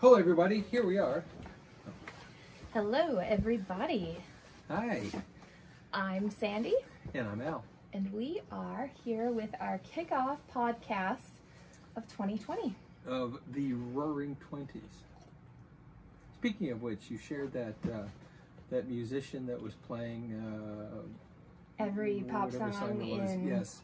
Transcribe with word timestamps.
Hello, 0.00 0.14
everybody. 0.14 0.64
Here 0.70 0.84
we 0.84 0.98
are. 0.98 1.24
Hello, 2.72 3.18
everybody. 3.18 4.16
Hi. 4.68 5.02
I'm 5.92 6.30
Sandy, 6.30 6.74
And 7.14 7.26
I'm 7.28 7.40
Al. 7.42 7.64
and 7.92 8.12
we 8.12 8.40
are 8.52 8.90
here 9.04 9.30
with 9.30 9.50
our 9.60 9.80
kickoff 9.94 10.38
podcast 10.54 11.30
of 11.96 12.06
2020. 12.08 12.74
Of 13.06 13.38
the 13.52 13.72
Roaring 13.72 14.36
Twenties. 14.36 15.02
Speaking 16.34 16.70
of 16.70 16.82
which, 16.82 17.10
you 17.10 17.18
shared 17.18 17.52
that 17.54 17.74
uh, 17.92 18.02
that 18.70 18.88
musician 18.88 19.46
that 19.46 19.60
was 19.60 19.74
playing 19.86 20.32
uh, 20.40 21.82
Every 21.82 22.24
pop 22.30 22.52
song 22.52 22.70
was. 22.70 23.30
in 23.32 23.48
yes, 23.48 23.80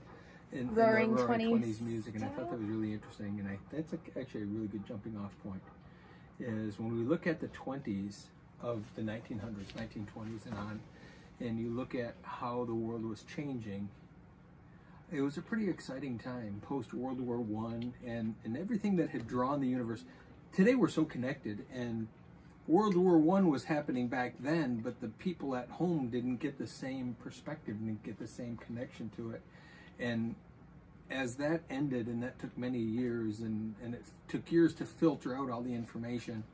in, 0.52 0.60
in 0.60 0.66
the 0.74 0.80
Roaring 0.80 1.14
Roaring 1.14 1.40
20s 1.40 1.48
Twenties 1.48 1.80
music, 1.80 2.14
and 2.14 2.24
I 2.24 2.28
thought 2.28 2.50
that 2.50 2.58
was 2.60 2.68
really 2.68 2.92
interesting. 2.92 3.38
And 3.40 3.48
I 3.48 3.58
that's 3.74 3.92
a, 3.94 3.98
actually 4.20 4.42
a 4.42 4.46
really 4.46 4.68
good 4.68 4.86
jumping 4.86 5.16
off 5.16 5.32
point. 5.42 5.62
Is 6.39 6.79
when 6.79 6.96
we 6.99 7.04
look 7.04 7.26
at 7.26 7.40
the 7.40 7.49
twenties 7.49 8.26
of 8.61 8.82
the 8.94 9.03
1900s, 9.03 9.72
1920s, 9.75 10.44
and 10.44 10.54
on, 10.54 10.81
and 11.40 11.58
you 11.58 11.71
look 11.71 11.94
at 11.94 12.14
how 12.22 12.64
the 12.67 12.75
world 12.75 13.04
was 13.04 13.25
changing. 13.35 13.89
It 15.11 15.22
was 15.22 15.39
a 15.39 15.43
pretty 15.43 15.71
exciting 15.71 16.18
time 16.18 16.61
post 16.63 16.93
World 16.93 17.21
War 17.21 17.39
One, 17.39 17.94
and 18.04 18.35
and 18.44 18.57
everything 18.57 18.96
that 18.96 19.11
had 19.11 19.27
drawn 19.27 19.61
the 19.61 19.68
universe. 19.68 20.04
Today 20.53 20.75
we're 20.75 20.89
so 20.89 21.04
connected, 21.04 21.64
and 21.72 22.08
World 22.66 22.96
War 22.96 23.16
One 23.16 23.49
was 23.49 23.64
happening 23.64 24.08
back 24.08 24.35
then, 24.39 24.80
but 24.85 25.00
the 25.00 25.08
people 25.08 25.57
at 25.57 25.71
home 25.71 26.08
didn't 26.08 26.36
get 26.36 26.58
the 26.58 26.66
same 26.66 27.16
perspective, 27.22 27.79
didn't 27.79 28.03
get 28.03 28.18
the 28.18 28.27
same 28.27 28.58
connection 28.58 29.11
to 29.16 29.30
it, 29.30 29.41
and 29.99 30.35
as 31.10 31.36
that 31.36 31.62
ended, 31.70 32.06
and 32.06 32.22
that 32.22 32.38
took 32.38 32.56
many 32.58 32.78
years, 32.78 33.41
and 33.41 33.74
and 33.83 33.94
it 33.94 34.05
took 34.28 34.50
years 34.50 34.74
to 34.74 34.86
filter 34.86 35.36
out 35.36 35.50
all 35.50 35.62
the 35.62 35.74
information. 35.74 36.44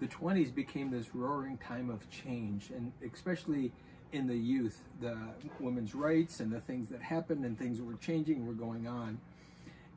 The 0.00 0.06
20s 0.06 0.54
became 0.54 0.90
this 0.90 1.14
roaring 1.14 1.58
time 1.58 1.90
of 1.90 2.08
change, 2.08 2.70
and 2.70 2.92
especially 3.04 3.72
in 4.12 4.26
the 4.26 4.36
youth, 4.36 4.84
the 5.00 5.16
women's 5.60 5.94
rights 5.94 6.40
and 6.40 6.52
the 6.52 6.60
things 6.60 6.88
that 6.88 7.02
happened 7.02 7.44
and 7.44 7.58
things 7.58 7.78
that 7.78 7.84
were 7.84 7.96
changing 8.00 8.46
were 8.46 8.54
going 8.54 8.86
on. 8.86 9.18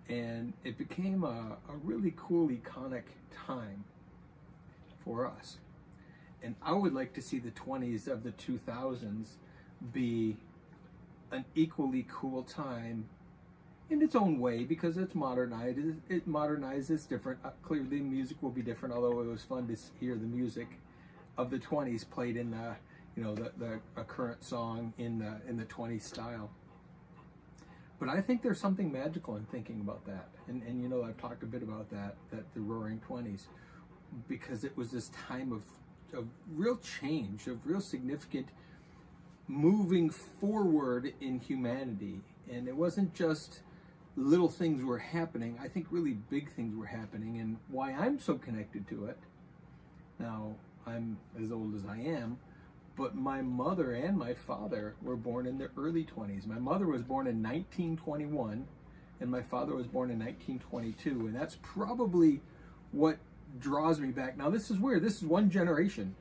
And 0.09 0.53
it 0.63 0.77
became 0.77 1.23
a, 1.23 1.57
a 1.69 1.75
really 1.83 2.13
cool, 2.17 2.49
iconic 2.49 3.03
time 3.45 3.85
for 5.05 5.27
us. 5.27 5.57
And 6.43 6.55
I 6.61 6.73
would 6.73 6.93
like 6.93 7.13
to 7.13 7.21
see 7.21 7.39
the 7.39 7.51
20s 7.51 8.07
of 8.07 8.23
the 8.23 8.31
2000s 8.31 9.27
be 9.93 10.35
an 11.31 11.45
equally 11.55 12.05
cool 12.09 12.43
time 12.43 13.05
in 13.91 14.01
its 14.01 14.15
own 14.15 14.39
way 14.39 14.63
because 14.63 14.97
it's 14.97 15.13
modernized. 15.13 15.79
It 16.09 16.25
modernized. 16.25 16.89
It's 16.89 17.05
different. 17.05 17.39
Uh, 17.43 17.49
clearly, 17.61 17.89
the 17.89 17.99
music 17.99 18.37
will 18.41 18.49
be 18.49 18.61
different. 18.61 18.95
Although 18.95 19.19
it 19.19 19.27
was 19.27 19.43
fun 19.43 19.67
to 19.67 19.75
hear 19.99 20.15
the 20.15 20.25
music 20.25 20.79
of 21.37 21.51
the 21.51 21.59
20s 21.59 22.09
played 22.09 22.37
in 22.37 22.51
the, 22.51 22.75
you 23.15 23.23
know, 23.23 23.35
the, 23.35 23.51
the 23.57 23.79
a 23.97 24.03
current 24.03 24.43
song 24.43 24.93
in 24.97 25.19
the 25.19 25.41
in 25.47 25.57
the 25.57 25.65
20s 25.65 26.03
style. 26.03 26.49
But 27.99 28.09
I 28.09 28.21
think 28.21 28.41
there's 28.41 28.59
something 28.59 28.91
magical 28.91 29.35
in 29.35 29.43
thinking 29.45 29.81
about 29.81 30.05
that. 30.05 30.29
And 30.47 30.63
and 30.63 30.81
you 30.81 30.87
know, 30.87 31.03
I've 31.03 31.17
talked 31.17 31.43
a 31.43 31.47
bit 31.47 31.61
about 31.61 31.89
that 31.91 32.15
that 32.31 32.53
the 32.53 32.61
Roaring 32.61 33.01
20s 33.07 33.41
because 34.27 34.63
it 34.63 34.75
was 34.75 34.91
this 34.91 35.09
time 35.09 35.51
of 35.51 35.63
of 36.17 36.27
real 36.55 36.77
change, 36.77 37.47
of 37.47 37.65
real 37.65 37.81
significant 37.81 38.47
moving 39.47 40.09
forward 40.09 41.13
in 41.19 41.39
humanity. 41.39 42.21
And 42.49 42.67
it 42.67 42.75
wasn't 42.75 43.13
just 43.13 43.61
little 44.15 44.49
things 44.49 44.83
were 44.83 44.97
happening. 44.97 45.57
I 45.61 45.67
think 45.67 45.87
really 45.89 46.13
big 46.13 46.51
things 46.51 46.75
were 46.75 46.85
happening. 46.85 47.39
And 47.39 47.57
why 47.69 47.91
I'm 47.91 48.19
so 48.19 48.35
connected 48.35 48.87
to 48.89 49.05
it, 49.05 49.17
now 50.19 50.55
I'm 50.85 51.17
as 51.41 51.51
old 51.51 51.75
as 51.75 51.85
I 51.85 51.97
am, 51.97 52.37
but 52.95 53.15
my 53.15 53.41
mother 53.41 53.93
and 53.93 54.17
my 54.17 54.33
father 54.33 54.95
were 55.01 55.15
born 55.15 55.47
in 55.47 55.57
the 55.57 55.69
early 55.77 56.03
20s. 56.03 56.45
My 56.45 56.59
mother 56.59 56.87
was 56.87 57.01
born 57.01 57.27
in 57.27 57.41
1921, 57.41 58.67
and 59.19 59.31
my 59.31 59.41
father 59.41 59.75
was 59.75 59.87
born 59.87 60.11
in 60.11 60.19
1922. 60.19 61.27
And 61.27 61.35
that's 61.35 61.57
probably 61.61 62.41
what 62.91 63.17
draws 63.59 63.99
me 63.99 64.09
back. 64.09 64.37
Now, 64.37 64.49
this 64.49 64.69
is 64.69 64.77
weird. 64.77 65.03
This 65.03 65.17
is 65.17 65.23
one 65.23 65.49
generation. 65.49 66.15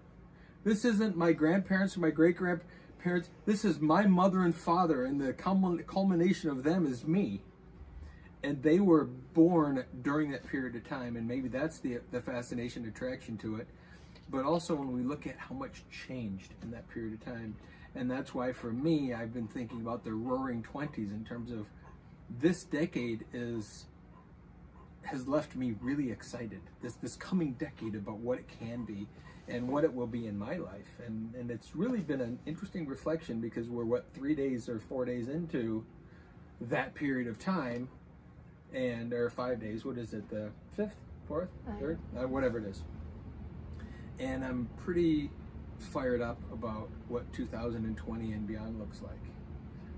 This 0.63 0.85
isn't 0.85 1.17
my 1.17 1.33
grandparents 1.33 1.97
or 1.97 2.01
my 2.01 2.11
great 2.11 2.37
grandparents. 2.37 3.31
This 3.47 3.65
is 3.65 3.81
my 3.81 4.07
mother 4.07 4.43
and 4.43 4.55
father, 4.55 5.05
and 5.05 5.21
the 5.21 5.33
culmin- 5.33 5.87
culmination 5.87 6.51
of 6.51 6.63
them 6.63 6.87
is 6.87 7.07
me. 7.07 7.43
And 8.43 8.63
they 8.63 8.81
were 8.81 9.05
born 9.05 9.85
during 10.03 10.31
that 10.31 10.47
period 10.47 10.75
of 10.75 10.89
time, 10.89 11.17
and 11.17 11.29
maybe 11.29 11.49
that's 11.49 11.79
the 11.79 12.01
the 12.11 12.21
fascination, 12.21 12.87
attraction 12.87 13.37
to 13.39 13.57
it. 13.57 13.69
But 14.31 14.45
also 14.45 14.75
when 14.75 14.93
we 14.93 15.03
look 15.03 15.27
at 15.27 15.37
how 15.37 15.55
much 15.55 15.83
changed 16.07 16.55
in 16.63 16.71
that 16.71 16.89
period 16.89 17.15
of 17.15 17.25
time, 17.25 17.57
and 17.95 18.11
that's 18.11 18.35
why 18.35 18.53
for 18.53 18.73
me, 18.73 19.13
I've 19.13 19.35
been 19.35 19.49
thinking 19.49 19.81
about 19.81 20.05
the 20.05 20.13
Roaring 20.13 20.63
Twenties 20.63 21.11
in 21.11 21.25
terms 21.25 21.51
of 21.51 21.67
this 22.39 22.65
decade 22.65 23.25
is 23.33 23.87
has 25.03 25.27
left 25.27 25.57
me 25.57 25.75
really 25.81 26.11
excited. 26.11 26.61
This 26.83 26.95
this 26.95 27.17
coming 27.17 27.53
decade 27.55 27.95
about 27.95 28.19
what 28.19 28.39
it 28.39 28.47
can 28.49 28.85
be 28.85 29.07
and 29.49 29.69
what 29.69 29.85
it 29.85 29.93
will 29.93 30.07
be 30.07 30.27
in 30.27 30.39
my 30.39 30.57
life. 30.57 31.01
And 31.07 31.35
and 31.35 31.51
it's 31.51 31.75
really 31.75 32.01
been 32.01 32.21
an 32.21 32.39
interesting 32.47 32.87
reflection 32.87 33.41
because 33.41 33.69
we're 33.69 33.85
what 33.85 34.07
three 34.15 34.35
days 34.35 34.69
or 34.69 34.79
four 34.79 35.05
days 35.05 35.29
into 35.29 35.85
that 36.61 36.95
period 36.95 37.27
of 37.27 37.39
time, 37.39 37.89
and 38.75 39.13
or 39.13 39.31
five 39.31 39.61
days. 39.61 39.85
What 39.85 39.99
is 39.99 40.13
it? 40.15 40.29
The 40.31 40.51
fifth, 40.77 40.97
fourth, 41.27 41.49
third, 41.81 41.99
uh, 42.19 42.27
whatever 42.27 42.59
it 42.59 42.65
is. 42.67 42.83
And 44.19 44.45
I'm 44.45 44.69
pretty 44.77 45.31
fired 45.79 46.21
up 46.21 46.39
about 46.53 46.91
what 47.09 47.33
2020 47.33 48.33
and 48.33 48.47
beyond 48.47 48.79
looks 48.79 49.01
like. 49.03 49.13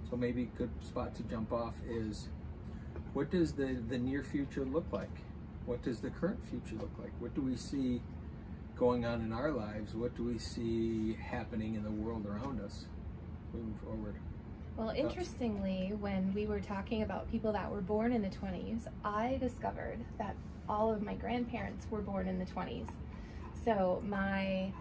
So 0.08 0.16
maybe 0.16 0.42
a 0.42 0.58
good 0.58 0.70
spot 0.84 1.14
to 1.16 1.22
jump 1.24 1.52
off 1.52 1.74
is 1.88 2.28
what 3.14 3.30
does 3.30 3.52
the, 3.52 3.76
the 3.88 3.98
near 3.98 4.22
future 4.22 4.64
look 4.64 4.86
like? 4.92 5.10
What 5.66 5.82
does 5.82 6.00
the 6.00 6.10
current 6.10 6.44
future 6.46 6.76
look 6.76 6.92
like? 6.98 7.12
What 7.18 7.34
do 7.34 7.40
we 7.40 7.56
see 7.56 8.02
going 8.76 9.04
on 9.04 9.20
in 9.22 9.32
our 9.32 9.50
lives? 9.50 9.94
What 9.94 10.16
do 10.16 10.24
we 10.24 10.38
see 10.38 11.14
happening 11.14 11.74
in 11.74 11.82
the 11.82 11.90
world 11.90 12.26
around 12.26 12.60
us 12.60 12.86
moving 13.52 13.74
forward? 13.82 14.16
Well, 14.76 14.90
interestingly, 14.90 15.92
when 16.00 16.32
we 16.34 16.46
were 16.46 16.60
talking 16.60 17.02
about 17.02 17.30
people 17.30 17.52
that 17.52 17.70
were 17.70 17.82
born 17.82 18.12
in 18.12 18.22
the 18.22 18.28
20s, 18.28 18.86
I 19.04 19.36
discovered 19.38 19.98
that 20.18 20.34
all 20.68 20.90
of 20.90 21.02
my 21.02 21.14
grandparents 21.14 21.86
were 21.90 22.00
born 22.00 22.26
in 22.26 22.38
the 22.38 22.46
20s. 22.46 22.88
So 23.64 24.02
my 24.06 24.72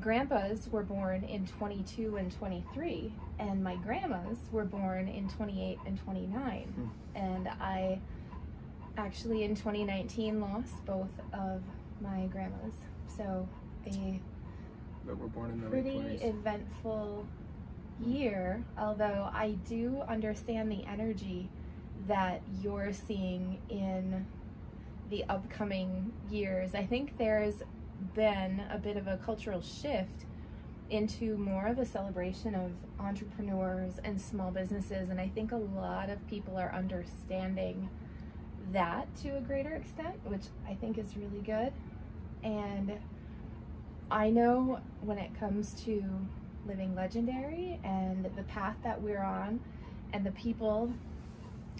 grandpas 0.00 0.68
were 0.70 0.82
born 0.82 1.24
in 1.24 1.46
22 1.46 2.16
and 2.16 2.30
23, 2.32 3.12
and 3.38 3.62
my 3.62 3.76
grandmas 3.76 4.38
were 4.52 4.64
born 4.64 5.08
in 5.08 5.28
28 5.28 5.78
and 5.86 5.98
29. 5.98 6.62
Hmm. 6.62 7.16
And 7.16 7.48
I 7.48 8.00
actually 8.96 9.44
in 9.44 9.54
2019 9.54 10.40
lost 10.40 10.84
both 10.86 11.10
of 11.32 11.62
my 12.00 12.26
grandmas. 12.26 12.74
So 13.16 13.48
they 13.84 14.20
But 15.04 15.18
we're 15.18 15.26
born 15.26 15.50
in 15.50 15.60
the 15.60 15.68
pretty 15.68 15.90
20s. 15.98 16.24
eventful 16.24 17.26
year, 18.04 18.64
although 18.78 19.30
I 19.32 19.56
do 19.68 20.02
understand 20.08 20.70
the 20.70 20.84
energy 20.86 21.48
that 22.08 22.42
you're 22.62 22.92
seeing 22.92 23.58
in 23.68 24.26
the 25.10 25.24
upcoming 25.28 26.12
years. 26.30 26.74
I 26.74 26.86
think 26.86 27.18
there's 27.18 27.62
been 28.14 28.62
a 28.70 28.78
bit 28.78 28.96
of 28.96 29.06
a 29.06 29.18
cultural 29.18 29.60
shift 29.60 30.24
into 30.88 31.36
more 31.36 31.66
of 31.66 31.78
a 31.78 31.86
celebration 31.86 32.54
of 32.54 32.72
entrepreneurs 32.98 33.94
and 34.02 34.20
small 34.20 34.50
businesses, 34.50 35.08
and 35.08 35.20
I 35.20 35.28
think 35.28 35.52
a 35.52 35.56
lot 35.56 36.10
of 36.10 36.26
people 36.26 36.56
are 36.56 36.72
understanding 36.74 37.88
that 38.72 39.14
to 39.22 39.36
a 39.36 39.40
greater 39.40 39.74
extent, 39.74 40.14
which 40.24 40.44
I 40.68 40.74
think 40.74 40.98
is 40.98 41.16
really 41.16 41.42
good. 41.42 41.72
And 42.42 42.98
I 44.10 44.30
know 44.30 44.80
when 45.00 45.18
it 45.18 45.38
comes 45.38 45.74
to 45.84 46.02
living 46.66 46.94
legendary 46.94 47.80
and 47.84 48.24
the 48.36 48.42
path 48.44 48.76
that 48.84 49.00
we're 49.00 49.22
on 49.22 49.60
and 50.12 50.24
the 50.24 50.32
people 50.32 50.92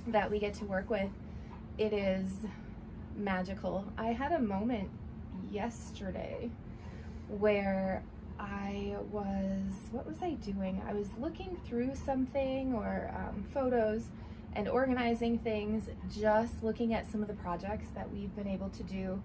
that 0.09 0.31
we 0.31 0.38
get 0.38 0.55
to 0.55 0.65
work 0.65 0.88
with, 0.91 1.11
it 1.79 1.93
is 1.93 2.31
magical. 3.17 3.85
I 3.99 4.09
had 4.09 4.32
a 4.32 4.38
moment 4.38 4.88
yesterday 5.50 6.50
where 7.29 8.03
I 8.38 8.97
was, 9.11 9.91
what 9.93 10.06
was 10.06 10.23
I 10.23 10.32
doing? 10.35 10.83
I 10.88 10.94
was 10.94 11.09
looking 11.21 11.59
through 11.67 11.94
something 11.94 12.73
or 12.73 13.12
um, 13.15 13.44
photos 13.53 14.05
and 14.55 14.69
organizing 14.69 15.38
things, 15.38 15.91
just 16.19 16.62
looking 16.62 16.94
at 16.94 17.11
some 17.11 17.23
of 17.23 17.29
the 17.29 17.35
projects 17.35 17.88
that 17.94 18.11
we've 18.11 18.35
been 18.35 18.49
able 18.49 18.71
to 18.71 18.83
do 18.83 19.23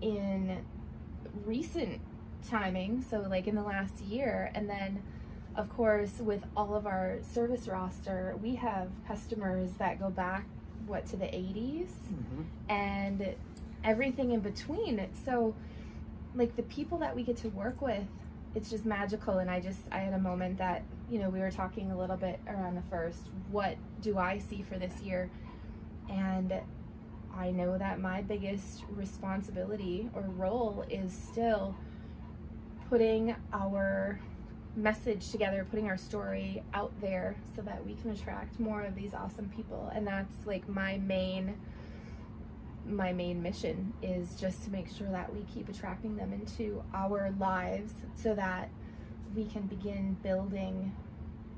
in 0.00 0.64
recent 1.44 2.00
timing, 2.48 3.02
so 3.02 3.20
like 3.20 3.46
in 3.46 3.54
the 3.54 3.62
last 3.62 4.00
year, 4.02 4.50
and 4.54 4.68
then 4.68 5.02
of 5.56 5.68
course 5.74 6.18
with 6.20 6.44
all 6.56 6.74
of 6.74 6.86
our 6.86 7.18
service 7.22 7.66
roster, 7.68 8.36
we 8.42 8.56
have 8.56 8.88
customers 9.08 9.72
that 9.78 9.98
go 9.98 10.10
back 10.10 10.46
what 10.86 11.06
to 11.06 11.16
the 11.16 11.26
80s 11.34 11.88
Mhm. 12.12 12.44
and 12.68 13.34
everything 13.82 14.30
in 14.32 14.40
between. 14.40 15.06
So, 15.24 15.54
like 16.34 16.54
the 16.56 16.62
people 16.62 16.98
that 16.98 17.16
we 17.16 17.22
get 17.24 17.36
to 17.38 17.48
work 17.48 17.80
with, 17.80 18.06
it's 18.54 18.70
just 18.70 18.84
magical. 18.84 19.38
And 19.38 19.50
I 19.50 19.58
just, 19.60 19.80
I 19.90 19.98
had 20.00 20.12
a 20.12 20.18
moment 20.18 20.58
that, 20.58 20.82
you 21.10 21.18
know, 21.18 21.28
we 21.30 21.40
were 21.40 21.50
talking 21.50 21.90
a 21.90 21.98
little 21.98 22.16
bit 22.16 22.38
around 22.46 22.74
the 22.76 22.82
first, 22.82 23.30
what 23.50 23.76
do 24.02 24.18
I 24.18 24.38
see 24.38 24.62
for 24.62 24.78
this 24.78 25.00
year? 25.02 25.30
And 26.08 26.52
I 27.34 27.50
know 27.50 27.76
that 27.78 28.00
my 28.00 28.22
biggest 28.22 28.84
responsibility 28.90 30.08
or 30.14 30.22
role 30.22 30.84
is 30.88 31.12
still 31.12 31.74
putting 32.88 33.34
our 33.52 34.20
message 34.76 35.30
together, 35.30 35.66
putting 35.68 35.88
our 35.88 35.96
story 35.96 36.62
out 36.74 36.92
there 37.00 37.36
so 37.54 37.62
that 37.62 37.84
we 37.84 37.94
can 37.94 38.10
attract 38.10 38.60
more 38.60 38.82
of 38.82 38.94
these 38.94 39.14
awesome 39.14 39.48
people. 39.48 39.90
And 39.94 40.06
that's 40.06 40.46
like 40.46 40.68
my 40.68 40.98
main 40.98 41.56
my 42.88 43.12
main 43.12 43.42
mission 43.42 43.92
is 44.00 44.36
just 44.36 44.62
to 44.62 44.70
make 44.70 44.88
sure 44.88 45.08
that 45.10 45.34
we 45.34 45.42
keep 45.52 45.68
attracting 45.68 46.16
them 46.16 46.32
into 46.32 46.84
our 46.94 47.32
lives 47.38 47.94
so 48.14 48.32
that 48.32 48.70
we 49.34 49.44
can 49.44 49.62
begin 49.62 50.16
building, 50.22 50.94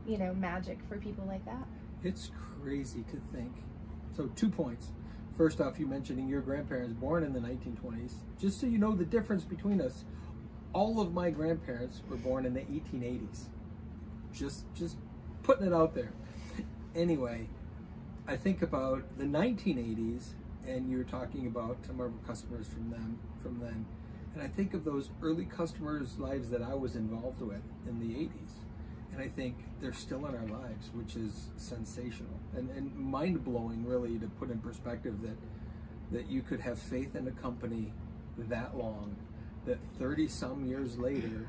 you 0.06 0.16
know, 0.16 0.32
magic 0.32 0.78
for 0.88 0.96
people 0.96 1.24
like 1.26 1.44
that. 1.44 1.66
It's 2.02 2.30
crazy 2.62 3.04
to 3.10 3.16
think. 3.36 3.52
So, 4.16 4.26
two 4.36 4.48
points. 4.48 4.88
First 5.36 5.60
off, 5.60 5.78
you 5.78 5.86
mentioning 5.86 6.28
your 6.28 6.40
grandparents 6.40 6.94
born 6.94 7.22
in 7.22 7.32
the 7.32 7.40
1920s. 7.40 8.14
Just 8.40 8.60
so 8.60 8.66
you 8.66 8.78
know 8.78 8.96
the 8.96 9.04
difference 9.04 9.44
between 9.44 9.80
us, 9.80 10.04
all 10.72 11.00
of 11.00 11.12
my 11.12 11.30
grandparents 11.30 12.02
were 12.08 12.16
born 12.16 12.46
in 12.46 12.54
the 12.54 12.60
1880s. 12.60 13.44
Just, 14.32 14.64
just 14.74 14.96
putting 15.42 15.66
it 15.66 15.72
out 15.72 15.94
there. 15.94 16.12
Anyway, 16.94 17.48
I 18.26 18.36
think 18.36 18.62
about 18.62 19.04
the 19.18 19.24
1980s 19.24 20.34
and 20.66 20.90
you're 20.90 21.04
talking 21.04 21.46
about 21.46 21.78
some 21.86 22.00
of 22.00 22.12
our 22.12 22.12
customers 22.26 22.66
from 22.66 22.90
them 22.90 23.18
from 23.40 23.58
then. 23.60 23.86
And 24.34 24.42
I 24.42 24.48
think 24.48 24.74
of 24.74 24.84
those 24.84 25.10
early 25.22 25.46
customers' 25.46 26.18
lives 26.18 26.50
that 26.50 26.62
I 26.62 26.74
was 26.74 26.94
involved 26.94 27.40
with 27.40 27.62
in 27.88 27.98
the 27.98 28.14
80s. 28.14 28.52
And 29.12 29.22
I 29.22 29.28
think 29.28 29.56
they're 29.80 29.94
still 29.94 30.26
in 30.26 30.34
our 30.34 30.46
lives, 30.46 30.90
which 30.92 31.16
is 31.16 31.48
sensational 31.56 32.38
and, 32.54 32.70
and 32.70 32.94
mind 32.94 33.42
blowing, 33.44 33.86
really, 33.86 34.18
to 34.18 34.26
put 34.26 34.50
in 34.50 34.58
perspective 34.58 35.22
that 35.22 35.36
that 36.10 36.30
you 36.30 36.42
could 36.42 36.60
have 36.60 36.78
faith 36.78 37.14
in 37.14 37.28
a 37.28 37.30
company 37.32 37.92
that 38.38 38.76
long, 38.76 39.14
that 39.68 39.78
30 39.98 40.28
some 40.28 40.64
years 40.66 40.98
later, 40.98 41.46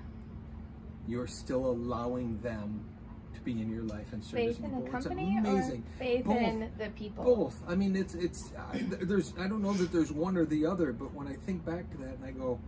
you're 1.08 1.28
still 1.28 1.66
allowing 1.66 2.40
them 2.42 2.86
to 3.34 3.40
be 3.42 3.54
in 3.54 3.72
your 3.72 3.84
life 3.84 4.12
and 4.14 4.24
service 4.24 4.58
faith 4.58 4.64
in 4.64 4.70
people. 4.70 4.82
the 4.84 4.90
company 4.90 5.38
it's 5.38 5.48
amazing. 5.48 5.84
or 5.84 6.04
faith 6.04 6.26
Both. 6.26 6.38
in 6.38 6.72
the 6.78 6.90
people? 6.90 7.24
Both. 7.24 7.64
I 7.68 7.76
mean, 7.76 7.96
it's 7.96 8.14
it's 8.14 8.52
I, 8.72 8.80
there's 8.90 9.34
I 9.40 9.48
don't 9.48 9.62
know 9.62 9.74
that 9.74 9.92
there's 9.92 10.12
one 10.12 10.38
or 10.38 10.46
the 10.46 10.66
other, 10.66 10.92
but 10.94 11.14
when 11.14 11.28
I 11.28 11.34
think 11.34 11.66
back 11.66 11.90
to 11.92 11.98
that 11.98 12.16
and 12.16 12.26
I 12.26 12.32
go, 12.32 12.60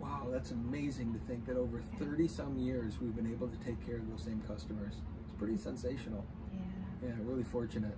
wow, 0.00 0.26
that's 0.30 0.50
amazing 0.50 1.14
to 1.14 1.20
think 1.26 1.46
that 1.46 1.56
over 1.56 1.80
30 1.98 2.28
some 2.28 2.58
years 2.58 2.94
we've 3.00 3.14
been 3.14 3.30
able 3.30 3.48
to 3.48 3.56
take 3.58 3.84
care 3.86 3.96
of 3.96 4.10
those 4.10 4.22
same 4.22 4.42
customers. 4.46 4.94
It's 5.24 5.38
pretty 5.38 5.56
sensational. 5.56 6.24
Yeah. 6.52 7.08
Yeah, 7.10 7.14
really 7.22 7.44
fortunate. 7.44 7.96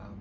Um, 0.00 0.20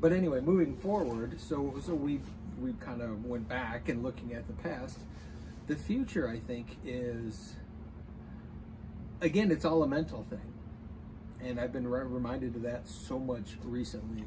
but 0.00 0.12
anyway, 0.12 0.40
moving 0.40 0.76
forward, 0.76 1.40
so 1.40 1.74
so 1.84 1.94
we 1.94 2.20
we 2.60 2.72
kind 2.74 3.02
of 3.02 3.24
went 3.24 3.48
back 3.48 3.88
and 3.88 4.02
looking 4.02 4.34
at 4.34 4.46
the 4.46 4.52
past. 4.54 5.00
The 5.66 5.76
future, 5.76 6.28
I 6.28 6.38
think, 6.38 6.78
is 6.84 7.56
again, 9.20 9.50
it's 9.50 9.64
all 9.64 9.82
a 9.82 9.88
mental 9.88 10.24
thing, 10.28 10.54
and 11.40 11.60
I've 11.60 11.72
been 11.72 11.86
re- 11.86 12.04
reminded 12.04 12.56
of 12.56 12.62
that 12.62 12.88
so 12.88 13.18
much 13.18 13.56
recently. 13.64 14.24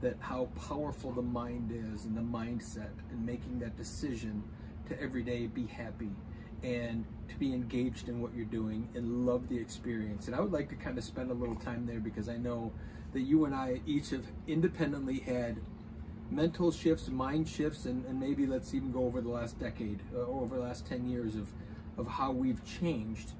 That 0.00 0.16
how 0.18 0.46
powerful 0.68 1.12
the 1.12 1.22
mind 1.22 1.70
is 1.70 2.04
and 2.04 2.16
the 2.16 2.22
mindset 2.22 2.90
and 3.12 3.24
making 3.24 3.60
that 3.60 3.76
decision 3.76 4.42
to 4.88 5.00
every 5.00 5.22
day 5.22 5.46
be 5.46 5.66
happy 5.66 6.10
and 6.62 7.04
to 7.28 7.36
be 7.36 7.52
engaged 7.52 8.08
in 8.08 8.20
what 8.20 8.34
you're 8.34 8.44
doing 8.44 8.88
and 8.94 9.26
love 9.26 9.48
the 9.48 9.58
experience. 9.58 10.26
And 10.26 10.36
I 10.36 10.40
would 10.40 10.52
like 10.52 10.68
to 10.70 10.74
kind 10.74 10.98
of 10.98 11.04
spend 11.04 11.30
a 11.30 11.34
little 11.34 11.54
time 11.54 11.86
there 11.86 12.00
because 12.00 12.28
I 12.28 12.36
know 12.36 12.72
that 13.12 13.20
you 13.20 13.44
and 13.44 13.54
I 13.54 13.80
each 13.86 14.10
have 14.10 14.24
independently 14.46 15.20
had 15.20 15.58
mental 16.34 16.72
shifts, 16.72 17.08
mind 17.08 17.48
shifts, 17.48 17.84
and, 17.84 18.04
and 18.06 18.18
maybe 18.18 18.46
let's 18.46 18.74
even 18.74 18.90
go 18.90 19.04
over 19.04 19.20
the 19.20 19.28
last 19.28 19.58
decade, 19.58 20.00
uh, 20.14 20.18
over 20.20 20.56
the 20.56 20.62
last 20.62 20.86
10 20.86 21.08
years 21.08 21.36
of, 21.36 21.50
of 21.98 22.06
how 22.06 22.32
we've 22.32 22.64
changed. 22.64 23.32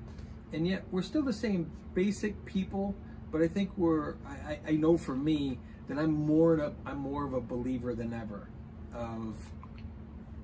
And 0.53 0.67
yet 0.67 0.85
we're 0.91 1.03
still 1.03 1.23
the 1.23 1.33
same 1.33 1.71
basic 1.95 2.45
people, 2.45 2.95
but 3.31 3.41
I 3.41 3.49
think 3.49 3.71
we're, 3.77 4.15
I, 4.27 4.59
I- 4.69 4.73
know 4.73 4.97
for 4.99 5.17
me 5.17 5.59
that 5.89 5.99
I'm 5.99 6.13
more, 6.13 6.57
a, 6.59 6.73
I'm 6.85 6.99
more 6.99 7.25
of 7.25 7.33
a 7.33 7.41
believer 7.41 7.95
than 7.95 8.13
ever 8.13 8.49
of 8.95 9.37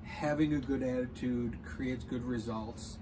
having 0.03 0.53
a 0.55 0.59
good 0.59 0.81
attitude 0.81 1.57
creates 1.63 2.03
good 2.03 2.23
results. 2.25 2.97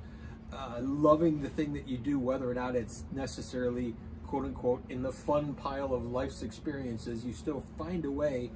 Uh, 0.52 0.80
loving 0.82 1.42
the 1.42 1.50
thing 1.50 1.74
that 1.74 1.88
you 1.88 1.98
do, 1.98 2.20
whether 2.20 2.50
or 2.50 2.54
not 2.54 2.76
it's 2.76 3.04
necessarily 3.14 3.96
quote 4.26 4.46
unquote 4.46 4.84
in 4.90 5.02
the 5.02 5.12
fun 5.12 5.54
pile 5.54 5.94
of 5.94 6.06
life's 6.06 6.42
experiences, 6.44 7.26
you 7.26 7.34
still 7.34 7.64
find 7.78 8.04
a 8.06 8.12
way 8.12 8.52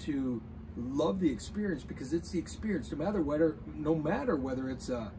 to 0.00 0.42
love 0.76 1.20
the 1.20 1.30
experience 1.30 1.84
because 1.84 2.12
it's 2.12 2.30
the 2.30 2.38
experience. 2.38 2.90
No 2.90 2.98
matter 2.98 3.20
whether, 3.22 3.56
no 3.74 3.94
matter 3.94 4.36
whether 4.36 4.68
it's 4.68 4.88
a 4.88 5.12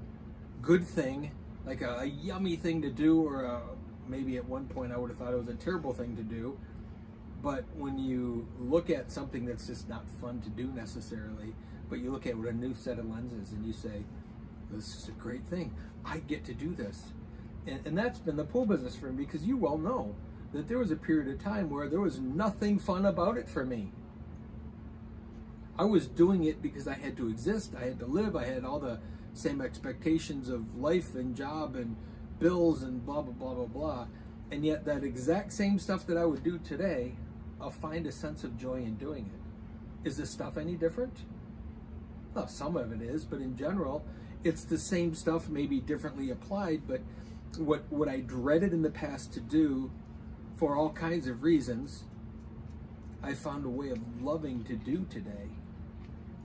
good 0.61 0.85
thing, 0.85 1.31
like 1.65 1.81
a, 1.81 1.99
a 1.99 2.05
yummy 2.05 2.55
thing 2.55 2.81
to 2.81 2.89
do, 2.89 3.21
or 3.21 3.43
a, 3.43 3.61
maybe 4.07 4.37
at 4.37 4.45
one 4.45 4.67
point 4.67 4.91
I 4.91 4.97
would 4.97 5.09
have 5.09 5.17
thought 5.17 5.33
it 5.33 5.37
was 5.37 5.47
a 5.47 5.55
terrible 5.55 5.93
thing 5.93 6.15
to 6.15 6.23
do. 6.23 6.57
But 7.41 7.65
when 7.75 7.99
you 7.99 8.47
look 8.59 8.89
at 8.89 9.11
something 9.11 9.45
that's 9.45 9.67
just 9.67 9.87
not 9.87 10.09
fun 10.21 10.41
to 10.41 10.49
do 10.49 10.67
necessarily, 10.67 11.53
but 11.89 11.99
you 11.99 12.11
look 12.11 12.25
at 12.25 12.31
it 12.31 12.37
with 12.37 12.49
a 12.49 12.53
new 12.53 12.73
set 12.73 12.97
of 12.97 13.05
lenses 13.05 13.51
and 13.51 13.65
you 13.65 13.73
say, 13.73 14.03
this 14.71 14.95
is 14.95 15.07
a 15.07 15.11
great 15.11 15.45
thing. 15.45 15.73
I 16.03 16.19
get 16.19 16.43
to 16.45 16.53
do 16.53 16.73
this. 16.73 17.13
And, 17.67 17.85
and 17.85 17.97
that's 17.97 18.19
been 18.19 18.35
the 18.35 18.43
pool 18.43 18.65
business 18.65 18.95
for 18.95 19.11
me 19.11 19.25
because 19.25 19.45
you 19.45 19.57
well 19.57 19.77
know 19.77 20.15
that 20.53 20.67
there 20.67 20.77
was 20.77 20.91
a 20.91 20.95
period 20.95 21.27
of 21.27 21.43
time 21.43 21.69
where 21.69 21.87
there 21.87 21.99
was 21.99 22.19
nothing 22.19 22.79
fun 22.79 23.05
about 23.05 23.37
it 23.37 23.49
for 23.49 23.65
me. 23.65 23.91
I 25.77 25.83
was 25.83 26.07
doing 26.07 26.43
it 26.45 26.61
because 26.61 26.87
I 26.87 26.93
had 26.93 27.17
to 27.17 27.27
exist, 27.27 27.73
I 27.79 27.85
had 27.85 27.99
to 27.99 28.05
live, 28.05 28.35
I 28.35 28.45
had 28.45 28.63
all 28.63 28.79
the 28.79 28.99
same 29.33 29.59
expectations 29.59 30.47
of 30.47 30.77
life 30.77 31.15
and 31.15 31.35
job 31.35 31.75
and 31.75 31.97
bills 32.39 32.81
and 32.81 33.05
blah, 33.05 33.21
blah, 33.21 33.33
blah, 33.33 33.53
blah, 33.53 33.65
blah. 33.65 34.07
And 34.51 34.65
yet, 34.65 34.85
that 34.85 35.03
exact 35.03 35.51
same 35.51 35.79
stuff 35.79 36.05
that 36.07 36.17
I 36.17 36.25
would 36.25 36.43
do 36.43 36.59
today, 36.59 37.15
I'll 37.59 37.71
find 37.71 38.05
a 38.05 38.11
sense 38.11 38.43
of 38.43 38.57
joy 38.57 38.75
in 38.75 38.95
doing 38.95 39.31
it. 39.33 40.07
Is 40.07 40.17
this 40.17 40.29
stuff 40.29 40.55
any 40.55 40.75
different? 40.75 41.21
Well, 42.33 42.47
some 42.47 42.77
of 42.77 42.91
it 42.91 43.01
is, 43.01 43.25
but 43.25 43.39
in 43.41 43.57
general, 43.57 44.05
it's 44.43 44.63
the 44.63 44.77
same 44.77 45.15
stuff, 45.15 45.49
maybe 45.49 45.79
differently 45.79 46.29
applied. 46.29 46.83
But 46.87 47.01
what 47.57 47.91
what 47.91 48.07
I 48.07 48.19
dreaded 48.19 48.71
in 48.71 48.83
the 48.83 48.91
past 48.91 49.33
to 49.33 49.39
do, 49.39 49.91
for 50.55 50.75
all 50.75 50.91
kinds 50.91 51.27
of 51.27 51.41
reasons, 51.43 52.03
I 53.23 53.33
found 53.33 53.65
a 53.65 53.69
way 53.69 53.89
of 53.89 53.99
loving 54.21 54.63
to 54.65 54.75
do 54.75 55.05
today, 55.09 55.49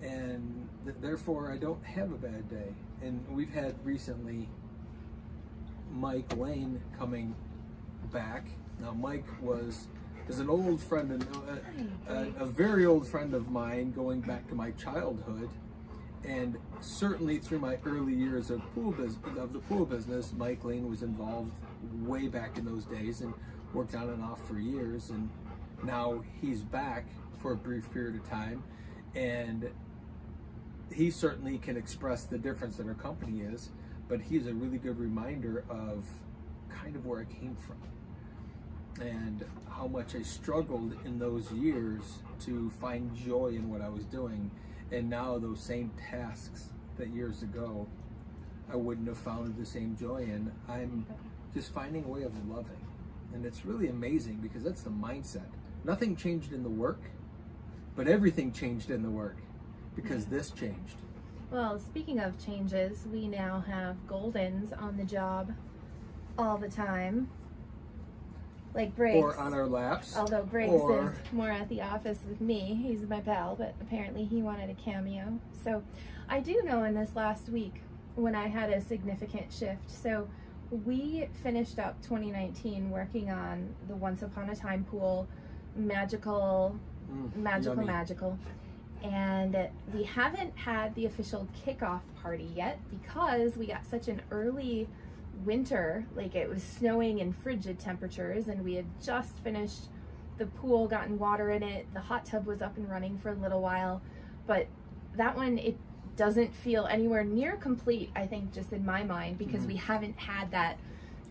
and 0.02 0.69
th- 0.85 0.97
therefore 1.00 1.50
I 1.50 1.57
don't 1.57 1.85
have 1.85 2.12
a 2.12 2.16
bad 2.16 2.49
day. 2.49 2.75
And 3.02 3.25
we've 3.28 3.50
had 3.50 3.75
recently 3.85 4.49
Mike 5.92 6.37
Lane 6.37 6.80
coming 6.99 7.35
back. 8.12 8.47
Now 8.80 8.92
Mike 8.92 9.26
was 9.40 9.88
is 10.28 10.38
an 10.38 10.49
old 10.49 10.80
friend 10.80 11.11
and 11.11 11.26
uh, 12.09 12.12
a, 12.12 12.14
a, 12.14 12.45
a 12.45 12.47
very 12.47 12.87
old 12.87 13.07
friend 13.07 13.35
of 13.35 13.50
mine 13.50 13.90
going 13.90 14.21
back 14.21 14.49
to 14.49 14.54
my 14.54 14.71
childhood 14.73 15.49
and 16.25 16.59
certainly 16.80 17.38
through 17.38 17.61
my 17.61 17.78
early 17.87 18.14
years 18.14 18.50
of 18.50 18.61
pool 18.75 18.95
of 19.38 19.52
the 19.52 19.59
pool 19.61 19.87
business, 19.87 20.33
Mike 20.37 20.64
Lane 20.64 20.88
was 20.88 21.02
involved 21.02 21.52
way 22.02 22.28
back 22.28 22.59
in 22.59 22.64
those 22.64 22.85
days 22.85 23.23
and 23.23 23.33
worked 23.73 23.95
on 23.95 24.11
and 24.11 24.23
off 24.23 24.47
for 24.47 24.59
years. 24.59 25.11
And 25.11 25.30
now 25.83 26.23
he's 26.40 26.62
back 26.62 27.07
for 27.38 27.52
a 27.52 27.57
brief 27.57 27.90
period 27.90 28.16
of 28.16 28.28
time, 28.28 28.62
and 29.14 29.71
he 30.93 31.11
certainly 31.11 31.59
can 31.59 31.77
express 31.77 32.25
the 32.25 32.39
difference 32.39 32.77
that 32.77 32.87
our 32.87 32.95
company 32.95 33.41
is. 33.41 33.71
But 34.09 34.21
he's 34.21 34.47
a 34.47 34.53
really 34.53 34.79
good 34.79 34.99
reminder 34.99 35.65
of 35.69 36.05
kind 36.69 36.97
of 36.97 37.07
where 37.07 37.21
I 37.21 37.25
came 37.25 37.57
from 37.57 37.77
and 39.01 39.45
how 39.71 39.87
much 39.87 40.15
I 40.15 40.23
struggled 40.23 40.95
in 41.05 41.19
those 41.19 41.51
years 41.53 42.03
to 42.41 42.71
find 42.81 43.15
joy 43.15 43.49
in 43.49 43.71
what 43.71 43.81
I 43.81 43.89
was 43.89 44.05
doing. 44.05 44.51
And 44.91 45.09
now 45.09 45.39
those 45.39 45.61
same 45.61 45.93
tasks 46.11 46.71
that 46.99 47.09
years 47.11 47.43
ago 47.43 47.87
I 48.71 48.77
wouldn't 48.77 49.09
have 49.09 49.19
found 49.19 49.57
the 49.57 49.67
same 49.67 49.97
joy 49.97 50.23
in, 50.23 50.53
I'm 50.69 51.07
just 51.55 51.73
finding 51.73 52.05
a 52.05 52.09
way 52.09 52.23
of 52.23 52.33
loving. 52.49 52.85
And 53.33 53.45
it's 53.45 53.65
really 53.65 53.89
amazing 53.89 54.37
because 54.37 54.63
that's 54.63 54.83
the 54.83 54.91
mindset. 54.91 55.49
Nothing 55.85 56.15
changed 56.15 56.53
in 56.53 56.63
the 56.63 56.69
work, 56.69 57.03
but 57.97 58.07
everything 58.07 58.53
changed 58.53 58.91
in 58.91 59.03
the 59.03 59.11
work 59.11 59.37
because 59.97 60.27
this 60.27 60.51
changed. 60.51 60.97
Well, 61.51 61.79
speaking 61.79 62.21
of 62.21 62.39
changes, 62.45 63.07
we 63.13 63.27
now 63.27 63.65
have 63.67 63.97
Goldens 64.07 64.73
on 64.81 64.97
the 64.97 65.05
job 65.05 65.53
all 66.39 66.59
the 66.59 66.69
time. 66.69 67.29
like 68.73 68.95
Briggs. 68.95 69.17
Or 69.17 69.37
on 69.37 69.53
our 69.53 69.67
laps. 69.67 70.17
Although 70.17 70.45
Briggs 70.45 70.73
or- 70.73 71.07
is 71.07 71.33
more 71.33 71.51
at 71.51 71.69
the 71.69 71.83
office 71.83 72.21
with 72.29 72.41
me. 72.41 72.79
He's 72.81 73.03
my 73.05 73.21
pal, 73.21 73.57
but 73.57 73.75
apparently 73.81 74.25
he 74.25 74.43
wanted 74.43 74.71
a 74.71 74.75
cameo. 74.75 75.41
So 75.65 75.83
I 76.29 76.39
do 76.39 76.63
know 76.63 76.85
in 76.85 76.95
this 76.95 77.17
last 77.17 77.49
week 77.49 77.83
when 78.15 78.37
I 78.37 78.47
had 78.47 78.71
a 78.71 78.81
significant 78.81 79.53
shift. 79.53 79.91
So 79.91 80.29
we 80.71 81.29
finished 81.43 81.81
up 81.81 82.01
2019 82.03 82.91
working 82.91 83.29
on 83.29 83.75
the 83.89 83.97
Once 83.97 84.23
Upon 84.23 84.49
a 84.51 84.55
Time 84.55 84.85
pool, 84.85 85.27
magical, 85.75 86.77
Mm, 87.13 87.35
magical, 87.35 87.75
yummy. 87.75 87.87
magical. 87.89 88.39
And 89.02 89.57
we 89.95 90.02
haven't 90.04 90.57
had 90.59 90.95
the 90.95 91.07
official 91.07 91.49
kickoff 91.64 92.00
party 92.23 92.50
yet 92.54 92.78
because 92.90 93.57
we 93.57 93.66
got 93.66 93.87
such 93.87 94.09
an 94.09 94.21
early 94.30 94.88
winter. 95.45 96.04
Like 96.14 96.35
it 96.35 96.49
was 96.49 96.62
snowing 96.62 97.21
and 97.21 97.35
frigid 97.35 97.78
temperatures, 97.78 98.49
and 98.49 98.62
we 98.64 98.75
had 98.75 98.87
just 99.02 99.38
finished 99.38 99.85
the 100.38 100.47
pool, 100.47 100.87
gotten 100.87 101.19
water 101.19 101.50
in 101.50 101.62
it. 101.62 101.87
The 101.95 102.00
hot 102.00 102.25
tub 102.26 102.47
was 102.47 102.61
up 102.62 102.76
and 102.76 102.88
running 102.90 103.19
for 103.19 103.30
a 103.30 103.35
little 103.35 103.61
while. 103.61 104.02
But 104.47 104.66
that 105.16 105.37
one, 105.37 105.59
it 105.59 105.76
doesn't 106.16 106.54
feel 106.54 106.87
anywhere 106.87 107.25
near 107.25 107.57
complete, 107.57 108.11
I 108.14 108.26
think, 108.26 108.52
just 108.52 108.73
in 108.73 108.85
my 108.85 109.02
mind, 109.02 109.38
because 109.38 109.64
Mhm. 109.64 109.69
we 109.69 109.76
haven't 109.76 110.19
had 110.19 110.50
that 110.50 110.76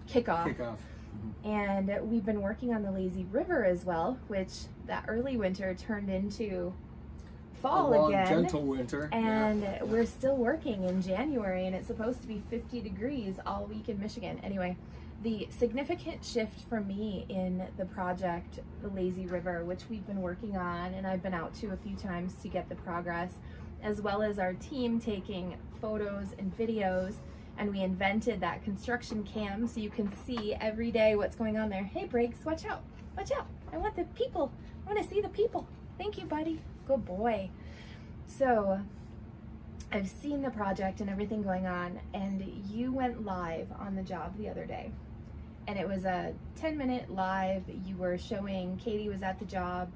kickoff. 0.07 0.55
Kickoff. 0.55 0.77
And 1.43 1.91
we've 2.09 2.25
been 2.25 2.41
working 2.41 2.73
on 2.73 2.81
the 2.83 2.91
lazy 2.91 3.25
river 3.25 3.65
as 3.65 3.85
well, 3.85 4.17
which 4.27 4.65
that 4.88 5.05
early 5.07 5.38
winter 5.38 5.73
turned 5.75 6.09
into 6.09 6.73
fall 7.62 7.94
a 7.94 7.96
long, 7.96 8.13
again. 8.13 8.28
gentle 8.28 8.62
winter. 8.62 9.10
And 9.12 9.62
yeah. 9.62 9.84
we're 9.84 10.06
still 10.06 10.36
working 10.36 10.84
in 10.84 11.01
January, 11.01 11.66
and 11.66 11.75
it's 11.75 11.88
supposed 11.88 12.22
to 12.22 12.28
be 12.28 12.42
50 12.50 12.82
degrees 12.82 13.36
all 13.46 13.66
week 13.66 13.89
in 13.89 14.00
Michigan. 14.00 14.39
Anyway, 14.44 14.78
the 15.22 15.48
significant 15.50 16.24
shift 16.24 16.62
for 16.70 16.80
me 16.80 17.25
in 17.28 17.68
the 17.78 17.86
project, 17.86 18.60
the 18.82 18.88
Lazy 18.89 19.25
River, 19.25 19.66
which 19.66 19.82
we've 19.89 20.06
been 20.08 20.22
working 20.22 20.56
on, 20.56 20.94
and 20.94 21.06
I've 21.06 21.22
been 21.22 21.34
out 21.34 21.54
to 21.56 21.68
a 21.68 21.78
few 21.78 21.96
times 21.96 22.36
to 22.42 22.48
get 22.48 22.70
the 22.70 22.75
progress, 22.75 23.34
as 23.84 24.01
well 24.01 24.22
as 24.22 24.39
our 24.39 24.54
team 24.54 25.00
taking 25.00 25.58
photos 25.82 26.28
and 26.38 26.58
videos. 26.58 27.16
And 27.58 27.72
we 27.72 27.82
invented 27.82 28.39
that 28.39 28.63
construction 28.63 29.24
cam 29.24 29.68
so 29.68 29.82
you 29.82 29.89
can 29.89 30.10
see 30.25 30.56
every 30.62 30.92
day 30.92 31.18
what's 31.18 31.36
going 31.36 31.58
on 31.58 31.70
there. 31.70 31.84
Hey, 31.84 32.06
Briggs, 32.06 32.46
watch 32.46 32.66
out, 32.66 32.84
watch 33.18 33.32
out. 33.34 33.48
I 33.74 33.78
want 33.78 33.98
the 33.98 34.06
people. 34.16 34.51
I 34.88 34.94
want 34.94 35.04
to 35.04 35.13
see 35.13 35.20
the 35.20 35.30
people. 35.30 35.68
Thank 35.98 36.18
you, 36.18 36.25
buddy. 36.25 36.62
Good 36.89 37.05
boy. 37.05 37.51
So, 38.25 38.81
I've 39.91 40.10
seen 40.10 40.41
the 40.41 40.50
project 40.50 41.01
and 41.01 41.10
everything 41.10 41.43
going 41.43 41.67
on, 41.67 42.00
and 42.15 42.43
you 42.67 42.91
went 42.91 43.24
live 43.24 43.67
on 43.77 43.96
the 43.96 44.01
job 44.01 44.36
the 44.39 44.50
other 44.50 44.65
day. 44.65 44.91
And 45.67 45.77
it 45.77 45.88
was 45.88 46.03
a 46.03 46.34
10 46.55 46.79
minute 46.79 47.12
live. 47.12 47.62
You 47.86 47.96
were 47.96 48.17
showing 48.17 48.77
Katie 48.77 49.08
was 49.08 49.22
at 49.22 49.38
the 49.38 49.46
job, 49.46 49.91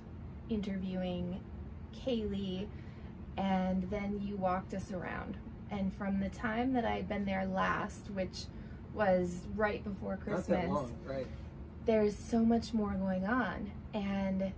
interviewing 0.50 1.42
Kaylee, 1.96 2.68
and 3.38 3.90
then 3.90 4.22
you 4.24 4.36
walked 4.36 4.76
us 4.76 4.92
around. 4.92 5.38
And 5.72 5.92
from 5.92 6.20
the 6.20 6.30
time 6.30 6.74
that 6.74 6.86
I 6.86 6.92
had 6.98 7.10
been 7.10 7.26
there 7.26 7.48
last, 7.48 8.12
which 8.12 8.44
was 8.94 9.48
right 9.56 9.84
before 9.84 10.18
Christmas, 10.18 10.70
long, 10.70 10.94
right? 11.08 11.26
there's 11.88 12.16
so 12.16 12.46
much 12.46 12.72
more 12.72 12.92
going 12.94 13.26
on. 13.26 13.72
And 13.96 14.54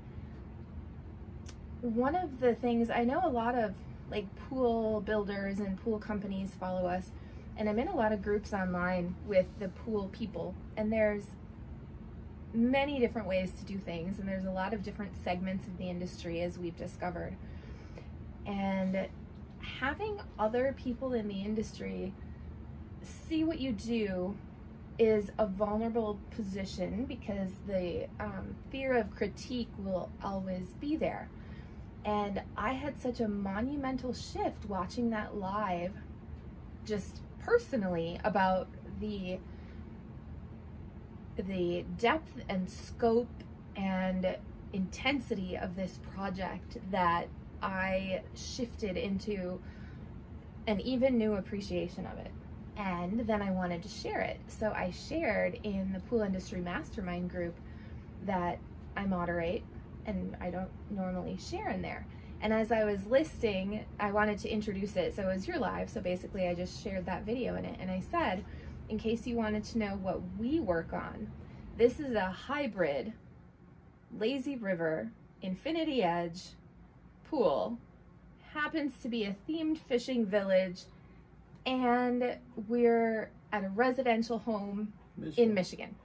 one 1.85 2.15
of 2.15 2.39
the 2.39 2.55
things 2.55 2.89
I 2.89 3.03
know 3.03 3.21
a 3.23 3.29
lot 3.29 3.55
of 3.55 3.73
like 4.09 4.25
pool 4.49 5.01
builders 5.01 5.59
and 5.59 5.81
pool 5.83 5.99
companies 5.99 6.51
follow 6.59 6.87
us, 6.87 7.11
and 7.57 7.69
I'm 7.69 7.79
in 7.79 7.87
a 7.87 7.95
lot 7.95 8.11
of 8.11 8.21
groups 8.21 8.53
online 8.53 9.15
with 9.27 9.45
the 9.59 9.69
pool 9.69 10.09
people, 10.11 10.55
and 10.77 10.91
there's 10.91 11.25
many 12.53 12.99
different 12.99 13.27
ways 13.27 13.51
to 13.59 13.65
do 13.65 13.77
things, 13.77 14.19
and 14.19 14.27
there's 14.27 14.45
a 14.45 14.51
lot 14.51 14.73
of 14.73 14.83
different 14.83 15.11
segments 15.23 15.67
of 15.67 15.77
the 15.77 15.89
industry 15.89 16.41
as 16.41 16.57
we've 16.57 16.77
discovered. 16.77 17.35
And 18.45 19.07
having 19.79 20.21
other 20.37 20.75
people 20.77 21.13
in 21.13 21.27
the 21.27 21.41
industry 21.41 22.13
see 23.01 23.43
what 23.43 23.59
you 23.59 23.71
do 23.71 24.35
is 24.97 25.31
a 25.37 25.45
vulnerable 25.45 26.19
position 26.31 27.05
because 27.05 27.49
the 27.67 28.07
um, 28.19 28.55
fear 28.71 28.95
of 28.95 29.13
critique 29.13 29.69
will 29.77 30.09
always 30.23 30.67
be 30.79 30.95
there. 30.95 31.29
And 32.05 32.41
I 32.55 32.73
had 32.73 32.99
such 32.99 33.19
a 33.19 33.27
monumental 33.27 34.13
shift 34.13 34.65
watching 34.65 35.09
that 35.09 35.35
live, 35.35 35.93
just 36.85 37.21
personally, 37.39 38.19
about 38.23 38.67
the 38.99 39.39
the 41.35 41.83
depth 41.97 42.41
and 42.47 42.69
scope 42.69 43.27
and 43.75 44.37
intensity 44.71 45.57
of 45.57 45.75
this 45.75 45.99
project 46.13 46.77
that 46.91 47.27
I 47.61 48.21
shifted 48.35 48.95
into 48.95 49.59
an 50.67 50.79
even 50.79 51.17
new 51.17 51.33
appreciation 51.33 52.05
of 52.05 52.17
it 52.19 52.31
and 52.77 53.21
then 53.21 53.41
I 53.41 53.51
wanted 53.51 53.83
to 53.83 53.89
share 53.89 54.21
it. 54.21 54.39
So 54.47 54.71
I 54.71 54.91
shared 54.91 55.59
in 55.63 55.93
the 55.93 55.99
pool 56.01 56.21
industry 56.21 56.61
mastermind 56.61 57.29
group 57.29 57.55
that 58.25 58.59
I 58.97 59.05
moderate 59.05 59.63
and 60.05 60.35
I 60.39 60.49
don't 60.49 60.69
normally 60.89 61.37
share 61.37 61.69
in 61.69 61.81
there. 61.81 62.05
And 62.41 62.53
as 62.53 62.71
I 62.71 62.83
was 62.83 63.05
listing, 63.07 63.85
I 63.99 64.11
wanted 64.11 64.37
to 64.39 64.49
introduce 64.49 64.95
it. 64.95 65.15
So 65.15 65.23
it 65.23 65.33
was 65.33 65.47
your 65.47 65.57
live. 65.57 65.89
So 65.89 66.01
basically, 66.01 66.47
I 66.47 66.53
just 66.53 66.83
shared 66.83 67.05
that 67.05 67.23
video 67.23 67.55
in 67.55 67.65
it. 67.65 67.77
And 67.79 67.89
I 67.89 68.01
said, 68.01 68.43
in 68.89 68.99
case 68.99 69.25
you 69.25 69.35
wanted 69.35 69.63
to 69.65 69.77
know 69.77 69.97
what 70.01 70.21
we 70.37 70.59
work 70.59 70.93
on, 70.93 71.31
this 71.77 71.99
is 71.99 72.13
a 72.13 72.25
hybrid 72.25 73.13
lazy 74.17 74.55
river, 74.55 75.11
infinity 75.41 76.03
edge 76.03 76.41
pool, 77.29 77.77
happens 78.53 78.97
to 79.01 79.09
be 79.09 79.23
a 79.25 79.35
themed 79.47 79.77
fishing 79.77 80.25
village 80.25 80.83
and 81.65 82.37
we're 82.67 83.29
at 83.51 83.63
a 83.63 83.69
residential 83.69 84.39
home 84.39 84.93
in 85.35 85.53
Michigan. 85.53 85.95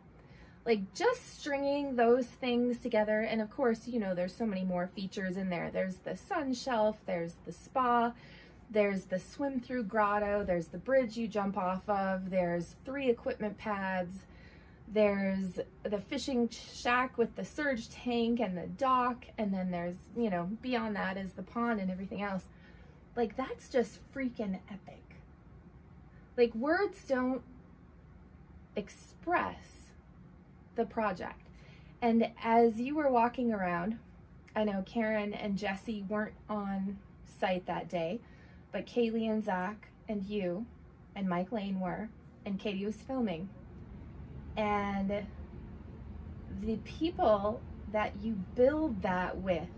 Like 0.71 0.95
just 0.95 1.41
stringing 1.41 1.97
those 1.97 2.27
things 2.27 2.79
together, 2.79 3.23
and 3.23 3.41
of 3.41 3.51
course, 3.51 3.89
you 3.89 3.99
know, 3.99 4.15
there's 4.15 4.37
so 4.37 4.47
many 4.47 4.63
more 4.63 4.87
features 4.95 5.37
in 5.37 5.51
there. 5.51 5.69
There's 5.73 5.97
the 5.97 6.17
sun 6.17 6.55
shelf, 6.55 6.99
there's 7.07 7.35
the 7.45 7.51
spa, 7.51 8.13
there's 8.71 9.07
the 9.07 9.19
swim 9.19 9.59
through 9.59 9.83
grotto, 9.83 10.45
there's 10.45 10.69
the 10.69 10.79
bridge 10.79 11.17
you 11.17 11.27
jump 11.27 11.59
off 11.59 11.89
of, 11.89 12.31
there's 12.31 12.77
three 12.85 13.11
equipment 13.11 13.59
pads, 13.59 14.23
there's 14.87 15.59
the 15.83 15.99
fishing 15.99 16.49
shack 16.49 17.19
with 17.19 17.35
the 17.35 17.45
surge 17.45 17.89
tank 17.91 18.39
and 18.39 18.57
the 18.57 18.69
dock, 18.69 19.25
and 19.39 19.53
then 19.53 19.73
there's, 19.73 19.97
you 20.17 20.31
know, 20.31 20.49
beyond 20.63 20.95
that 20.95 21.17
is 21.17 21.33
the 21.33 21.43
pond 21.43 21.81
and 21.81 21.91
everything 21.91 22.23
else. 22.23 22.45
Like, 23.17 23.37
that's 23.37 23.69
just 23.69 23.99
freaking 24.15 24.61
epic 24.71 25.03
like 26.37 26.55
words 26.55 27.05
don't 27.09 27.43
express 28.77 29.90
the 30.81 30.87
project. 30.87 31.49
And 32.03 32.31
as 32.43 32.81
you 32.81 32.95
were 32.95 33.11
walking 33.11 33.53
around, 33.53 33.99
I 34.57 34.65
know 34.65 34.83
Karen 34.87 35.35
and 35.35 35.57
Jesse 35.57 36.05
weren't 36.09 36.35
on 36.49 36.99
site 37.27 37.67
that 37.67 37.89
day, 37.89 38.21
but 38.73 38.87
Kaylee 38.87 39.31
and 39.31 39.45
Zach 39.45 39.89
and 40.09 40.25
you 40.25 40.67
and 41.15 41.29
Mike 41.29 41.53
Lane 41.53 41.79
were, 41.79 42.09
and 42.47 42.59
Katie 42.59 42.87
was 42.87 42.97
filming. 42.97 43.51
And 44.57 45.27
the 46.63 46.77
people 46.79 47.61
that 47.93 48.15
you 48.23 48.33
build 48.55 49.03
that 49.03 49.37
with 49.37 49.69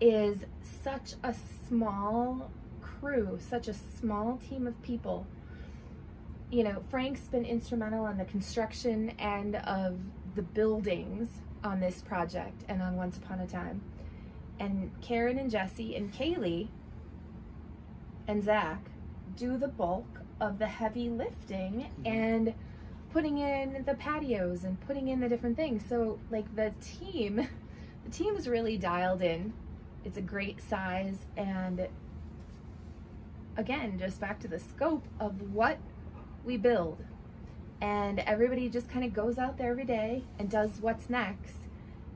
is 0.00 0.44
such 0.82 1.14
a 1.22 1.34
small 1.68 2.50
crew, 2.80 3.38
such 3.40 3.68
a 3.68 3.74
small 3.74 4.38
team 4.48 4.66
of 4.66 4.80
people. 4.82 5.26
You 6.50 6.64
know, 6.64 6.82
Frank's 6.90 7.28
been 7.28 7.44
instrumental 7.44 8.04
on 8.04 8.18
the 8.18 8.24
construction 8.24 9.10
end 9.20 9.54
of 9.54 9.98
the 10.34 10.42
buildings 10.42 11.28
on 11.62 11.78
this 11.78 12.02
project 12.02 12.64
and 12.68 12.82
on 12.82 12.96
Once 12.96 13.18
Upon 13.18 13.38
a 13.38 13.46
Time. 13.46 13.82
And 14.58 14.90
Karen 15.00 15.38
and 15.38 15.48
Jesse 15.48 15.94
and 15.94 16.12
Kaylee 16.12 16.68
and 18.26 18.42
Zach 18.42 18.90
do 19.36 19.56
the 19.56 19.68
bulk 19.68 20.22
of 20.40 20.58
the 20.58 20.66
heavy 20.66 21.08
lifting 21.08 21.86
mm-hmm. 22.02 22.06
and 22.06 22.54
putting 23.12 23.38
in 23.38 23.84
the 23.86 23.94
patios 23.94 24.64
and 24.64 24.80
putting 24.80 25.06
in 25.06 25.20
the 25.20 25.28
different 25.28 25.56
things. 25.56 25.84
So 25.88 26.18
like 26.30 26.56
the 26.56 26.72
team, 26.80 27.36
the 28.04 28.10
team 28.10 28.36
is 28.36 28.48
really 28.48 28.76
dialed 28.76 29.22
in. 29.22 29.52
It's 30.04 30.16
a 30.16 30.22
great 30.22 30.60
size 30.60 31.26
and 31.36 31.88
again, 33.56 33.98
just 33.98 34.20
back 34.20 34.40
to 34.40 34.48
the 34.48 34.58
scope 34.58 35.04
of 35.18 35.52
what 35.52 35.78
we 36.44 36.56
build. 36.56 37.04
And 37.80 38.20
everybody 38.20 38.68
just 38.68 38.88
kind 38.88 39.04
of 39.04 39.12
goes 39.14 39.38
out 39.38 39.56
there 39.56 39.70
every 39.70 39.84
day 39.84 40.24
and 40.38 40.50
does 40.50 40.78
what's 40.80 41.08
next. 41.08 41.54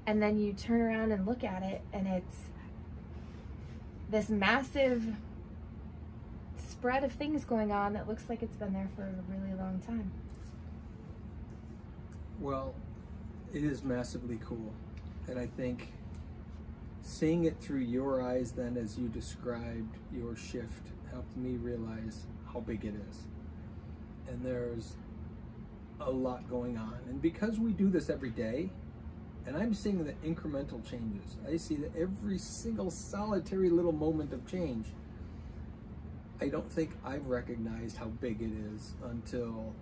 And 0.07 0.23
then 0.23 0.38
you 0.38 0.52
turn 0.52 0.81
around 0.81 1.12
and 1.12 1.26
look 1.26 1.43
at 1.43 1.62
it, 1.62 1.81
and 1.93 2.07
it's 2.07 2.37
this 4.11 4.28
massive 4.28 5.16
spread 6.59 7.02
of 7.02 7.12
things 7.12 7.47
going 7.47 7.73
on 7.73 7.95
that 7.95 8.07
looks 8.07 8.28
like 8.28 8.43
it's 8.43 8.57
been 8.57 8.75
there 8.75 8.90
for 8.95 9.02
a 9.02 9.14
really 9.33 9.54
long 9.57 9.81
time. 9.87 10.12
Well, 12.38 12.75
it 13.54 13.64
is 13.64 13.83
massively 13.83 14.38
cool. 14.45 14.75
And 15.26 15.38
I 15.38 15.47
think 15.47 15.93
seeing 17.00 17.45
it 17.45 17.59
through 17.61 17.81
your 17.81 18.21
eyes 18.21 18.52
then 18.52 18.76
as 18.76 18.99
you 18.99 19.09
described 19.09 19.97
your 20.12 20.37
shift 20.37 20.88
helped 21.11 21.37
me 21.37 21.57
realize 21.57 22.26
how 22.52 22.61
big 22.61 22.85
it 22.85 22.95
is. 23.11 23.26
And 24.28 24.45
there's 24.45 24.95
a 26.00 26.11
lot 26.11 26.49
going 26.49 26.76
on. 26.76 26.99
And 27.09 27.21
because 27.21 27.59
we 27.59 27.73
do 27.73 27.88
this 27.88 28.11
every 28.11 28.31
day, 28.31 28.71
and 29.47 29.57
I'm 29.57 29.75
seeing 29.75 30.02
the 30.04 30.14
incremental 30.26 30.83
changes, 30.88 31.37
I 31.47 31.57
see 31.57 31.76
that 31.76 31.95
every 31.97 32.38
single 32.38 32.90
solitary 32.90 33.69
little 33.69 33.93
moment 33.93 34.33
of 34.33 34.47
change, 34.47 34.87
I 36.40 36.49
don't 36.49 36.71
think 36.71 36.93
I've 37.04 37.26
recognized 37.26 37.99
how 37.99 38.07
big 38.07 38.40
it 38.40 38.50
is 38.75 38.95
until 39.04 39.75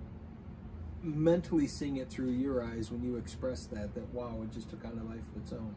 mentally 1.03 1.67
seeing 1.67 1.97
it 1.97 2.09
through 2.09 2.31
your 2.31 2.63
eyes 2.63 2.91
when 2.91 3.03
you 3.03 3.17
express 3.17 3.67
that, 3.67 3.95
that 3.95 4.13
wow, 4.13 4.41
it 4.43 4.53
just 4.53 4.69
took 4.71 4.85
on 4.85 4.93
a 4.99 5.05
life 5.05 5.25
of 5.35 5.43
its 5.43 5.53
own. 5.53 5.75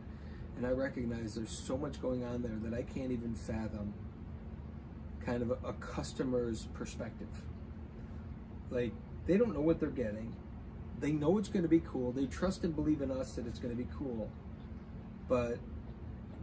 And 0.58 0.66
I 0.66 0.72
recognize 0.72 1.36
there's 1.36 1.50
so 1.50 1.78
much 1.78 2.02
going 2.02 2.24
on 2.24 2.42
there 2.42 2.58
that 2.64 2.78
I 2.78 2.84
can't 2.84 3.12
even 3.12 3.36
fathom 3.36 3.94
kind 5.26 5.42
of 5.42 5.52
a, 5.52 5.68
a 5.68 5.74
customer's 5.74 6.68
perspective. 6.74 7.28
Like, 8.70 8.94
they 9.28 9.38
don't 9.38 9.54
know 9.54 9.62
what 9.62 9.80
they're 9.80 9.90
getting. 9.90 10.36
They 11.00 11.12
know 11.12 11.38
it's 11.38 11.50
going 11.50 11.64
to 11.64 11.70
be 11.70 11.82
cool. 11.82 12.12
They 12.12 12.26
trust 12.26 12.64
and 12.64 12.76
believe 12.76 13.02
in 13.02 13.12
us 13.12 13.34
that 13.34 13.46
it's 13.48 13.60
going 13.60 13.76
to 13.76 13.82
be 13.82 13.90
cool. 13.98 14.30
But 15.28 15.58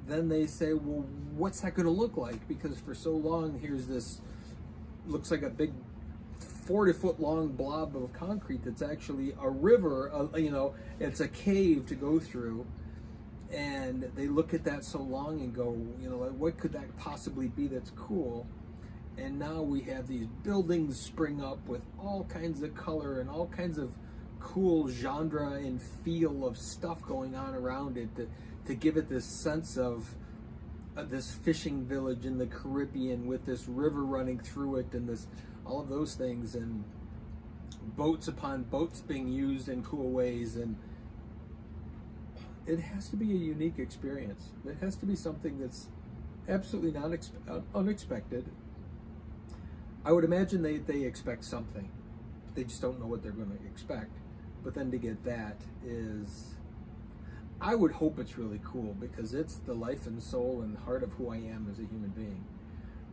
then 0.07 0.29
they 0.29 0.47
say, 0.47 0.73
well, 0.73 1.07
what's 1.37 1.61
that 1.61 1.75
going 1.75 1.87
to 1.87 1.93
look 1.93 2.17
like? 2.17 2.47
Because 2.49 2.79
for 2.81 2.95
so 2.95 3.13
long, 3.13 3.59
here's 3.61 3.87
this, 3.87 4.21
looks 5.07 5.31
like 5.31 5.43
a 5.43 5.51
big 5.51 5.73
40 6.67 6.93
foot 6.93 7.21
long 7.21 7.49
blob 7.49 7.97
of 7.97 8.13
concrete 8.13 8.65
that's 8.65 8.83
actually 8.83 9.35
a 9.41 9.49
river, 9.49 10.13
uh, 10.13 10.37
you 10.37 10.51
know, 10.51 10.75
it's 11.01 11.21
a 11.21 11.29
cave 11.29 11.87
to 11.87 11.95
go 11.95 12.19
through. 12.19 12.67
And 13.51 14.11
they 14.17 14.29
look 14.29 14.55
at 14.55 14.65
that 14.65 14.85
so 14.85 15.01
long 15.01 15.41
and 15.41 15.55
go, 15.55 15.77
you 16.01 16.09
know, 16.09 16.19
like, 16.19 16.33
what 16.33 16.59
could 16.59 16.73
that 16.73 16.97
possibly 16.97 17.49
be 17.49 17.67
that's 17.67 17.91
cool? 17.91 18.47
And 19.19 19.39
now 19.39 19.63
we 19.63 19.83
have 19.83 20.09
these 20.09 20.27
buildings 20.43 20.99
spring 20.99 21.43
up 21.43 21.67
with 21.69 21.83
all 21.99 22.25
kinds 22.25 22.63
of 22.63 22.75
color 22.75 23.21
and 23.21 23.29
all 23.29 23.47
kinds 23.47 23.79
of 23.79 23.93
cool 24.41 24.89
genre 24.89 25.53
and 25.53 25.81
feel 26.05 26.47
of 26.47 26.57
stuff 26.59 27.03
going 27.03 27.35
on 27.35 27.55
around 27.55 27.97
it 27.97 28.15
to, 28.17 28.29
to 28.67 28.75
give 28.75 28.97
it 28.97 29.09
this 29.09 29.25
sense 29.25 29.77
of 29.77 30.15
uh, 30.97 31.05
this 31.05 31.33
fishing 31.33 31.85
village 31.85 32.27
in 32.27 32.39
the 32.39 32.47
Caribbean 32.47 33.27
with 33.27 33.47
this 33.47 33.69
river 33.69 34.05
running 34.05 34.39
through 34.39 34.77
it 34.77 34.93
and 34.93 35.09
this 35.09 35.27
all 35.65 35.81
of 35.81 35.89
those 35.89 36.15
things 36.15 36.55
and 36.55 36.85
boats 37.97 38.29
upon 38.29 38.65
boats 38.65 39.01
being 39.01 39.29
used 39.29 39.69
in 39.69 39.83
cool 39.83 40.11
ways 40.11 40.57
and 40.57 40.77
it 42.67 42.79
has 42.79 43.09
to 43.09 43.17
be 43.17 43.33
a 43.33 43.37
unique 43.37 43.79
experience. 43.79 44.51
It 44.65 44.77
has 44.81 44.97
to 44.97 45.07
be 45.07 45.17
something 45.17 45.59
that's 45.59 45.89
absolutely 46.49 46.93
not 46.93 47.11
unexpected. 47.75 48.49
I 50.05 50.13
would 50.13 50.25
imagine 50.25 50.63
they, 50.63 50.79
they 50.79 51.05
expect 51.05 51.45
something. 51.45 51.91
They 52.55 52.65
just 52.65 52.83
don't 52.83 53.01
know 53.01 53.07
what 53.07 53.23
they're 53.23 53.33
going 53.33 53.57
to 53.57 53.67
expect. 53.67 54.19
But 54.65 54.75
then 54.75 54.91
to 54.91 54.99
get 54.99 55.25
that 55.25 55.61
is, 55.85 56.55
I 57.61 57.75
would 57.75 57.93
hope 57.93 58.19
it's 58.19 58.37
really 58.37 58.61
cool 58.65 58.97
because 58.99 59.35
it's 59.35 59.57
the 59.57 59.75
life 59.75 60.07
and 60.07 60.23
soul 60.23 60.63
and 60.63 60.77
heart 60.79 61.03
of 61.03 61.13
who 61.13 61.31
I 61.31 61.37
am 61.37 61.69
as 61.71 61.79
a 61.79 61.83
human 61.83 62.11
being. 62.11 62.45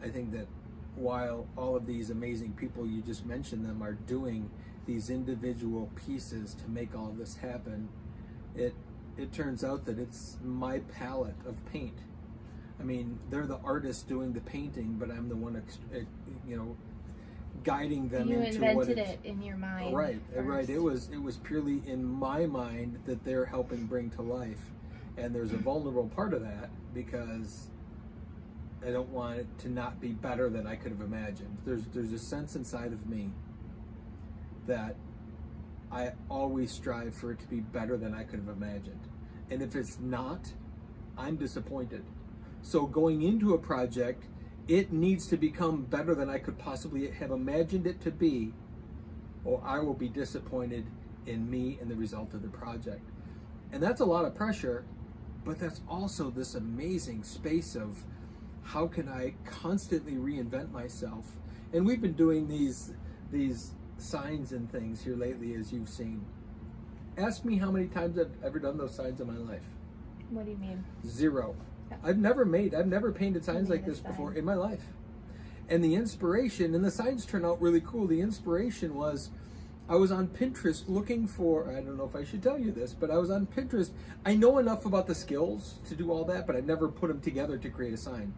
I 0.04 0.10
think 0.10 0.32
that 0.32 0.48
while 0.96 1.48
all 1.56 1.76
of 1.76 1.86
these 1.86 2.10
amazing 2.10 2.54
people 2.54 2.86
you 2.86 3.02
just 3.02 3.26
mentioned 3.26 3.66
them 3.66 3.82
are 3.82 3.94
doing 3.94 4.50
these 4.86 5.10
individual 5.10 5.92
pieces 5.96 6.54
to 6.56 6.68
make 6.70 6.96
all 6.96 7.14
this 7.18 7.38
happen, 7.38 7.90
it 8.56 8.74
it 9.18 9.34
turns 9.34 9.64
out 9.64 9.86
that 9.86 10.00
it's 10.00 10.38
my 10.44 10.80
palette 10.80 11.36
of 11.46 11.64
paint. 11.72 12.00
I 12.80 12.84
mean, 12.84 13.20
they're 13.30 13.48
the 13.48 13.60
artists 13.64 14.04
doing 14.04 14.34
the 14.34 14.42
painting, 14.42 14.96
but 15.00 15.12
I'm 15.12 15.28
the 15.28 15.36
one, 15.36 15.62
you 16.48 16.56
know, 16.56 16.78
guiding 17.64 18.08
them 18.10 18.28
you 18.28 18.38
into 18.38 18.56
invented 18.56 18.76
what 18.76 18.90
it 18.90 19.20
in 19.24 19.42
your 19.42 19.58
mind. 19.58 19.96
Right, 19.96 20.22
first. 20.34 20.48
right. 20.48 20.70
It 20.70 20.80
was 20.80 21.10
it 21.10 21.22
was 21.22 21.38
purely 21.38 21.82
in 21.86 22.04
my 22.04 22.46
mind 22.46 23.00
that 23.06 23.24
they're 23.24 23.46
helping 23.46 23.86
bring 23.86 24.10
to 24.12 24.22
life, 24.22 24.72
and 25.18 25.34
there's 25.36 25.52
a 25.52 25.58
vulnerable 25.58 26.08
part 26.16 26.34
of 26.34 26.42
that 26.42 26.70
because 26.94 27.68
I 28.86 28.92
don't 28.92 29.10
want 29.10 29.40
it 29.40 29.60
to 29.60 29.70
not 29.70 30.00
be 30.00 30.10
better 30.10 30.50
than 30.50 30.66
I 30.66 30.76
could 30.76 30.92
have 30.92 31.02
imagined. 31.02 31.58
There's 31.66 31.86
there's 31.94 32.14
a 32.14 32.20
sense 32.20 32.56
inside 32.56 32.94
of 32.94 33.08
me 33.08 33.32
that 34.68 34.96
I 35.92 36.14
always 36.30 36.72
strive 36.72 37.16
for 37.16 37.32
it 37.32 37.40
to 37.40 37.48
be 37.48 37.60
better 37.60 37.98
than 37.98 38.14
I 38.14 38.24
could 38.24 38.40
have 38.40 38.50
imagined. 38.50 39.00
And 39.50 39.62
if 39.62 39.76
it's 39.76 40.00
not, 40.00 40.54
I'm 41.18 41.36
disappointed. 41.36 42.04
So 42.62 42.86
going 42.86 43.22
into 43.22 43.54
a 43.54 43.58
project, 43.58 44.26
it 44.68 44.94
needs 44.94 45.28
to 45.28 45.38
become 45.38 45.84
better 45.84 46.14
than 46.14 46.30
I 46.30 46.38
could 46.38 46.58
possibly 46.58 47.10
have 47.10 47.32
imagined 47.32 47.88
it 47.88 48.02
to 48.02 48.12
be, 48.12 48.54
or 49.44 49.62
I 49.66 49.80
will 49.80 49.94
be 49.94 50.10
disappointed 50.10 50.86
in 51.26 51.50
me 51.50 51.78
and 51.82 51.90
the 51.90 51.96
result 51.96 52.34
of 52.34 52.42
the 52.42 52.50
project. 52.50 53.10
And 53.72 53.82
that's 53.82 54.02
a 54.02 54.06
lot 54.06 54.26
of 54.26 54.36
pressure, 54.36 54.86
but 55.46 55.60
that's 55.60 55.82
also 55.88 56.30
this 56.30 56.56
amazing 56.56 57.24
space 57.24 57.76
of 57.76 58.04
how 58.64 58.88
can 58.88 59.10
I 59.10 59.34
constantly 59.46 60.14
reinvent 60.14 60.72
myself? 60.72 61.38
And 61.74 61.86
we've 61.86 62.02
been 62.02 62.14
doing 62.14 62.48
these 62.48 62.94
these 63.32 63.74
signs 63.98 64.54
and 64.54 64.72
things 64.72 65.04
here 65.04 65.16
lately, 65.16 65.56
as 65.56 65.72
you've 65.72 65.90
seen. 65.90 66.26
Ask 67.18 67.46
me 67.46 67.58
how 67.58 67.70
many 67.70 67.88
times 67.88 68.18
I've 68.18 68.32
ever 68.44 68.60
done 68.60 68.78
those 68.78 68.96
signs 68.96 69.20
in 69.20 69.28
my 69.28 69.38
life. 69.38 69.66
What 70.30 70.46
do 70.46 70.52
you 70.52 70.58
mean? 70.58 70.84
Zero. 71.06 71.56
Yeah. 71.90 71.98
I've 72.04 72.18
never 72.18 72.46
made, 72.46 72.74
I've 72.74 72.88
never 72.88 73.12
painted 73.12 73.46
signs 73.46 73.70
like 73.70 73.86
this 73.86 74.00
sign. 74.00 74.12
before 74.12 74.34
in 74.34 74.46
my 74.46 74.56
life. 74.56 74.86
And 75.68 75.84
the 75.84 75.96
inspiration, 75.96 76.74
and 76.74 76.84
the 76.84 76.92
signs 76.92 77.26
turn 77.26 77.46
out 77.46 77.62
really 77.62 77.82
cool. 77.82 78.08
The 78.08 78.22
inspiration 78.22 78.96
was 78.96 79.30
I 79.88 79.96
was 79.96 80.12
on 80.12 80.28
Pinterest 80.28 80.84
looking 80.88 81.28
for, 81.28 81.72
I 81.72 81.82
don't 81.82 81.98
know 81.98 82.06
if 82.06 82.16
I 82.16 82.24
should 82.24 82.44
tell 82.44 82.60
you 82.60 82.72
this, 82.72 82.94
but 82.94 83.10
I 83.10 83.18
was 83.18 83.32
on 83.32 83.48
Pinterest. 83.48 83.90
I 84.24 84.36
know 84.36 84.60
enough 84.60 84.86
about 84.86 85.08
the 85.08 85.16
skills 85.16 85.80
to 85.88 85.96
do 85.96 86.12
all 86.12 86.26
that, 86.26 86.46
but 86.46 86.56
I 86.56 86.60
never 86.60 86.88
put 86.88 87.08
them 87.08 87.22
together 87.22 87.58
to 87.58 87.70
create 87.70 87.94
a 87.94 87.98
sign. 87.98 88.34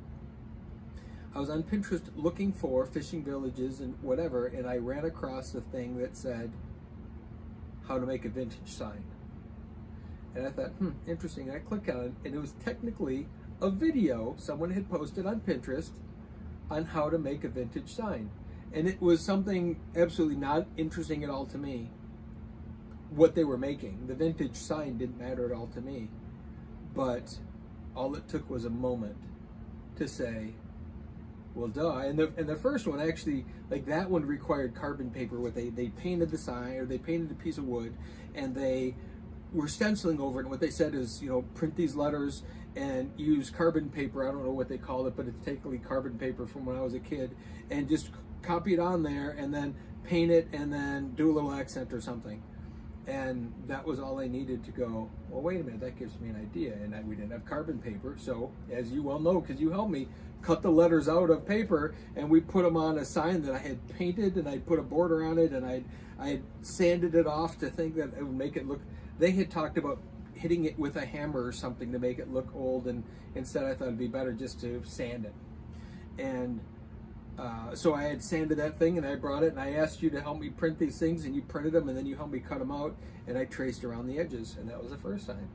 I 1.35 1.39
was 1.39 1.49
on 1.49 1.63
Pinterest 1.63 2.03
looking 2.15 2.53
for 2.53 2.85
fishing 2.85 3.23
villages 3.23 3.81
and 3.81 4.01
whatever, 4.01 4.47
and 4.47 4.65
I 4.65 4.77
ran 4.77 5.03
across 5.05 5.53
a 5.53 5.61
thing 5.61 5.97
that 5.97 6.15
said 6.15 6.51
how 7.87 7.99
to 7.99 8.05
make 8.05 8.23
a 8.23 8.29
vintage 8.29 8.67
sign. 8.67 9.03
And 10.35 10.47
I 10.47 10.51
thought, 10.51 10.71
hmm, 10.71 10.91
interesting. 11.05 11.49
And 11.49 11.57
I 11.57 11.59
clicked 11.59 11.89
on 11.89 12.05
it, 12.05 12.13
and 12.23 12.35
it 12.35 12.39
was 12.39 12.53
technically 12.63 13.27
a 13.61 13.69
video 13.69 14.35
someone 14.37 14.71
had 14.71 14.89
posted 14.89 15.25
on 15.25 15.41
Pinterest 15.41 15.91
on 16.69 16.85
how 16.85 17.09
to 17.09 17.17
make 17.17 17.43
a 17.43 17.49
vintage 17.49 17.93
sign. 17.93 18.31
And 18.73 18.87
it 18.87 19.01
was 19.01 19.21
something 19.21 19.79
absolutely 19.95 20.37
not 20.37 20.67
interesting 20.77 21.23
at 21.23 21.29
all 21.29 21.45
to 21.47 21.57
me. 21.57 21.89
What 23.09 23.35
they 23.35 23.43
were 23.43 23.57
making. 23.57 24.07
The 24.07 24.15
vintage 24.15 24.55
sign 24.55 24.97
didn't 24.97 25.19
matter 25.19 25.45
at 25.45 25.51
all 25.55 25.67
to 25.67 25.81
me. 25.81 26.07
But 26.95 27.37
all 27.95 28.15
it 28.15 28.27
took 28.27 28.49
was 28.49 28.65
a 28.65 28.69
moment 28.69 29.17
to 29.97 30.07
say, 30.07 30.53
well, 31.53 31.67
duh. 31.67 31.97
And 31.97 32.17
the 32.17 32.31
and 32.37 32.47
the 32.47 32.55
first 32.55 32.87
one 32.87 33.01
actually, 33.01 33.45
like 33.69 33.85
that 33.87 34.09
one 34.09 34.25
required 34.25 34.73
carbon 34.73 35.11
paper. 35.11 35.37
where 35.39 35.51
they 35.51 35.69
they 35.69 35.89
painted 35.89 36.31
the 36.31 36.37
sign 36.37 36.77
or 36.77 36.85
they 36.85 36.97
painted 36.97 37.31
a 37.31 37.35
piece 37.35 37.57
of 37.57 37.65
wood, 37.65 37.93
and 38.33 38.55
they 38.55 38.95
were 39.53 39.67
stenciling 39.67 40.21
over 40.21 40.39
it. 40.39 40.43
And 40.43 40.51
what 40.51 40.61
they 40.61 40.69
said 40.69 40.95
is, 40.95 41.21
you 41.21 41.29
know, 41.29 41.41
print 41.53 41.75
these 41.75 41.95
letters 41.95 42.43
and 42.75 43.11
use 43.17 43.49
carbon 43.49 43.89
paper. 43.89 44.27
I 44.27 44.31
don't 44.31 44.43
know 44.43 44.51
what 44.51 44.69
they 44.69 44.77
call 44.77 45.07
it, 45.07 45.15
but 45.15 45.27
it's 45.27 45.43
technically 45.45 45.77
carbon 45.77 46.17
paper 46.17 46.45
from 46.45 46.65
when 46.65 46.77
I 46.77 46.81
was 46.81 46.93
a 46.93 46.99
kid, 46.99 47.35
and 47.69 47.87
just 47.87 48.09
copy 48.41 48.73
it 48.73 48.79
on 48.79 49.03
there, 49.03 49.31
and 49.31 49.53
then 49.53 49.75
paint 50.03 50.31
it, 50.31 50.47
and 50.53 50.71
then 50.71 51.13
do 51.15 51.31
a 51.31 51.33
little 51.33 51.53
accent 51.53 51.93
or 51.93 52.01
something. 52.01 52.41
And 53.07 53.51
that 53.67 53.85
was 53.85 53.99
all 53.99 54.19
I 54.19 54.27
needed 54.27 54.63
to 54.65 54.71
go, 54.71 55.09
well, 55.29 55.41
wait 55.41 55.59
a 55.59 55.63
minute, 55.63 55.81
that 55.81 55.97
gives 55.97 56.19
me 56.19 56.29
an 56.29 56.35
idea. 56.35 56.73
And 56.73 56.95
I, 56.95 57.01
we 57.01 57.15
didn't 57.15 57.31
have 57.31 57.45
carbon 57.45 57.79
paper. 57.79 58.15
So, 58.17 58.51
as 58.71 58.91
you 58.91 59.01
well 59.01 59.19
know, 59.19 59.41
because 59.41 59.59
you 59.59 59.71
helped 59.71 59.91
me, 59.91 60.07
cut 60.41 60.61
the 60.61 60.71
letters 60.71 61.07
out 61.07 61.29
of 61.29 61.45
paper 61.45 61.93
and 62.15 62.29
we 62.29 62.41
put 62.41 62.63
them 62.63 62.75
on 62.75 62.97
a 62.97 63.05
sign 63.05 63.41
that 63.43 63.53
I 63.53 63.59
had 63.59 63.87
painted 63.97 64.35
and 64.35 64.47
I 64.47 64.57
put 64.57 64.79
a 64.79 64.81
border 64.81 65.23
on 65.23 65.37
it 65.37 65.51
and 65.51 65.65
I 65.65 65.83
I 66.19 66.41
sanded 66.61 67.15
it 67.15 67.25
off 67.25 67.57
to 67.59 67.69
think 67.69 67.95
that 67.95 68.13
it 68.17 68.23
would 68.23 68.37
make 68.37 68.55
it 68.55 68.67
look. 68.67 68.81
They 69.17 69.31
had 69.31 69.49
talked 69.49 69.77
about 69.77 69.99
hitting 70.41 70.65
it 70.65 70.77
with 70.77 70.95
a 70.95 71.05
hammer 71.05 71.45
or 71.45 71.51
something 71.51 71.91
to 71.91 71.99
make 71.99 72.19
it 72.19 72.31
look 72.31 72.49
old, 72.55 72.87
and 72.87 73.03
instead 73.35 73.63
I 73.63 73.73
thought 73.73 73.85
it'd 73.85 73.99
be 73.99 74.07
better 74.07 74.33
just 74.33 74.59
to 74.61 74.81
sand 74.83 75.25
it. 75.25 75.33
And 76.21 76.59
uh, 77.39 77.73
so 77.73 77.93
I 77.93 78.03
had 78.03 78.21
sanded 78.21 78.57
that 78.57 78.77
thing 78.77 78.97
and 78.97 79.07
I 79.07 79.15
brought 79.15 79.43
it 79.43 79.51
and 79.51 79.59
I 79.59 79.73
asked 79.73 80.03
you 80.03 80.09
to 80.11 80.21
help 80.21 80.39
me 80.39 80.49
print 80.49 80.77
these 80.77 80.99
things 80.99 81.25
and 81.25 81.33
you 81.33 81.41
printed 81.41 81.73
them 81.73 81.87
and 81.87 81.97
then 81.97 82.05
you 82.05 82.15
helped 82.15 82.33
me 82.33 82.39
cut 82.39 82.59
them 82.59 82.71
out 82.71 82.95
and 83.27 83.37
I 83.37 83.45
traced 83.45 83.83
around 83.83 84.07
the 84.07 84.19
edges 84.19 84.57
and 84.59 84.69
that 84.69 84.81
was 84.81 84.91
the 84.91 84.97
first 84.97 85.27
time. 85.27 85.49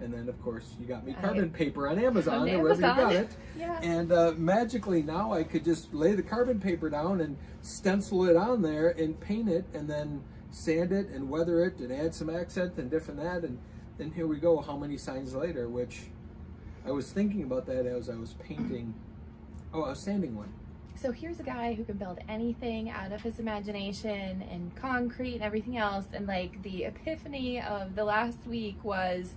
And 0.00 0.12
then, 0.12 0.28
of 0.28 0.42
course, 0.42 0.74
you 0.80 0.86
got 0.86 1.06
me 1.06 1.14
carbon 1.14 1.52
I, 1.54 1.56
paper 1.56 1.88
on 1.88 1.98
Amazon 1.98 2.40
on 2.40 2.50
or 2.50 2.62
wherever 2.62 2.80
you 2.80 2.86
got 2.86 3.12
it. 3.12 3.30
yeah. 3.58 3.78
And 3.80 4.12
uh, 4.12 4.32
magically 4.36 5.02
now 5.02 5.32
I 5.32 5.44
could 5.44 5.64
just 5.64 5.94
lay 5.94 6.14
the 6.14 6.22
carbon 6.22 6.60
paper 6.60 6.90
down 6.90 7.20
and 7.20 7.36
stencil 7.62 8.28
it 8.28 8.36
on 8.36 8.60
there 8.60 8.88
and 8.88 9.18
paint 9.18 9.48
it 9.48 9.64
and 9.72 9.88
then 9.88 10.22
sand 10.50 10.92
it 10.92 11.08
and 11.08 11.30
weather 11.30 11.64
it 11.64 11.78
and 11.78 11.92
add 11.92 12.14
some 12.14 12.28
accent 12.28 12.76
and 12.76 12.90
different 12.90 13.22
that. 13.22 13.48
And 13.48 13.58
and 13.98 14.12
here 14.12 14.26
we 14.26 14.36
go, 14.36 14.60
how 14.60 14.76
many 14.76 14.96
signs 14.96 15.34
later, 15.34 15.68
which 15.68 16.02
I 16.86 16.90
was 16.90 17.10
thinking 17.10 17.42
about 17.44 17.66
that 17.66 17.86
as 17.86 18.10
I 18.10 18.14
was 18.16 18.34
painting. 18.34 18.94
Oh, 19.72 19.82
I 19.82 19.90
was 19.90 19.98
sanding 19.98 20.36
one. 20.36 20.52
So 20.96 21.10
here's 21.10 21.40
a 21.40 21.44
guy 21.44 21.74
who 21.74 21.84
can 21.84 21.96
build 21.96 22.18
anything 22.28 22.90
out 22.90 23.12
of 23.12 23.20
his 23.20 23.40
imagination 23.40 24.42
and 24.50 24.74
concrete 24.76 25.34
and 25.34 25.42
everything 25.42 25.76
else. 25.76 26.06
And 26.12 26.26
like 26.26 26.62
the 26.62 26.84
epiphany 26.84 27.60
of 27.60 27.96
the 27.96 28.04
last 28.04 28.38
week 28.46 28.76
was 28.84 29.34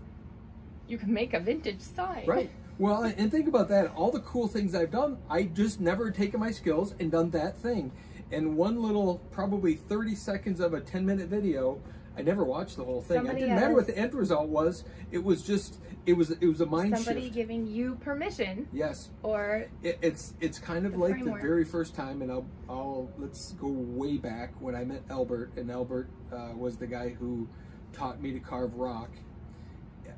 you 0.88 0.98
can 0.98 1.14
make 1.14 1.34
a 1.34 1.40
vintage 1.40 1.82
sign. 1.82 2.26
Right. 2.28 2.52
Well, 2.78 3.04
and 3.04 3.32
think 3.32 3.48
about 3.48 3.70
that. 3.70 3.92
All 3.96 4.12
the 4.12 4.20
cool 4.20 4.48
things 4.48 4.76
I've 4.76 4.92
done, 4.92 5.18
I 5.30 5.44
just 5.44 5.80
never 5.80 6.12
taken 6.12 6.40
my 6.40 6.52
skills 6.52 6.94
and 7.00 7.12
done 7.12 7.32
that 7.32 7.58
thing. 7.58 7.92
And 8.32 8.56
one 8.56 8.84
little, 8.84 9.20
probably 9.32 9.76
30 9.76 10.14
seconds 10.14 10.60
of 10.60 10.74
a 10.74 10.82
10 10.82 11.06
minute 11.06 11.28
video, 11.28 11.82
I 12.18 12.22
never 12.22 12.44
watched 12.44 12.78
the 12.78 12.84
whole 12.84 13.02
thing. 13.02 13.18
Somebody 13.18 13.38
it 13.38 13.42
didn't 13.42 13.56
matter 13.60 13.74
what 13.76 13.86
the 13.88 13.98
end 13.98 14.14
result 14.14 14.50
was. 14.50 14.84
It 15.12 15.24
was 15.24 15.44
just, 15.44 15.80
it 16.08 16.14
was, 16.14 16.32
it 16.32 16.46
was 16.48 16.62
a 16.62 16.66
mind 16.66 16.96
Somebody 16.98 17.24
shift. 17.26 17.36
giving 17.36 17.68
you 17.68 17.96
permission 17.96 18.68
Yes. 18.74 19.10
or 19.24 19.68
It, 19.84 20.00
it's 20.02 20.34
it's 20.42 20.58
kind 20.58 20.86
of 20.86 20.94
The 20.94 20.98
like 21.00 21.12
framework. 21.14 21.42
the 21.42 21.48
very 21.48 21.64
first 21.66 21.94
time, 21.96 22.22
and 22.22 22.32
I'll 22.32 22.48
I'll 22.68 23.12
let's 23.20 23.52
go 23.54 23.68
way 23.68 24.18
back 24.18 24.54
when 24.60 24.76
I 24.76 24.84
met 24.84 25.04
Albert, 25.10 25.52
and 25.58 25.70
Albert 25.72 26.10
uh, 26.34 26.50
was 26.56 26.78
the 26.78 26.88
guy 26.88 27.10
who 27.10 27.48
taught 27.94 28.22
me 28.22 28.32
to 28.34 28.40
carve 28.40 28.74
rock 28.76 29.10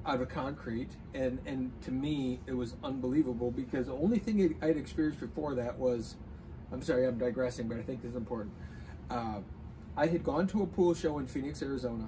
out 0.05 0.21
of 0.21 0.29
concrete, 0.29 0.91
and 1.13 1.39
and 1.45 1.71
to 1.81 1.91
me 1.91 2.39
it 2.47 2.53
was 2.53 2.75
unbelievable 2.83 3.51
because 3.51 3.87
the 3.87 3.93
only 3.93 4.19
thing 4.19 4.55
I'd 4.61 4.77
experienced 4.77 5.19
before 5.19 5.53
that 5.55 5.77
was, 5.77 6.15
I'm 6.71 6.81
sorry, 6.81 7.05
I'm 7.05 7.17
digressing, 7.17 7.67
but 7.67 7.77
I 7.77 7.81
think 7.81 8.01
this 8.01 8.11
is 8.11 8.15
important. 8.15 8.53
Uh, 9.09 9.39
I 9.99 10.07
had 10.07 10.23
gone 10.23 10.47
to 10.47 10.63
a 10.63 10.65
pool 10.65 10.93
show 10.93 11.19
in 11.19 11.27
Phoenix, 11.27 11.61
Arizona, 11.61 12.07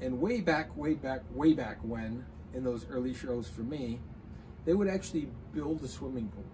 and 0.00 0.20
way 0.20 0.40
back, 0.40 0.76
way 0.76 0.94
back, 0.94 1.20
way 1.32 1.52
back 1.52 1.78
when, 1.82 2.24
in 2.52 2.64
those 2.64 2.84
early 2.90 3.14
shows 3.14 3.48
for 3.48 3.60
me, 3.60 4.00
they 4.64 4.74
would 4.74 4.88
actually 4.88 5.28
build 5.54 5.84
a 5.84 5.86
swimming 5.86 6.30
pool. 6.30 6.44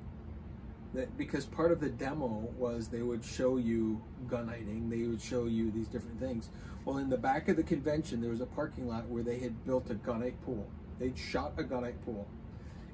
That 0.92 1.16
because 1.16 1.46
part 1.46 1.72
of 1.72 1.80
the 1.80 1.88
demo 1.88 2.52
was 2.58 2.88
they 2.88 3.00
would 3.00 3.24
show 3.24 3.56
you 3.56 4.02
guniting, 4.26 4.90
they 4.90 5.04
would 5.04 5.22
show 5.22 5.46
you 5.46 5.70
these 5.70 5.88
different 5.88 6.20
things. 6.20 6.50
Well, 6.84 6.98
in 6.98 7.08
the 7.08 7.16
back 7.16 7.48
of 7.48 7.56
the 7.56 7.62
convention, 7.62 8.20
there 8.20 8.30
was 8.30 8.42
a 8.42 8.46
parking 8.46 8.86
lot 8.86 9.08
where 9.08 9.22
they 9.22 9.38
had 9.38 9.64
built 9.64 9.88
a 9.88 9.94
gunite 9.94 10.38
pool. 10.44 10.68
They'd 10.98 11.16
shot 11.16 11.54
a 11.56 11.62
gunite 11.62 12.04
pool. 12.04 12.28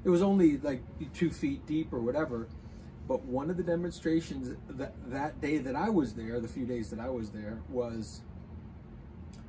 It 0.04 0.10
was 0.10 0.22
only 0.22 0.58
like 0.58 0.84
two 1.12 1.30
feet 1.30 1.66
deep 1.66 1.92
or 1.92 1.98
whatever, 1.98 2.46
but 3.07 3.25
one 3.25 3.51
of 3.51 3.57
the 3.57 3.62
demonstrations 3.62 4.57
that 4.69 4.95
that 5.11 5.40
day 5.40 5.59
that 5.59 5.77
I 5.77 5.90
was 5.90 6.14
there, 6.14 6.40
the 6.40 6.49
few 6.49 6.64
days 6.64 6.90
that 6.90 7.01
I 7.01 7.09
was 7.09 7.31
there, 7.31 7.59
was 7.69 8.23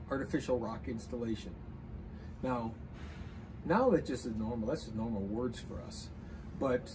artificial 0.10 0.60
rock 0.60 0.88
installation. 0.88 1.56
Now, 2.44 2.74
now 3.65 3.89
that 3.91 4.06
just 4.06 4.26
is 4.26 4.36
normal. 4.36 4.68
That's 4.68 4.84
just 4.84 4.96
normal 4.96 5.22
words 5.22 5.60
for 5.60 5.82
us. 5.82 6.10
But 6.60 6.91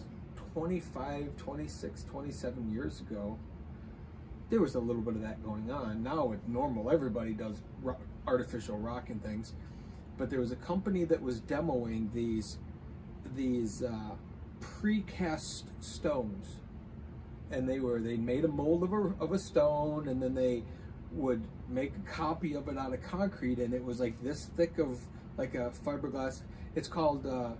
25, 0.54 1.36
26, 1.36 2.04
27 2.04 2.70
years 2.70 3.00
ago, 3.00 3.38
there 4.50 4.60
was 4.60 4.74
a 4.74 4.80
little 4.80 5.02
bit 5.02 5.14
of 5.14 5.22
that 5.22 5.42
going 5.44 5.70
on. 5.70 6.02
Now 6.02 6.32
it's 6.32 6.46
normal. 6.46 6.90
Everybody 6.90 7.32
does 7.32 7.62
ro- 7.82 7.96
artificial 8.26 8.76
rock 8.76 9.08
and 9.10 9.22
things. 9.22 9.54
But 10.18 10.28
there 10.28 10.40
was 10.40 10.52
a 10.52 10.56
company 10.56 11.04
that 11.04 11.22
was 11.22 11.40
demoing 11.40 12.12
these 12.12 12.58
these 13.36 13.82
uh, 13.82 14.16
precast 14.60 15.64
stones, 15.80 16.60
and 17.50 17.68
they 17.68 17.80
were 17.80 18.00
they 18.00 18.16
made 18.16 18.44
a 18.44 18.48
mold 18.48 18.82
of 18.82 18.92
a 18.92 19.14
of 19.20 19.32
a 19.32 19.38
stone, 19.38 20.08
and 20.08 20.22
then 20.22 20.34
they 20.34 20.62
would 21.12 21.42
make 21.68 21.92
a 21.96 22.10
copy 22.10 22.54
of 22.54 22.68
it 22.68 22.78
out 22.78 22.92
of 22.92 23.02
concrete, 23.02 23.58
and 23.58 23.74
it 23.74 23.84
was 23.84 24.00
like 24.00 24.22
this 24.22 24.46
thick 24.56 24.78
of 24.78 25.00
like 25.36 25.54
a 25.54 25.72
fiberglass. 25.84 26.42
It's 26.74 26.88
called 26.88 27.26
uh, 27.26 27.52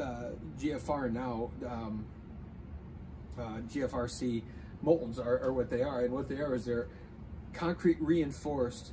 uh, 0.00 0.30
GFR 0.58 1.12
now. 1.12 1.50
Um, 1.66 2.04
uh, 3.38 3.60
GFRC 3.72 4.42
molds 4.82 5.18
are, 5.18 5.38
are 5.40 5.52
what 5.52 5.70
they 5.70 5.82
are, 5.82 6.04
and 6.04 6.12
what 6.12 6.28
they 6.28 6.36
are 6.36 6.54
is 6.54 6.64
they're 6.64 6.88
concrete 7.52 7.98
reinforced 8.00 8.92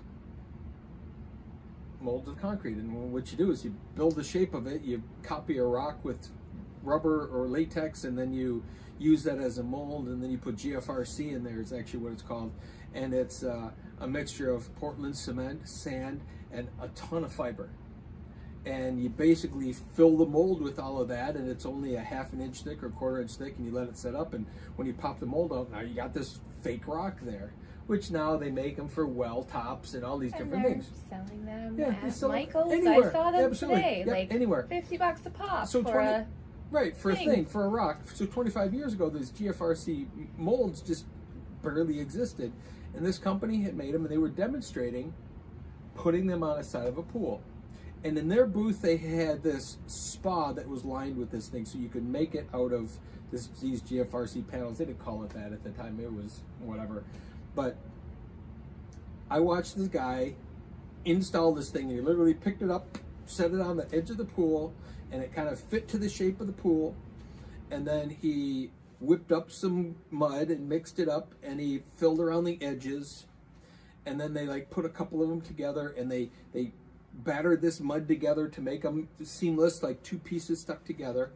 molds 2.02 2.28
of 2.28 2.40
concrete. 2.40 2.78
And 2.78 3.12
what 3.12 3.32
you 3.32 3.38
do 3.38 3.52
is 3.52 3.64
you 3.64 3.76
build 3.96 4.16
the 4.16 4.24
shape 4.24 4.54
of 4.54 4.68
it, 4.68 4.82
you 4.84 5.04
copy 5.24 5.58
a 5.58 5.64
rock 5.64 6.04
with 6.04 6.30
rubber 6.84 7.28
or 7.28 7.48
latex, 7.48 8.04
and 8.04 8.18
then 8.18 8.34
you 8.34 8.64
use 9.00 9.24
that 9.24 9.38
as 9.38 9.58
a 9.58 9.64
mold, 9.64 10.08
and 10.08 10.22
then 10.22 10.32
you 10.32 10.38
put 10.38 10.56
GFRC 10.58 11.34
in 11.34 11.44
there. 11.44 11.60
Is 11.62 11.74
actually 11.74 12.00
what 12.00 12.14
it's 12.14 12.22
called, 12.24 12.52
and 12.94 13.14
it's 13.14 13.44
uh, 13.44 13.72
a 14.00 14.08
mixture 14.08 14.50
of 14.50 14.74
Portland 14.76 15.16
cement, 15.18 15.68
sand, 15.68 16.22
and 16.52 16.68
a 16.82 16.88
ton 16.90 17.24
of 17.24 17.32
fiber. 17.34 17.70
And 18.66 19.02
you 19.02 19.08
basically 19.08 19.72
fill 19.72 20.18
the 20.18 20.26
mold 20.26 20.62
with 20.62 20.78
all 20.78 21.00
of 21.00 21.08
that, 21.08 21.36
and 21.36 21.48
it's 21.50 21.66
only 21.66 21.96
a 21.96 22.02
half 22.02 22.34
an 22.34 22.42
inch 22.42 22.64
thick 22.64 22.84
or 22.84 22.90
quarter 22.90 23.22
inch 23.22 23.32
thick, 23.36 23.56
and 23.58 23.66
you 23.66 23.72
let 23.72 23.88
it 23.88 23.98
set 23.98 24.14
up. 24.14 24.34
And 24.34 24.46
when 24.76 24.88
you 24.88 24.94
pop 24.94 25.20
the 25.22 25.26
mold 25.26 25.54
out, 25.54 25.72
now 25.72 25.80
you 25.80 25.94
got 25.94 26.14
this 26.14 26.40
fake 26.64 26.86
rock 26.86 27.20
there, 27.22 27.54
which 27.86 28.12
now 28.12 28.36
they 28.36 28.52
make 28.52 28.76
them 28.76 28.90
for 28.90 29.06
well 29.08 29.44
tops 29.44 29.94
and 29.94 30.04
all 30.04 30.18
these 30.18 30.34
and 30.34 30.46
different 30.46 30.66
things. 30.66 30.92
selling 31.08 31.46
them 31.46 31.78
Yeah, 31.80 31.96
at 32.04 32.22
Michael's. 32.28 32.74
anywhere. 32.74 33.10
I 33.10 33.12
saw 33.14 33.32
them 33.32 33.46
Absolutely. 33.52 33.82
today. 33.82 33.98
Yep, 34.00 34.08
like 34.08 34.34
anywhere. 34.34 34.66
fifty 34.68 34.98
bucks 34.98 35.26
a 35.26 35.30
pop 35.30 35.68
So 35.68 35.82
for 35.82 35.92
20 35.94 36.08
a 36.10 36.28
Right, 36.70 36.96
for 36.96 37.14
thing. 37.14 37.30
a 37.30 37.34
thing, 37.34 37.46
for 37.46 37.66
a 37.66 37.70
rock. 37.70 38.02
So 38.14 38.26
25 38.26 38.74
years 38.74 38.94
ago, 38.94 39.10
these 39.10 39.32
GFRC 39.32 40.08
molds 40.38 40.82
just 40.82 41.06
barely 41.64 42.00
existed. 42.00 42.52
And 42.96 43.06
this 43.06 43.18
company 43.18 43.62
had 43.62 43.76
made 43.76 43.94
them 43.94 44.04
and 44.04 44.12
they 44.12 44.18
were 44.18 44.30
demonstrating 44.30 45.14
putting 45.96 46.28
them 46.28 46.44
on 46.44 46.60
a 46.60 46.64
side 46.64 46.88
of 46.88 46.98
a 46.98 47.04
pool. 47.04 47.42
And 48.04 48.18
in 48.18 48.30
their 48.30 48.46
booth, 48.46 48.82
they 48.82 48.98
had 48.98 49.44
this 49.44 49.78
spa 49.88 50.54
that 50.54 50.68
was 50.68 50.86
lined 50.86 51.18
with 51.18 51.32
this 51.32 51.48
thing, 51.48 51.66
so 51.66 51.80
you 51.80 51.90
could 51.90 52.08
make 52.08 52.36
it 52.36 52.48
out 52.54 52.72
of 52.72 52.92
this, 53.32 53.48
these 53.60 53.82
GFRC 53.82 54.48
panels. 54.48 54.78
They 54.78 54.86
didn't 54.86 55.04
call 55.04 55.24
it 55.24 55.32
that 55.32 55.52
at 55.52 55.64
the 55.64 55.72
time, 55.72 56.00
it 56.00 56.12
was 56.14 56.44
whatever. 56.60 57.04
But 57.56 57.76
I 59.30 59.40
watched 59.40 59.76
this 59.76 59.88
guy 59.88 60.36
install 61.06 61.54
this 61.56 61.70
thing, 61.72 61.90
and 61.90 61.92
he 61.94 62.02
literally 62.02 62.36
picked 62.36 62.62
it 62.62 62.70
up, 62.70 63.00
set 63.26 63.52
it 63.52 63.60
on 63.60 63.78
the 63.78 63.88
edge 63.94 64.12
of 64.12 64.18
the 64.18 64.26
pool, 64.26 64.74
and 65.12 65.22
it 65.22 65.34
kind 65.34 65.50
of 65.50 65.60
fit 65.60 65.88
to 65.90 65.98
the 65.98 66.10
shape 66.10 66.42
of 66.42 66.48
the 66.48 66.54
pool. 66.54 66.96
And 67.72 67.86
then 67.86 68.10
he 68.10 68.72
whipped 69.00 69.32
up 69.32 69.52
some 69.52 69.96
mud 70.10 70.50
and 70.50 70.68
mixed 70.70 71.00
it 71.00 71.10
up, 71.10 71.34
and 71.44 71.60
he 71.60 71.82
filled 71.98 72.20
around 72.20 72.46
the 72.46 72.58
edges. 72.62 73.26
And 74.06 74.20
then 74.20 74.34
they 74.34 74.46
like 74.46 74.70
put 74.70 74.86
a 74.86 74.90
couple 74.90 75.22
of 75.22 75.30
them 75.30 75.42
together, 75.42 75.94
and 75.98 76.12
they 76.12 76.30
they 76.54 76.72
battered 77.14 77.62
this 77.62 77.80
mud 77.80 78.08
together 78.08 78.48
to 78.48 78.62
make 78.62 78.84
them 78.84 79.10
seamless, 79.24 79.84
like 79.84 80.04
two 80.04 80.18
pieces 80.20 80.62
stuck 80.62 80.84
together. 80.86 81.32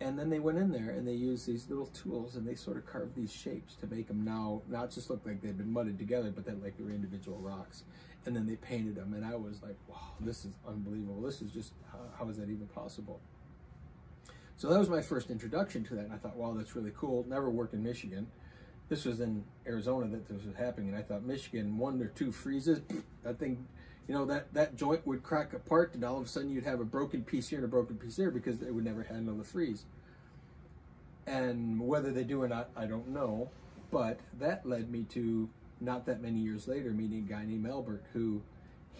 And 0.00 0.18
then 0.18 0.30
they 0.30 0.38
went 0.38 0.56
in 0.56 0.72
there 0.72 0.90
and 0.90 1.06
they 1.06 1.12
used 1.12 1.46
these 1.46 1.68
little 1.68 1.86
tools 1.86 2.34
and 2.34 2.48
they 2.48 2.54
sort 2.54 2.78
of 2.78 2.86
carved 2.86 3.14
these 3.14 3.32
shapes 3.32 3.74
to 3.76 3.86
make 3.86 4.08
them 4.08 4.24
now 4.24 4.62
not 4.66 4.90
just 4.90 5.10
look 5.10 5.20
like 5.26 5.42
they'd 5.42 5.58
been 5.58 5.72
mudded 5.72 5.98
together, 5.98 6.30
but 6.34 6.46
then 6.46 6.62
like 6.62 6.78
they 6.78 6.84
were 6.84 6.90
individual 6.90 7.38
rocks. 7.38 7.84
And 8.26 8.36
then 8.36 8.46
they 8.46 8.56
painted 8.56 8.96
them, 8.96 9.14
and 9.14 9.24
I 9.24 9.34
was 9.34 9.62
like, 9.62 9.76
"Wow, 9.88 9.96
this 10.20 10.44
is 10.44 10.52
unbelievable! 10.68 11.22
This 11.22 11.40
is 11.40 11.50
just 11.50 11.72
how, 11.90 12.00
how 12.18 12.28
is 12.28 12.36
that 12.36 12.50
even 12.50 12.66
possible?" 12.66 13.18
So 14.58 14.68
that 14.68 14.78
was 14.78 14.90
my 14.90 15.00
first 15.00 15.30
introduction 15.30 15.84
to 15.84 15.94
that, 15.94 16.04
and 16.04 16.12
I 16.12 16.18
thought, 16.18 16.36
"Wow, 16.36 16.52
that's 16.52 16.76
really 16.76 16.92
cool." 16.94 17.24
Never 17.26 17.48
worked 17.48 17.72
in 17.72 17.82
Michigan. 17.82 18.26
This 18.90 19.06
was 19.06 19.20
in 19.20 19.44
Arizona 19.66 20.06
that 20.08 20.28
this 20.28 20.44
was 20.44 20.54
happening, 20.56 20.88
and 20.88 20.98
I 20.98 21.02
thought 21.02 21.22
Michigan 21.24 21.78
one 21.78 22.02
or 22.02 22.08
two 22.08 22.30
freezes, 22.30 22.82
that 23.22 23.38
thing, 23.38 23.66
you 24.06 24.12
know, 24.14 24.26
that 24.26 24.52
that 24.52 24.76
joint 24.76 25.06
would 25.06 25.22
crack 25.22 25.54
apart, 25.54 25.94
and 25.94 26.04
all 26.04 26.18
of 26.18 26.26
a 26.26 26.28
sudden 26.28 26.50
you'd 26.50 26.64
have 26.64 26.80
a 26.80 26.84
broken 26.84 27.24
piece 27.24 27.48
here 27.48 27.60
and 27.60 27.64
a 27.64 27.68
broken 27.68 27.96
piece 27.96 28.16
there 28.16 28.30
because 28.30 28.58
they 28.58 28.70
would 28.70 28.84
never 28.84 29.04
handle 29.04 29.34
the 29.34 29.44
freeze. 29.44 29.86
And 31.26 31.80
whether 31.80 32.10
they 32.10 32.24
do 32.24 32.42
or 32.42 32.48
not, 32.48 32.68
I 32.76 32.84
don't 32.86 33.08
know. 33.08 33.50
But 33.90 34.20
that 34.38 34.66
led 34.66 34.90
me 34.90 35.04
to 35.10 35.48
not 35.80 36.06
that 36.06 36.20
many 36.20 36.38
years 36.38 36.68
later 36.68 36.90
meeting 36.90 37.26
a 37.28 37.32
guy 37.32 37.44
named 37.44 37.66
Albert 37.66 38.04
who 38.12 38.42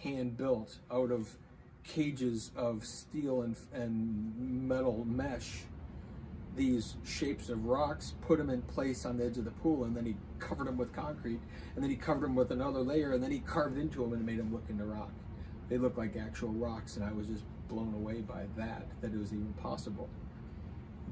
hand 0.03 0.37
built 0.37 0.77
out 0.91 1.11
of 1.11 1.35
cages 1.83 2.51
of 2.55 2.85
steel 2.85 3.41
and, 3.41 3.55
and 3.73 4.67
metal 4.67 5.05
mesh 5.05 5.63
these 6.55 6.95
shapes 7.05 7.49
of 7.49 7.65
rocks, 7.65 8.13
put 8.21 8.37
them 8.37 8.49
in 8.49 8.61
place 8.63 9.05
on 9.05 9.17
the 9.17 9.25
edge 9.25 9.37
of 9.37 9.45
the 9.45 9.51
pool, 9.51 9.85
and 9.85 9.95
then 9.95 10.05
he 10.05 10.15
covered 10.39 10.67
them 10.67 10.77
with 10.77 10.91
concrete, 10.93 11.39
and 11.75 11.83
then 11.83 11.89
he 11.89 11.95
covered 11.95 12.23
them 12.23 12.35
with 12.35 12.51
another 12.51 12.79
layer, 12.79 13.13
and 13.13 13.23
then 13.23 13.31
he 13.31 13.39
carved 13.39 13.77
into 13.77 14.01
them 14.01 14.13
and 14.13 14.25
made 14.25 14.37
them 14.37 14.51
look 14.51 14.65
into 14.69 14.83
rock. 14.83 15.11
They 15.69 15.77
looked 15.77 15.97
like 15.97 16.17
actual 16.17 16.49
rocks, 16.49 16.97
and 16.97 17.05
I 17.05 17.13
was 17.13 17.27
just 17.27 17.43
blown 17.69 17.93
away 17.93 18.21
by 18.21 18.47
that, 18.57 18.87
that 19.01 19.13
it 19.13 19.17
was 19.17 19.31
even 19.31 19.53
possible. 19.53 20.09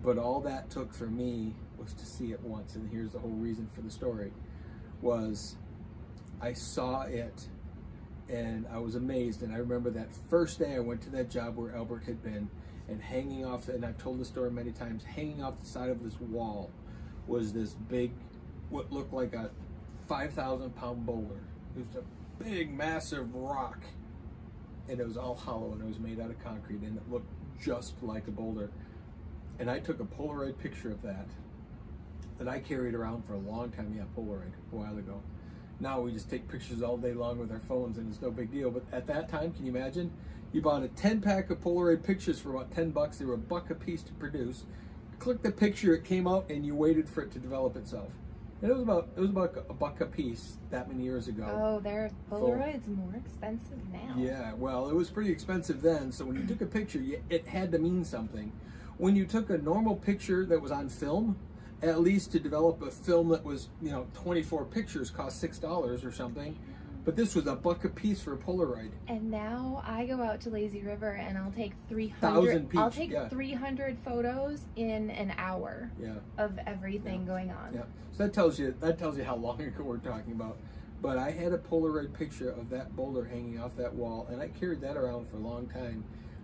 But 0.03 0.17
all 0.17 0.41
that 0.41 0.69
took 0.69 0.93
for 0.93 1.07
me 1.07 1.55
was 1.77 1.93
to 1.93 2.05
see 2.05 2.31
it 2.33 2.41
once, 2.41 2.75
and 2.75 2.89
here's 2.91 3.11
the 3.11 3.19
whole 3.19 3.29
reason 3.31 3.69
for 3.73 3.81
the 3.81 3.91
story, 3.91 4.31
was 5.01 5.55
I 6.41 6.53
saw 6.53 7.01
it 7.01 7.47
and 8.29 8.65
I 8.71 8.77
was 8.77 8.95
amazed. 8.95 9.41
And 9.43 9.53
I 9.53 9.57
remember 9.57 9.89
that 9.91 10.09
first 10.29 10.59
day 10.59 10.75
I 10.75 10.79
went 10.79 11.01
to 11.03 11.09
that 11.11 11.29
job 11.29 11.57
where 11.57 11.75
Albert 11.75 12.03
had 12.05 12.21
been, 12.23 12.49
and 12.87 13.01
hanging 13.01 13.45
off, 13.45 13.69
and 13.69 13.85
I've 13.85 13.97
told 13.97 14.19
the 14.19 14.25
story 14.25 14.49
many 14.51 14.71
times, 14.71 15.03
hanging 15.03 15.43
off 15.43 15.59
the 15.59 15.65
side 15.65 15.89
of 15.89 16.03
this 16.03 16.19
wall 16.19 16.71
was 17.27 17.53
this 17.53 17.73
big, 17.73 18.11
what 18.69 18.91
looked 18.91 19.13
like 19.13 19.33
a 19.35 19.51
5,000 20.07 20.75
pound 20.75 21.05
boulder. 21.05 21.39
It 21.75 21.79
was 21.79 21.87
a 21.95 22.43
big, 22.43 22.71
massive 22.73 23.33
rock. 23.35 23.83
and 24.89 24.99
it 24.99 25.05
was 25.05 25.17
all 25.17 25.35
hollow 25.35 25.71
and 25.73 25.81
it 25.81 25.87
was 25.87 25.99
made 25.99 26.19
out 26.19 26.31
of 26.31 26.43
concrete 26.43 26.81
and 26.81 26.97
it 26.97 27.03
looked 27.11 27.29
just 27.61 27.93
like 28.01 28.27
a 28.27 28.31
boulder. 28.31 28.71
And 29.59 29.69
I 29.69 29.79
took 29.79 29.99
a 29.99 30.03
Polaroid 30.03 30.57
picture 30.57 30.91
of 30.91 31.01
that 31.03 31.27
that 32.39 32.47
I 32.47 32.59
carried 32.59 32.95
around 32.95 33.25
for 33.25 33.33
a 33.33 33.37
long 33.37 33.69
time. 33.71 33.93
Yeah, 33.95 34.03
Polaroid 34.17 34.53
a 34.71 34.75
while 34.75 34.97
ago. 34.97 35.21
Now 35.79 36.01
we 36.01 36.11
just 36.11 36.29
take 36.29 36.47
pictures 36.47 36.81
all 36.81 36.97
day 36.97 37.13
long 37.13 37.37
with 37.37 37.51
our 37.51 37.59
phones 37.59 37.97
and 37.97 38.11
it's 38.11 38.21
no 38.21 38.31
big 38.31 38.51
deal. 38.51 38.71
But 38.71 38.83
at 38.91 39.05
that 39.07 39.29
time, 39.29 39.53
can 39.53 39.65
you 39.65 39.75
imagine? 39.75 40.11
You 40.51 40.61
bought 40.61 40.83
a 40.83 40.87
10 40.87 41.21
pack 41.21 41.49
of 41.51 41.61
Polaroid 41.61 42.03
pictures 42.03 42.39
for 42.39 42.55
about 42.55 42.71
10 42.71 42.89
bucks. 42.91 43.17
They 43.17 43.25
were 43.25 43.35
a 43.35 43.37
buck 43.37 43.69
a 43.69 43.75
piece 43.75 44.01
to 44.03 44.13
produce. 44.13 44.63
Click 45.19 45.43
the 45.43 45.51
picture, 45.51 45.93
it 45.93 46.05
came 46.05 46.27
out, 46.27 46.49
and 46.49 46.65
you 46.65 46.75
waited 46.75 47.07
for 47.07 47.21
it 47.21 47.31
to 47.31 47.39
develop 47.39 47.75
itself. 47.75 48.11
And 48.61 48.71
it 48.71 48.73
was 48.73 48.83
about 48.83 49.09
it 49.15 49.19
was 49.21 49.29
about 49.29 49.65
a 49.69 49.73
buck 49.73 50.01
a 50.01 50.05
piece 50.05 50.57
that 50.69 50.89
many 50.89 51.03
years 51.03 51.27
ago. 51.27 51.45
Oh, 51.49 51.79
they're 51.79 52.11
Polaroids 52.29 52.87
more 52.87 53.15
expensive 53.15 53.79
now. 53.91 54.15
Yeah, 54.17 54.53
well, 54.53 54.89
it 54.89 54.95
was 54.95 55.09
pretty 55.09 55.31
expensive 55.31 55.81
then. 55.81 56.11
So 56.11 56.25
when 56.25 56.35
you 56.35 56.45
took 56.45 56.61
a 56.61 56.65
picture, 56.65 56.99
you, 56.99 57.21
it 57.29 57.47
had 57.47 57.71
to 57.71 57.79
mean 57.79 58.03
something. 58.03 58.51
When 58.97 59.15
you 59.15 59.25
took 59.25 59.49
a 59.49 59.57
normal 59.57 59.95
picture 59.95 60.45
that 60.45 60.61
was 60.61 60.71
on 60.71 60.89
film, 60.89 61.37
at 61.81 62.01
least 62.01 62.31
to 62.33 62.39
develop 62.39 62.81
a 62.81 62.91
film 62.91 63.29
that 63.29 63.43
was 63.43 63.69
you 63.81 63.91
know 63.91 64.07
24 64.13 64.65
pictures 64.65 65.09
cost 65.09 65.39
six 65.39 65.57
dollars 65.59 66.03
or 66.03 66.11
something. 66.11 66.57
But 67.05 67.15
this 67.15 67.33
was 67.33 67.47
a 67.47 67.55
buck 67.55 67.85
a 67.85 67.89
piece 67.89 68.21
for 68.21 68.33
a 68.33 68.37
Polaroid. 68.37 68.91
And 69.07 69.31
now 69.31 69.81
I 69.87 70.05
go 70.05 70.21
out 70.21 70.41
to 70.41 70.49
Lazy 70.49 70.81
River 70.81 71.11
and 71.11 71.37
I'll 71.37 71.51
take 71.51 71.71
300 71.87 72.19
Thousand 72.19 72.69
I'll 72.77 72.91
take 72.91 73.09
yeah. 73.09 73.29
300 73.29 73.97
photos 74.05 74.65
in 74.75 75.09
an 75.09 75.33
hour 75.37 75.89
Yeah. 75.99 76.15
of 76.37 76.59
everything 76.67 77.21
Yeah. 77.21 77.27
going 77.27 77.51
on. 77.51 77.73
Yeah. 77.73 77.83
So 78.11 78.23
that 78.23 78.33
tells 78.33 78.59
you 78.59 78.75
that 78.81 78.99
tells 78.99 79.17
you 79.17 79.23
how 79.23 79.37
long 79.37 79.61
ago 79.61 79.83
we're 79.83 79.97
talking 79.97 80.33
about. 80.33 80.57
But 81.01 81.17
I 81.17 81.31
had 81.31 81.53
a 81.53 81.57
Polaroid 81.57 82.13
picture 82.13 82.49
of 82.49 82.69
that 82.71 82.93
boulder 82.95 83.23
hanging 83.23 83.57
off 83.59 83.75
that 83.77 83.93
wall, 83.93 84.27
and 84.29 84.41
I 84.41 84.49
carried 84.49 84.81
that 84.81 84.97
around 84.97 85.29
for 85.29 85.37
a 85.37 85.39
long 85.39 85.67
time 85.67 86.03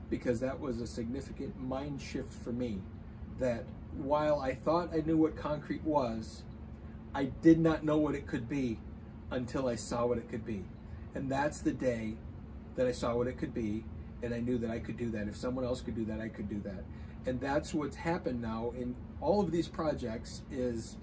because 0.09 0.39
that 0.39 0.57
was 0.57 0.79
a 0.79 0.87
significant 0.87 1.59
mind 1.59 1.99
shift 1.99 2.31
for 2.33 2.53
me. 2.53 2.79
That 3.39 3.65
while 3.97 4.39
I 4.39 4.53
thought 4.53 4.89
I 4.93 5.01
knew 5.01 5.17
what 5.17 5.35
concrete 5.35 5.83
was, 5.83 6.43
I 7.13 7.25
did 7.25 7.59
not 7.59 7.83
know 7.83 7.97
what 7.97 8.15
it 8.15 8.27
could 8.27 8.49
be 8.49 8.79
until 9.31 9.67
I 9.67 9.75
saw 9.75 10.05
what 10.05 10.17
it 10.17 10.29
could 10.29 10.45
be. 10.45 10.65
And 11.13 11.31
that's 11.31 11.59
the 11.59 11.71
day 11.71 12.15
that 12.75 12.87
I 12.87 12.91
saw 12.91 13.15
what 13.15 13.27
it 13.27 13.37
could 13.37 13.53
be, 13.53 13.85
and 14.21 14.33
I 14.33 14.39
knew 14.39 14.57
that 14.57 14.69
I 14.69 14.79
could 14.79 14.97
do 14.97 15.09
that. 15.11 15.27
If 15.27 15.37
someone 15.37 15.63
else 15.63 15.81
could 15.81 15.95
do 15.95 16.05
that, 16.05 16.19
I 16.19 16.27
could 16.27 16.49
do 16.49 16.59
that. 16.65 16.83
And 17.25 17.39
that's 17.39 17.73
what's 17.73 17.95
happened 17.95 18.41
now 18.41 18.73
in 18.77 18.95
all 19.21 19.41
of 19.41 19.51
these 19.51 19.67
projects 19.67 20.41
is 20.51 20.97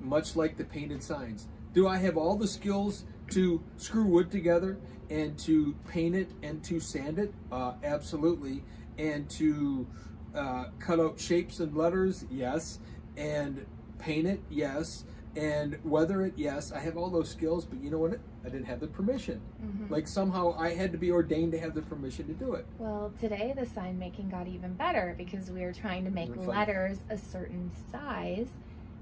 much 0.00 0.36
like 0.36 0.56
the 0.56 0.64
painted 0.64 1.02
signs. 1.02 1.48
Do 1.74 1.86
I 1.88 1.98
have 1.98 2.16
all 2.16 2.36
the 2.36 2.46
skills 2.46 3.04
to 3.30 3.62
screw 3.76 4.04
wood 4.04 4.30
together 4.30 4.78
and 5.10 5.38
to 5.40 5.74
paint 5.86 6.14
it 6.14 6.30
and 6.42 6.62
to 6.64 6.80
sand 6.80 7.18
it? 7.18 7.34
Uh, 7.52 7.74
absolutely. 7.82 8.62
And 8.96 9.28
to 9.30 9.86
uh, 10.34 10.66
cut 10.78 11.00
out 11.00 11.18
shapes 11.18 11.60
and 11.60 11.76
letters? 11.76 12.24
Yes. 12.30 12.78
And 13.16 13.66
paint 13.98 14.26
it? 14.26 14.40
Yes. 14.50 15.04
And 15.36 15.78
weather 15.84 16.22
it? 16.22 16.32
Yes. 16.36 16.72
I 16.72 16.80
have 16.80 16.96
all 16.96 17.10
those 17.10 17.28
skills, 17.28 17.64
but 17.64 17.80
you 17.82 17.90
know 17.90 17.98
what? 17.98 18.18
I 18.44 18.48
didn't 18.48 18.66
have 18.66 18.80
the 18.80 18.86
permission. 18.86 19.40
Mhm. 19.62 19.90
Like 19.90 20.08
somehow 20.08 20.54
I 20.58 20.70
had 20.74 20.90
to 20.92 20.98
be 20.98 21.10
ordained 21.12 21.52
to 21.52 21.58
have 21.58 21.74
the 21.74 21.82
permission 21.82 22.26
to 22.28 22.34
do 22.34 22.54
it. 22.54 22.66
Well, 22.78 23.12
today 23.20 23.52
the 23.56 23.66
sign 23.66 23.98
making 23.98 24.30
got 24.30 24.46
even 24.48 24.74
better 24.74 25.14
because 25.18 25.50
we 25.50 25.60
were 25.62 25.72
trying 25.72 26.04
to 26.04 26.10
make 26.10 26.34
letters 26.36 27.02
a 27.10 27.18
certain 27.18 27.70
size, 27.92 28.48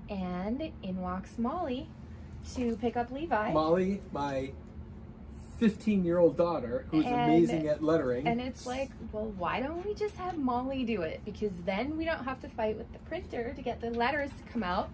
and 0.09 0.73
in 0.83 0.97
walks 1.01 1.39
Molly 1.39 1.89
to 2.55 2.77
pick 2.77 2.97
up 2.97 3.11
Levi. 3.11 3.53
Molly, 3.53 4.01
my 4.13 4.53
15 5.59 6.05
year 6.05 6.19
old 6.19 6.37
daughter, 6.37 6.87
who's 6.91 7.05
And- 7.07 7.15
amazing 7.15 7.67
at 7.69 7.83
lettering. 7.83 8.27
And 8.27 8.41
it's 8.41 8.67
like, 8.67 8.91
well, 9.13 9.33
why 9.39 9.61
don't 9.61 9.85
we 9.85 9.95
just 9.95 10.17
have 10.17 10.37
Molly 10.39 10.85
do 10.85 11.03
it? 11.03 11.21
Because 11.25 11.53
then 11.65 11.97
we 11.97 12.05
don't 12.05 12.25
have 12.25 12.41
to 12.41 12.49
fight 12.49 12.77
with 12.77 12.93
the 12.93 12.99
printer 13.01 13.53
to 13.55 13.63
get 13.63 13.81
the 13.81 13.91
letters 13.91 14.31
to 14.31 14.53
come 14.53 14.63
out. 14.63 14.91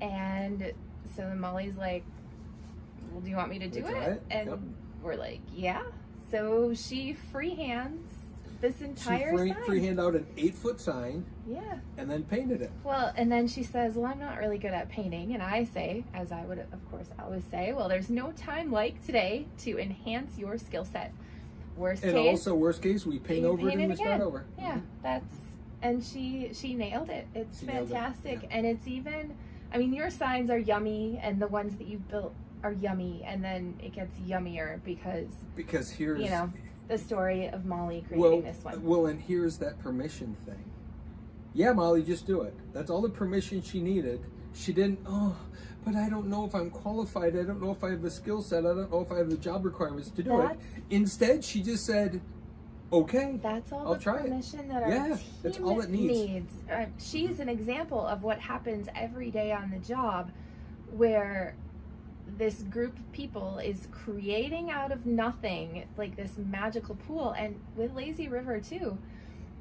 And 0.00 0.72
so 1.16 1.22
then 1.22 1.40
Molly's 1.40 1.76
like, 1.76 2.04
well, 3.10 3.20
do 3.20 3.28
you 3.30 3.36
want 3.36 3.50
me 3.50 3.58
to 3.58 3.68
do 3.68 3.84
it? 3.86 3.94
it? 3.94 4.22
And 4.30 4.48
Yep. 4.50 4.58
we're 5.02 5.16
like, 5.16 5.40
yeah. 5.52 5.82
So 6.30 6.74
she 6.74 7.16
freehands 7.32 8.08
this 8.60 8.78
she 8.78 8.84
entire 8.84 9.36
free, 9.36 9.52
sign. 9.52 9.64
freehand 9.64 10.00
out 10.00 10.14
an 10.14 10.26
eight 10.36 10.54
foot 10.54 10.80
sign 10.80 11.24
Yeah. 11.46 11.78
and 11.96 12.10
then 12.10 12.24
painted 12.24 12.60
it. 12.62 12.70
Well, 12.84 13.12
and 13.16 13.30
then 13.30 13.46
she 13.46 13.62
says, 13.62 13.94
Well, 13.94 14.06
I'm 14.10 14.18
not 14.18 14.38
really 14.38 14.58
good 14.58 14.72
at 14.72 14.88
painting. 14.88 15.34
And 15.34 15.42
I 15.42 15.64
say, 15.64 16.04
as 16.14 16.32
I 16.32 16.44
would, 16.44 16.58
of 16.58 16.90
course, 16.90 17.10
always 17.18 17.44
say, 17.44 17.72
Well, 17.72 17.88
there's 17.88 18.10
no 18.10 18.32
time 18.32 18.70
like 18.72 19.04
today 19.04 19.46
to 19.58 19.78
enhance 19.78 20.38
your 20.38 20.58
skill 20.58 20.84
set. 20.84 21.12
Worst 21.76 22.02
And 22.02 22.12
case, 22.12 22.18
And 22.18 22.28
also, 22.30 22.54
worst 22.54 22.82
case, 22.82 23.06
we 23.06 23.18
paint 23.18 23.44
over 23.44 23.58
paint 23.68 23.80
it 23.80 23.84
and 23.84 23.90
we 23.92 23.96
start 23.96 24.20
over. 24.20 24.44
Yeah, 24.58 24.72
mm-hmm. 24.72 24.80
that's 25.02 25.34
and 25.80 26.02
she 26.04 26.50
she 26.52 26.74
nailed 26.74 27.08
it. 27.08 27.28
It's 27.34 27.60
She 27.60 27.66
nailed 27.66 27.88
it, 27.90 27.92
fantastic, 27.92 28.42
yeah. 28.42 28.48
and 28.50 28.66
it's 28.66 28.86
even. 28.86 29.36
I 29.72 29.76
mean, 29.78 29.92
your 29.92 30.10
signs 30.10 30.50
are 30.50 30.58
yummy, 30.58 31.20
and 31.22 31.40
the 31.40 31.46
ones 31.46 31.76
that 31.76 31.86
you've 31.86 32.08
built 32.08 32.34
are 32.64 32.72
yummy, 32.72 33.22
and 33.24 33.44
then 33.44 33.78
it 33.80 33.92
gets 33.94 34.16
yummier 34.26 34.82
because 34.84 35.28
Because 35.54 35.90
here's 35.90 36.20
you 36.20 36.30
know 36.30 36.52
the 36.88 36.98
story 36.98 37.48
of 37.48 37.64
Molly 37.64 38.04
creating 38.08 38.18
well, 38.20 38.40
this 38.40 38.64
one. 38.64 38.82
well, 38.82 39.06
and 39.06 39.20
here's 39.20 39.58
that 39.58 39.78
permission 39.78 40.34
thing. 40.46 40.64
Yeah, 41.54 41.72
Molly, 41.72 42.02
just 42.02 42.26
do 42.26 42.42
it. 42.42 42.54
That's 42.72 42.90
all 42.90 43.02
the 43.02 43.08
permission 43.08 43.62
she 43.62 43.80
needed. 43.80 44.20
She 44.54 44.72
didn't. 44.72 45.00
Oh, 45.06 45.36
but 45.84 45.94
I 45.94 46.08
don't 46.08 46.26
know 46.26 46.44
if 46.44 46.54
I'm 46.54 46.70
qualified. 46.70 47.36
I 47.36 47.42
don't 47.42 47.60
know 47.60 47.70
if 47.70 47.84
I 47.84 47.90
have 47.90 48.02
the 48.02 48.10
skill 48.10 48.42
set. 48.42 48.60
I 48.64 48.68
don't 48.74 48.90
know 48.90 49.00
if 49.00 49.12
I 49.12 49.18
have 49.18 49.30
the 49.30 49.36
job 49.36 49.64
requirements 49.64 50.10
to 50.10 50.22
do 50.22 50.40
it. 50.42 50.58
Instead, 50.90 51.44
she 51.44 51.62
just 51.62 51.84
said, 51.86 52.20
"Okay." 52.92 53.38
That's 53.42 53.72
all 53.72 53.86
I'll 53.86 53.94
the 53.94 54.00
try 54.00 54.18
it. 54.18 54.24
permission 54.24 54.68
that 54.68 54.82
our 54.82 54.90
Yeah, 54.90 55.16
that's 55.42 55.58
all 55.60 55.80
it 55.80 55.90
needs. 55.90 56.52
Uh, 56.70 56.86
she's 56.98 57.40
an 57.40 57.48
example 57.48 58.06
of 58.06 58.22
what 58.22 58.38
happens 58.38 58.88
every 58.94 59.30
day 59.30 59.52
on 59.52 59.70
the 59.70 59.78
job, 59.78 60.30
where 60.90 61.54
this 62.38 62.62
group 62.62 62.96
of 62.96 63.12
people 63.12 63.58
is 63.58 63.88
creating 63.90 64.70
out 64.70 64.92
of 64.92 65.04
nothing 65.04 65.86
like 65.96 66.16
this 66.16 66.32
magical 66.38 66.94
pool, 66.94 67.32
and 67.32 67.60
with 67.76 67.92
Lazy 67.94 68.28
River 68.28 68.60
too. 68.60 68.96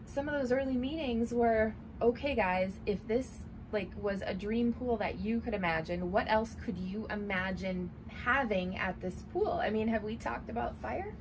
Some 0.06 0.30
of 0.30 0.40
those 0.40 0.52
early 0.52 0.76
meetings 0.78 1.34
were 1.34 1.74
okay, 2.02 2.36
guys. 2.36 2.74
If 2.86 3.06
this 3.08 3.40
like 3.72 3.90
was 4.02 4.22
a 4.26 4.34
dream 4.34 4.72
pool 4.74 4.96
that 4.98 5.20
you 5.20 5.42
could 5.42 5.54
imagine, 5.54 6.12
what 6.12 6.30
else 6.30 6.56
could 6.63 6.78
you 6.78 7.08
imagine 7.10 7.90
having 8.24 8.78
at 8.78 9.02
this 9.02 9.24
pool? 9.34 9.52
I 9.52 9.70
mean, 9.70 9.88
have 9.90 10.04
we 10.04 10.16
talked 10.16 10.50
about 10.50 10.80
fire? 10.80 11.13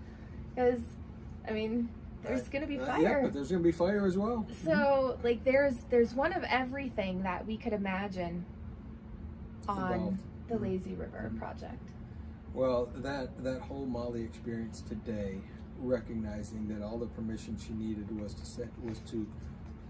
Because 0.55 0.81
I 1.49 1.53
mean, 1.53 1.89
there's 2.23 2.49
gonna 2.49 2.67
be 2.67 2.79
Uh, 2.79 2.87
fire. 2.87 3.01
yeah, 3.03 3.23
but 3.23 3.33
there's 3.33 3.51
gonna 3.51 3.63
be 3.65 3.73
fire 3.73 4.07
as 4.07 4.17
well. 4.19 4.47
So 4.65 5.19
like 5.25 5.43
there's 5.45 5.77
there's 5.91 6.15
one 6.15 6.33
of 6.33 6.45
everything 6.45 7.23
that 7.23 7.47
we 7.47 7.57
could 7.57 7.73
imagine 7.73 8.45
on 9.69 9.93
Involved. 9.93 10.19
The. 10.49 10.57
Lazy 10.59 10.95
River 10.95 11.33
project. 11.39 11.91
Well, 12.55 12.89
that 12.97 13.43
that 13.45 13.61
whole 13.61 13.87
Molly 13.87 14.23
experience 14.23 14.81
today, 14.81 15.39
recognizing 15.79 16.69
that 16.69 16.83
all 16.85 16.99
the 16.99 17.07
permission 17.07 17.57
she 17.59 17.73
needed 17.75 18.19
was 18.21 18.35
to 18.35 18.47
set 18.47 18.69
was 18.83 18.99
to 19.11 19.27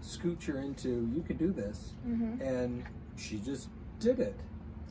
scooch 0.01 0.45
her 0.45 0.59
into 0.59 1.09
you 1.15 1.23
can 1.25 1.37
do 1.37 1.51
this, 1.51 1.93
Mm-hmm. 2.07 2.41
and 2.41 2.83
she 3.15 3.39
just 3.39 3.69
did 3.99 4.19
it. 4.19 4.35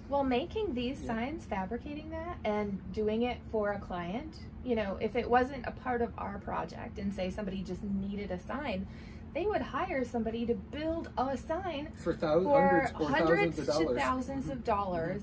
Well, 0.09 0.25
making 0.25 0.75
these 0.75 1.01
Yeah. 1.03 1.09
signs, 1.15 1.45
fabricating 1.45 2.11
that, 2.11 2.39
and 2.45 2.79
doing 2.93 3.23
it 3.23 3.39
for 3.51 3.73
a 3.73 3.79
client, 3.81 4.37
you 4.65 4.75
know, 4.77 4.97
if 5.01 5.17
it 5.17 5.29
wasn't 5.29 5.67
a 5.67 5.73
part 5.73 6.01
of 6.01 6.13
our 6.17 6.39
project 6.39 6.99
and 6.99 7.13
say 7.13 7.29
somebody 7.31 7.63
just 7.63 7.83
needed 7.83 8.31
a 8.31 8.39
sign, 8.39 8.87
they 9.35 9.47
would 9.47 9.61
hire 9.63 10.05
somebody 10.05 10.47
to 10.47 10.55
build 10.55 11.11
a 11.19 11.37
sign 11.37 11.89
for 11.97 12.15
thousands, 12.15 12.45
for 12.47 12.61
hundreds 12.61 12.93
or 13.01 13.09
hundreds 13.11 13.57
thousands 13.57 13.81
of 13.81 13.89
to 13.89 13.95
thousands 14.01 14.49
of 14.49 14.65
dollars 14.65 15.23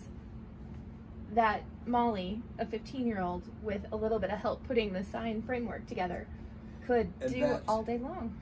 that 1.35 1.63
Molly, 1.85 2.41
a 2.59 2.65
15 2.65 3.05
year 3.07 3.21
old 3.21 3.43
with 3.61 3.85
a 3.91 3.95
little 3.95 4.19
bit 4.19 4.29
of 4.29 4.39
help 4.39 4.65
putting 4.67 4.93
the 4.93 5.03
sign 5.03 5.41
framework 5.41 5.85
together, 5.87 6.27
could 6.85 7.11
And 7.21 7.33
do 7.33 7.39
that's- 7.41 7.61
all 7.67 7.83
day 7.83 7.97
long. 7.97 8.35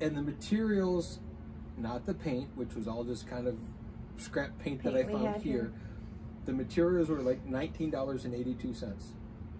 And 0.00 0.16
the 0.16 0.22
materials, 0.22 1.18
not 1.78 2.04
the 2.06 2.14
paint, 2.14 2.50
which 2.54 2.74
was 2.74 2.86
all 2.86 3.04
just 3.04 3.26
kind 3.26 3.46
of 3.46 3.56
scrap 4.18 4.58
paint, 4.58 4.82
that 4.82 4.94
I 4.94 5.04
found 5.04 5.42
here. 5.42 5.52
here. 5.62 5.72
The 6.44 6.52
materials 6.52 7.08
were 7.08 7.20
like 7.20 7.44
nineteen 7.46 7.90
dollars 7.90 8.24
and 8.24 8.34
eighty 8.34 8.54
two 8.54 8.72
cents. 8.74 9.12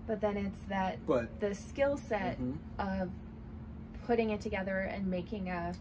But 0.07 0.20
then 0.20 0.37
it's 0.37 0.61
that 0.68 1.05
But 1.07 1.40
the 1.40 1.55
skill 1.55 1.96
set 1.96 2.38
mhm, 2.40 2.59
of 2.79 3.11
putting 4.07 4.31
it 4.31 4.40
together 4.40 4.79
and 4.81 5.07
making 5.09 5.49
a, 5.49 5.72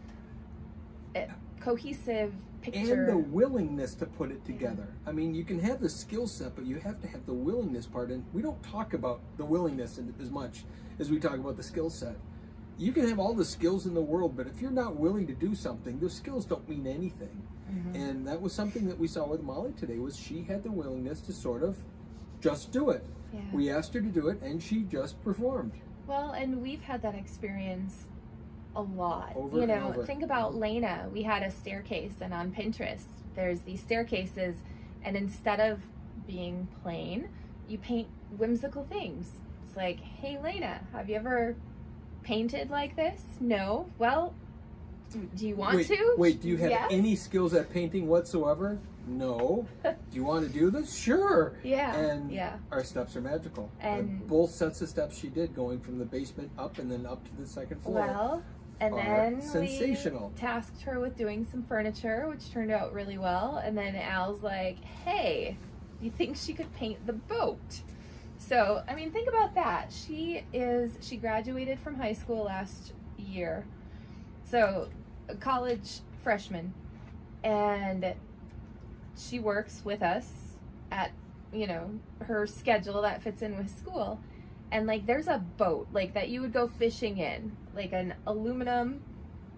a 1.14 1.28
cohesive 1.60 2.34
picture. 2.72 3.04
and 3.04 3.08
the 3.08 3.16
willingness 3.16 3.94
to 3.96 4.06
put 4.06 4.30
it 4.30 4.44
together. 4.44 4.88
I 5.06 5.12
mean, 5.12 5.34
you 5.34 5.44
can 5.44 5.58
have 5.60 5.80
the 5.80 5.88
skill 5.88 6.26
set, 6.26 6.54
but 6.54 6.66
you 6.66 6.76
have 6.76 7.00
to 7.02 7.08
have 7.08 7.24
the 7.26 7.34
willingness 7.34 7.86
part. 7.86 8.10
And 8.10 8.24
we 8.32 8.42
don't 8.42 8.62
talk 8.62 8.94
about 8.94 9.20
the 9.36 9.44
willingness 9.44 9.98
as 10.20 10.30
much 10.30 10.64
as 10.98 11.10
we 11.10 11.18
talk 11.18 11.34
about 11.34 11.56
the 11.56 11.62
skill 11.62 11.90
set. 11.90 12.16
You 12.78 12.92
can 12.92 13.08
have 13.08 13.18
all 13.18 13.32
the 13.34 13.44
skills 13.44 13.86
in 13.86 13.94
the 13.94 14.02
world, 14.02 14.36
but 14.36 14.46
if 14.46 14.60
you're 14.60 14.70
not 14.70 14.96
willing 14.96 15.26
to 15.28 15.32
do 15.34 15.54
something, 15.54 15.98
those 15.98 16.12
skills 16.14 16.44
don't 16.44 16.68
mean 16.68 16.86
anything. 16.86 17.42
Mhm. 17.70 17.94
And 17.94 18.26
that 18.26 18.40
was 18.42 18.52
something 18.52 18.86
that 18.86 18.98
we 18.98 19.06
saw 19.08 19.26
with 19.26 19.42
Molly 19.42 19.72
today. 19.72 19.98
Was 19.98 20.16
she 20.16 20.42
had 20.42 20.62
the 20.62 20.70
willingness 20.70 21.20
to 21.22 21.32
sort 21.32 21.62
of 21.62 21.76
just 22.40 22.70
do 22.72 22.90
it. 22.90 23.04
yeah. 23.32 23.40
We 23.52 23.70
asked 23.70 23.92
her 23.94 24.00
to 24.00 24.08
do 24.08 24.28
it, 24.28 24.40
and 24.42 24.62
she 24.62 24.82
just 24.82 25.22
performed. 25.24 25.72
Well, 26.06 26.30
and 26.32 26.62
we've 26.62 26.82
had 26.82 27.02
that 27.02 27.14
experience 27.16 28.06
a 28.76 28.82
lot. 28.82 29.32
Over 29.34 29.60
you 29.60 29.66
know, 29.66 30.04
think 30.06 30.22
about 30.22 30.54
Lena. 30.54 31.08
We 31.12 31.22
had 31.22 31.42
a 31.42 31.50
staircase, 31.50 32.14
and 32.20 32.32
on 32.32 32.52
Pinterest, 32.52 33.04
there's 33.34 33.62
these 33.62 33.80
staircases, 33.80 34.56
and 35.02 35.16
instead 35.16 35.60
of 35.60 35.80
being 36.26 36.68
plain, 36.82 37.28
you 37.68 37.78
paint 37.78 38.08
whimsical 38.36 38.84
things. 38.84 39.32
It's 39.66 39.76
like, 39.76 39.98
hey, 40.00 40.38
Lena, 40.42 40.80
have 40.92 41.08
you 41.08 41.16
ever 41.16 41.56
painted 42.22 42.70
like 42.70 42.96
this? 42.96 43.22
No. 43.40 43.90
Well, 43.98 44.34
do, 45.10 45.28
do 45.34 45.46
you 45.48 45.56
want 45.56 45.76
wait, 45.76 45.86
to? 45.88 46.14
Wait, 46.18 46.42
do 46.42 46.48
you 46.48 46.56
have 46.58 46.70
Yes. 46.70 46.88
any 46.90 47.16
skills 47.16 47.54
at 47.54 47.72
painting 47.72 48.08
whatsoever? 48.08 48.78
No. 49.06 49.66
do 49.84 49.94
you 50.12 50.24
want 50.24 50.44
to 50.46 50.52
do 50.52 50.70
this? 50.70 50.96
Sure. 50.96 51.54
Yeah. 51.62 51.94
And 51.96 52.30
yeah. 52.30 52.56
our 52.72 52.82
steps 52.82 53.14
are 53.14 53.20
magical. 53.20 53.70
And- 53.80 54.26
both 54.26 54.50
sets 54.50 54.80
of 54.82 54.88
steps 54.88 55.16
she 55.16 55.28
did, 55.28 55.54
going 55.54 55.80
from 55.80 55.98
the 55.98 56.04
basement 56.04 56.50
up 56.58 56.78
and 56.78 56.90
then 56.90 57.06
up 57.06 57.24
to 57.24 57.36
the 57.40 57.46
second 57.46 57.80
floor. 57.82 57.94
Well, 58.06 58.42
and 58.80 58.94
then 58.94 59.40
sensational. 59.40 60.32
we 60.34 60.40
tasked 60.40 60.82
her 60.82 61.00
with 61.00 61.16
doing 61.16 61.44
some 61.44 61.62
furniture, 61.62 62.26
which 62.28 62.50
turned 62.50 62.70
out 62.70 62.92
really 62.92 63.18
well. 63.18 63.56
And 63.56 63.76
then 63.76 63.96
Al's 63.96 64.42
like, 64.42 64.84
"Hey, 64.84 65.56
you 66.00 66.10
think 66.10 66.36
she 66.36 66.52
could 66.52 66.72
paint 66.74 67.06
the 67.06 67.14
boat?" 67.14 67.80
So, 68.38 68.82
I 68.86 68.94
mean, 68.94 69.10
think 69.10 69.28
about 69.28 69.54
that. 69.54 69.92
She 69.92 70.44
is 70.52 70.98
she 71.00 71.16
graduated 71.16 71.78
from 71.78 71.96
high 71.96 72.12
school 72.12 72.44
last 72.44 72.92
year, 73.16 73.66
so 74.44 74.88
a 75.28 75.36
college 75.36 76.00
freshman, 76.22 76.74
and 77.42 78.14
she 79.16 79.38
works 79.38 79.82
with 79.84 80.02
us 80.02 80.56
at 80.90 81.12
you 81.52 81.66
know 81.66 81.98
her 82.24 82.46
schedule 82.46 83.02
that 83.02 83.22
fits 83.22 83.42
in 83.42 83.56
with 83.56 83.70
school 83.70 84.20
and 84.70 84.86
like 84.86 85.06
there's 85.06 85.28
a 85.28 85.38
boat 85.56 85.86
like 85.92 86.14
that 86.14 86.28
you 86.28 86.40
would 86.40 86.52
go 86.52 86.66
fishing 86.66 87.18
in 87.18 87.56
like 87.76 87.92
an 87.92 88.14
aluminum 88.26 89.02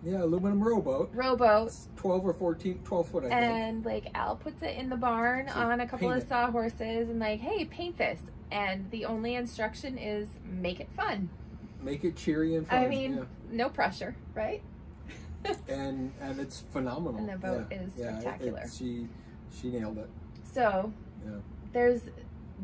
yeah, 0.04 0.22
aluminum 0.22 0.62
rowboat. 0.62 1.10
rowboat 1.12 1.68
It's 1.68 1.88
12 1.96 2.24
or 2.26 2.32
14, 2.32 2.80
12 2.84 3.08
foot, 3.08 3.24
I 3.24 3.28
think. 3.30 3.40
and 3.42 3.84
like 3.84 4.06
al 4.14 4.36
puts 4.36 4.62
it 4.62 4.76
in 4.76 4.88
the 4.88 4.96
barn 4.96 5.48
So 5.48 5.54
on 5.54 5.80
a 5.80 5.88
couple 5.88 6.10
of 6.12 6.18
it. 6.18 6.28
sawhorses 6.28 7.08
and 7.08 7.18
like 7.18 7.40
hey 7.40 7.64
paint 7.64 7.98
this 7.98 8.20
and 8.52 8.90
the 8.90 9.04
only 9.06 9.34
instruction 9.34 9.98
is 9.98 10.28
make 10.44 10.80
it 10.80 10.88
fun 10.96 11.28
Make 11.82 12.04
it 12.04 12.16
cheery 12.16 12.54
and 12.56 12.66
fun. 12.66 12.78
i 12.84 12.88
mean 12.88 13.26
no 13.50 13.68
pressure 13.68 14.14
right 14.34 14.62
and 15.68 16.12
and 16.20 16.40
it's 16.40 16.60
phenomenal. 16.72 17.16
And 17.18 17.28
the 17.28 17.36
boat 17.36 17.66
yeah. 17.70 17.78
is 17.82 17.92
yeah, 17.96 18.16
it- 18.16 18.20
spectacular. 18.22 18.60
it- 18.60 18.72
she 18.76 19.08
she 19.50 19.68
nailed 19.70 19.98
it. 19.98 20.08
so 20.44 20.92
Yeah. 21.24 21.36
there's 21.72 22.02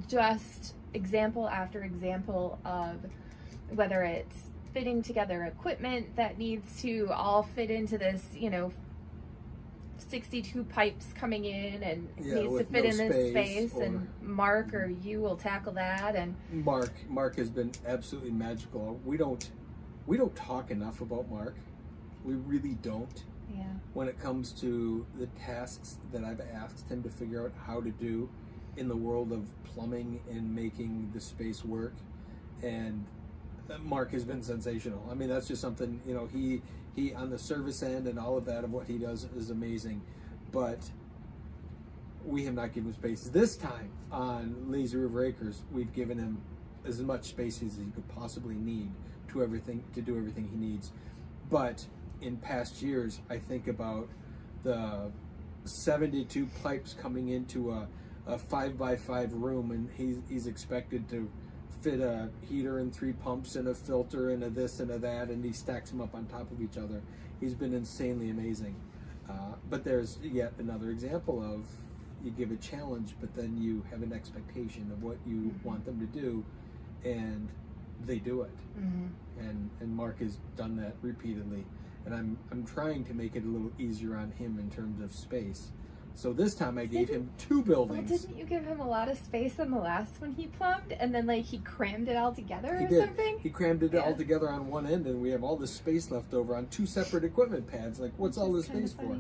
just 0.09 0.75
example 0.93 1.49
after 1.49 1.83
example 1.83 2.59
of 2.65 2.97
whether 3.75 4.03
it's 4.05 4.51
fitting 4.75 5.03
together 5.03 5.45
equipment 5.45 6.15
that 6.17 6.37
needs 6.39 6.83
to 6.83 7.09
all 7.13 7.43
fit 7.45 7.71
into 7.71 7.97
this, 7.97 8.27
you 8.35 8.51
know, 8.51 8.73
62 9.97 10.65
pipes 10.65 11.07
coming 11.15 11.45
in 11.45 11.83
and 11.83 12.09
Yeah, 12.21 12.35
needs 12.35 12.59
to 12.59 12.65
fit 12.65 12.85
no 12.85 12.91
in 12.91 12.97
this 13.09 13.31
space 13.31 13.71
space 13.71 13.81
and 13.81 14.09
Mark 14.21 14.75
or 14.75 14.89
you 15.03 15.21
will 15.21 15.37
tackle 15.37 15.73
that 15.75 16.17
and 16.17 16.35
Mark 16.53 16.93
Mark 17.09 17.37
has 17.37 17.49
been 17.49 17.73
absolutely 17.87 18.33
magical. 18.33 19.01
We 19.05 19.17
don't 19.17 19.49
we 20.07 20.17
don't 20.19 20.35
talk 20.37 20.71
enough 20.71 21.01
about 21.01 21.31
Mark. 21.31 21.57
We 22.25 22.35
really 22.35 22.75
don't. 22.83 23.25
yeah 23.55 23.65
when 23.95 24.09
it 24.09 24.19
comes 24.19 24.53
to 24.61 25.07
the 25.19 25.27
tasks 25.29 25.99
that 26.13 26.25
I've 26.25 26.41
asked 26.53 26.89
him 26.91 27.03
to 27.05 27.09
figure 27.09 27.45
out 27.45 27.53
how 27.67 27.81
to 27.81 27.91
do 27.91 28.29
in 28.77 28.89
the 28.89 28.97
world 28.97 29.33
of 29.33 29.49
plumbing 29.63 30.21
and 30.29 30.53
making 30.55 31.11
the 31.15 31.21
space 31.21 31.65
work. 31.65 31.95
And 32.63 33.07
Mark 33.83 34.13
has 34.13 34.25
been 34.25 34.43
sensational. 34.43 35.07
I 35.11 35.15
mean, 35.15 35.29
that's 35.29 35.49
just 35.49 35.61
something, 35.61 36.01
you 36.07 36.15
know, 36.15 36.27
he, 36.27 36.63
he 36.95 37.15
on 37.15 37.31
the 37.31 37.39
service 37.39 37.83
end 37.83 38.07
and 38.07 38.19
all 38.19 38.37
of 38.37 38.45
that 38.47 38.65
of 38.65 38.73
what 38.73 38.87
he 38.87 38.99
does 38.99 39.25
is 39.37 39.51
amazing. 39.51 40.03
But 40.53 40.79
we 42.25 42.45
have 42.45 42.55
not 42.55 42.73
given 42.73 42.91
him 42.91 42.95
space. 42.95 43.29
This 43.29 43.57
time 43.57 43.91
on 44.11 44.71
Lazy 44.71 44.97
River 44.97 45.25
Acres, 45.25 45.63
we've 45.73 45.93
given 45.93 46.19
him 46.19 46.41
as 46.87 47.01
much 47.01 47.25
space 47.25 47.63
as 47.63 47.77
he 47.77 47.85
could 47.95 48.09
possibly 48.09 48.55
need 48.55 48.91
to 49.29 49.43
everything 49.43 49.83
to 49.95 50.01
do 50.01 50.17
everything 50.17 50.49
he 50.49 50.57
needs. 50.57 50.93
But 51.51 51.85
in 52.21 52.37
past 52.37 52.83
years, 52.83 53.21
I 53.29 53.39
think 53.39 53.69
about 53.69 54.09
the 54.63 55.11
72 55.65 56.49
pipes 56.63 56.95
coming 56.95 57.29
into 57.29 57.71
a, 57.73 57.89
a 58.27 58.39
five 58.39 58.79
by 58.79 58.97
five 58.97 59.33
room, 59.33 59.71
and 59.71 59.91
he's 59.97 60.21
he's 60.29 60.47
expected 60.47 61.09
to 61.11 61.31
fit 61.85 62.01
a 62.01 62.31
heater 62.49 62.79
and 62.79 62.95
three 62.95 63.13
pumps 63.13 63.57
and 63.57 63.69
a 63.69 63.75
filter 63.75 64.31
and 64.31 64.43
a 64.43 64.49
this 64.49 64.81
and 64.81 64.91
a 64.91 64.99
that, 64.99 65.29
and 65.29 65.45
he 65.45 65.53
stacks 65.53 65.91
them 65.91 66.01
up 66.01 66.15
on 66.15 66.25
top 66.27 66.51
of 66.51 66.63
each 66.63 66.79
other. 66.79 67.03
He's 67.41 67.53
been 67.55 67.75
insanely 67.75 68.31
amazing. 68.31 68.75
Uh, 69.29 69.53
but 69.69 69.85
there's 69.85 70.19
yet 70.23 70.55
another 70.59 70.91
example 70.91 71.43
of 71.43 71.67
you 72.25 72.31
give 72.31 72.51
a 72.51 72.57
challenge, 72.57 73.15
but 73.21 73.35
then 73.37 73.57
you 73.59 73.83
have 73.91 74.03
an 74.03 74.15
expectation 74.15 74.91
of 74.93 75.03
what 75.03 75.19
you 75.27 75.37
Mhm. 75.37 75.65
want 75.65 75.85
them 75.85 76.01
to 76.01 76.07
do, 76.07 76.43
and 77.05 77.49
they 78.07 78.19
do 78.19 78.43
it. 78.43 78.51
mm-hmm. 78.79 79.07
And 79.39 79.71
and 79.81 79.95
Mark 79.95 80.19
has 80.21 80.39
done 80.57 80.77
that 80.77 80.95
repeatedly, 81.03 81.65
and 82.07 82.15
I'm 82.15 82.39
I'm 82.51 82.65
trying 82.65 83.05
to 83.05 83.15
make 83.15 83.37
it 83.37 83.45
a 83.45 83.49
little 83.49 83.73
easier 83.79 84.17
on 84.17 84.31
him 84.33 84.59
in 84.59 84.71
terms 84.71 85.01
of 85.01 85.13
space. 85.13 85.71
So 86.15 86.33
this 86.33 86.55
time 86.55 86.79
I 86.79 86.87
gave 86.87 87.09
him 87.09 87.29
two 87.39 87.61
well 87.63 87.87
buildings. 87.87 88.23
didn't 88.23 88.39
you 88.39 88.45
give 88.45 88.65
him 88.65 88.81
a 88.81 88.89
lot 88.89 89.09
of 89.09 89.19
space 89.19 89.59
on 89.59 89.71
the 89.71 89.79
last 89.79 90.21
one 90.21 90.33
he 90.33 90.47
plumbed 90.47 90.93
and 90.93 91.15
then 91.15 91.27
like 91.27 91.45
he 91.45 91.59
crammed 91.59 92.09
it 92.09 92.17
all 92.17 92.33
together 92.33 92.77
He 92.79 92.85
or 92.85 92.89
did. 92.89 93.01
something 93.01 93.39
He 93.41 93.51
crammed 93.51 93.83
it 93.83 93.95
all 93.97 94.15
together 94.15 94.49
on 94.49 94.69
one 94.69 94.87
end, 94.87 95.07
and 95.07 95.21
we 95.21 95.31
have 95.31 95.43
all 95.43 95.57
this 95.57 95.73
space 95.73 96.11
left 96.11 96.33
over 96.33 96.55
on 96.57 96.69
two 96.69 96.87
separate 96.87 97.25
equipment 97.25 97.67
pads. 97.67 97.99
Like, 97.99 98.13
what's 98.17 98.39
all 98.39 98.53
this 98.53 98.67
space 98.67 98.93
for? 98.93 99.19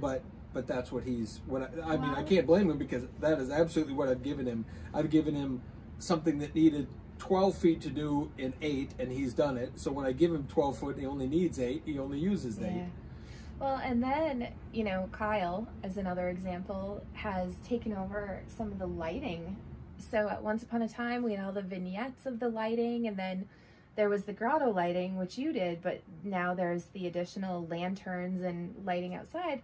But 0.00 0.22
but 0.52 0.66
that's 0.66 0.90
what 0.90 1.04
he's. 1.04 1.40
What 1.46 1.70
I, 1.84 1.92
I 1.92 1.96
mean, 1.96 2.10
I 2.10 2.22
can't 2.22 2.46
blame 2.46 2.70
him 2.70 2.78
because 2.78 3.04
that 3.20 3.38
is 3.38 3.50
absolutely 3.50 3.94
what 3.94 4.08
I've 4.08 4.22
given 4.22 4.46
him. 4.46 4.64
I've 4.92 5.10
given 5.10 5.34
him 5.34 5.62
something 5.98 6.38
that 6.38 6.54
needed 6.54 6.88
12 7.18 7.56
feet 7.56 7.80
to 7.82 7.90
do 7.90 8.32
in 8.38 8.54
eight, 8.62 8.92
and 8.98 9.12
he's 9.12 9.34
done 9.34 9.56
it. 9.56 9.78
So 9.78 9.92
when 9.92 10.06
I 10.06 10.12
give 10.12 10.34
him 10.34 10.46
12 10.48 10.78
foot, 10.78 10.98
he 10.98 11.06
only 11.06 11.28
needs 11.28 11.60
eight. 11.60 11.82
He 11.84 11.98
only 11.98 12.18
uses 12.18 12.58
eight. 12.60 12.86
Well, 13.60 13.78
and 13.84 14.02
then, 14.02 14.48
you 14.72 14.84
know, 14.84 15.10
Kyle, 15.12 15.68
as 15.84 15.98
another 15.98 16.30
example, 16.30 17.04
has 17.12 17.56
taken 17.62 17.92
over 17.92 18.40
some 18.56 18.72
of 18.72 18.78
the 18.78 18.86
lighting. 18.86 19.58
So 19.98 20.30
at 20.30 20.42
once 20.42 20.62
upon 20.62 20.80
a 20.80 20.88
time, 20.88 21.22
we 21.22 21.34
had 21.34 21.44
all 21.44 21.52
the 21.52 21.60
vignettes 21.60 22.24
of 22.24 22.40
the 22.40 22.48
lighting, 22.48 23.06
and 23.06 23.18
then 23.18 23.46
there 23.96 24.08
was 24.08 24.24
the 24.24 24.32
grotto 24.32 24.70
lighting, 24.70 25.18
which 25.18 25.36
you 25.36 25.52
did, 25.52 25.82
but 25.82 26.00
now 26.24 26.54
there's 26.54 26.86
the 26.94 27.06
additional 27.06 27.66
lanterns 27.66 28.40
and 28.40 28.74
lighting 28.86 29.14
outside. 29.14 29.60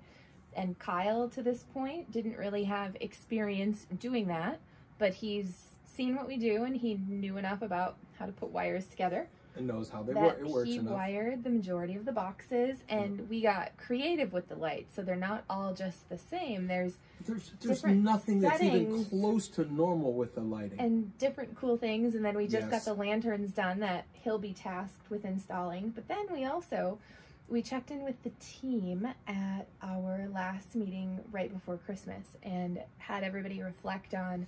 And 0.55 0.79
Kyle, 0.79 1.31
to 1.31 1.43
this 1.43 1.65
point, 1.73 2.13
didn't 2.13 2.37
really 2.37 2.65
have 2.65 2.99
experience 3.01 3.87
doing 3.99 4.27
that, 4.27 4.61
but 4.99 5.15
he's 5.15 5.77
seen 5.87 6.15
what 6.17 6.27
we 6.27 6.37
do 6.37 6.65
and 6.65 6.77
he 6.77 7.01
knew 7.09 7.39
enough 7.39 7.63
about 7.63 7.97
how 8.19 8.27
to 8.27 8.33
put 8.33 8.51
wires 8.51 8.87
together 8.87 9.29
And 9.57 9.67
knows 9.67 9.89
how 9.89 10.03
they 10.03 10.13
that 10.13 10.23
work. 10.23 10.39
It 10.41 10.47
works 10.47 10.69
he 10.69 10.77
enough. 10.77 10.93
wired 10.93 11.45
the 11.45 11.51
majority 11.51 11.97
of 11.97 12.05
the 12.05 12.13
boxes 12.13 12.77
and 12.89 13.21
mm. 13.21 13.29
we 13.29 13.41
got 13.41 13.77
creative 13.77 14.33
with 14.33 14.49
the 14.49 14.55
lights 14.57 14.95
so 14.95 15.03
they're 15.03 15.17
not 15.17 15.45
all 15.49 15.73
just 15.73 16.09
the 16.09 16.19
same 16.19 16.67
there's 16.67 16.99
There's 17.27 17.53
there's 17.61 17.85
nothing 17.85 18.41
that's 18.41 18.63
even 18.63 19.05
close 19.07 19.49
to 19.49 19.65
normal 19.73 20.13
with 20.13 20.35
the 20.35 20.43
lighting. 20.43 20.79
and 20.79 21.17
different 21.19 21.57
cool 21.57 21.77
things 21.77 22.15
and 22.15 22.25
then 22.25 22.37
we 22.37 22.45
just 22.47 22.71
Yes. 22.71 22.85
got 22.85 22.85
the 22.85 22.95
lanterns 23.01 23.51
done 23.53 23.81
that 23.81 24.05
he'll 24.13 24.39
be 24.39 24.53
tasked 24.53 25.11
with 25.11 25.25
installing 25.25 25.91
but 25.91 26.07
then 26.09 26.27
we 26.33 26.45
also 26.45 26.99
we 27.49 27.63
checked 27.63 27.91
in 27.91 28.03
with 28.03 28.21
the 28.25 28.33
team 28.41 29.07
at 29.27 29.67
our 29.83 30.29
last 30.35 30.75
meeting 30.75 31.21
right 31.33 31.53
before 31.53 31.79
christmas 31.79 32.37
and 32.43 32.81
had 32.99 33.23
everybody 33.25 33.63
reflect 33.63 34.15
on 34.15 34.47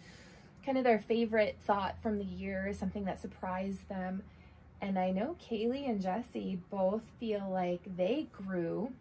kind 0.66 0.76
of 0.76 0.84
their 0.84 0.98
favorite 0.98 1.56
thought 1.64 1.94
from 2.02 2.18
the 2.18 2.24
year 2.24 2.72
something 2.74 3.04
that 3.04 3.20
surprised 3.20 3.88
them 3.88 4.22
and 4.80 4.98
i 4.98 5.10
know 5.10 5.36
kaylee 5.50 5.88
and 5.88 6.00
jesse 6.00 6.59
both 6.70 7.03
feel 7.18 7.48
like 7.50 7.80
they 7.96 8.26
grew 8.32 8.92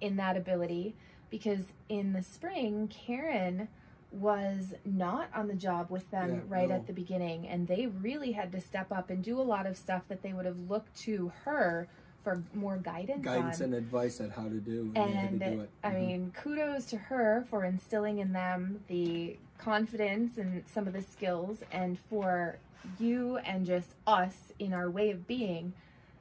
in 0.00 0.16
that 0.16 0.36
ability 0.36 0.94
because 1.30 1.64
in 1.88 2.12
the 2.12 2.22
spring 2.22 2.88
karen 2.88 3.68
was 4.10 4.74
not 4.84 5.28
on 5.34 5.48
the 5.48 5.54
job 5.54 5.88
with 5.90 6.10
them 6.10 6.30
Yeah, 6.30 6.40
right 6.48 6.68
no. 6.68 6.74
at 6.74 6.86
the 6.86 6.92
beginning 6.92 7.48
and 7.48 7.66
they 7.66 7.86
really 7.86 8.32
had 8.32 8.52
to 8.52 8.60
step 8.60 8.92
up 8.92 9.08
and 9.08 9.22
do 9.24 9.40
a 9.40 9.42
lot 9.42 9.66
of 9.66 9.76
stuff 9.76 10.02
that 10.08 10.22
they 10.22 10.32
would 10.34 10.44
have 10.44 10.58
looked 10.68 10.94
to 11.02 11.32
her 11.44 11.88
for 12.22 12.40
more 12.54 12.76
guidance, 12.76 13.24
Guidance 13.24 13.58
on 13.60 13.64
and 13.64 13.74
advice 13.74 14.20
on 14.20 14.30
how 14.30 14.44
to 14.44 14.60
do 14.60 14.92
and, 14.94 15.16
how 15.16 15.22
to 15.48 15.54
do 15.56 15.60
it. 15.62 15.70
I 15.82 15.90
Mhm. 15.90 16.00
mean, 16.06 16.30
kudos 16.32 16.86
to 16.90 16.96
her 16.96 17.44
for 17.50 17.64
instilling 17.64 18.18
in 18.18 18.32
them 18.32 18.84
the 18.86 19.38
confidence 19.58 20.38
and 20.38 20.62
some 20.68 20.86
of 20.86 20.92
the 20.92 21.02
skills, 21.02 21.64
and 21.72 21.98
for 21.98 22.58
you 22.98 23.38
and 23.38 23.66
just 23.66 23.90
us 24.06 24.52
in 24.58 24.72
our 24.72 24.90
way 24.90 25.10
of 25.10 25.26
being 25.26 25.72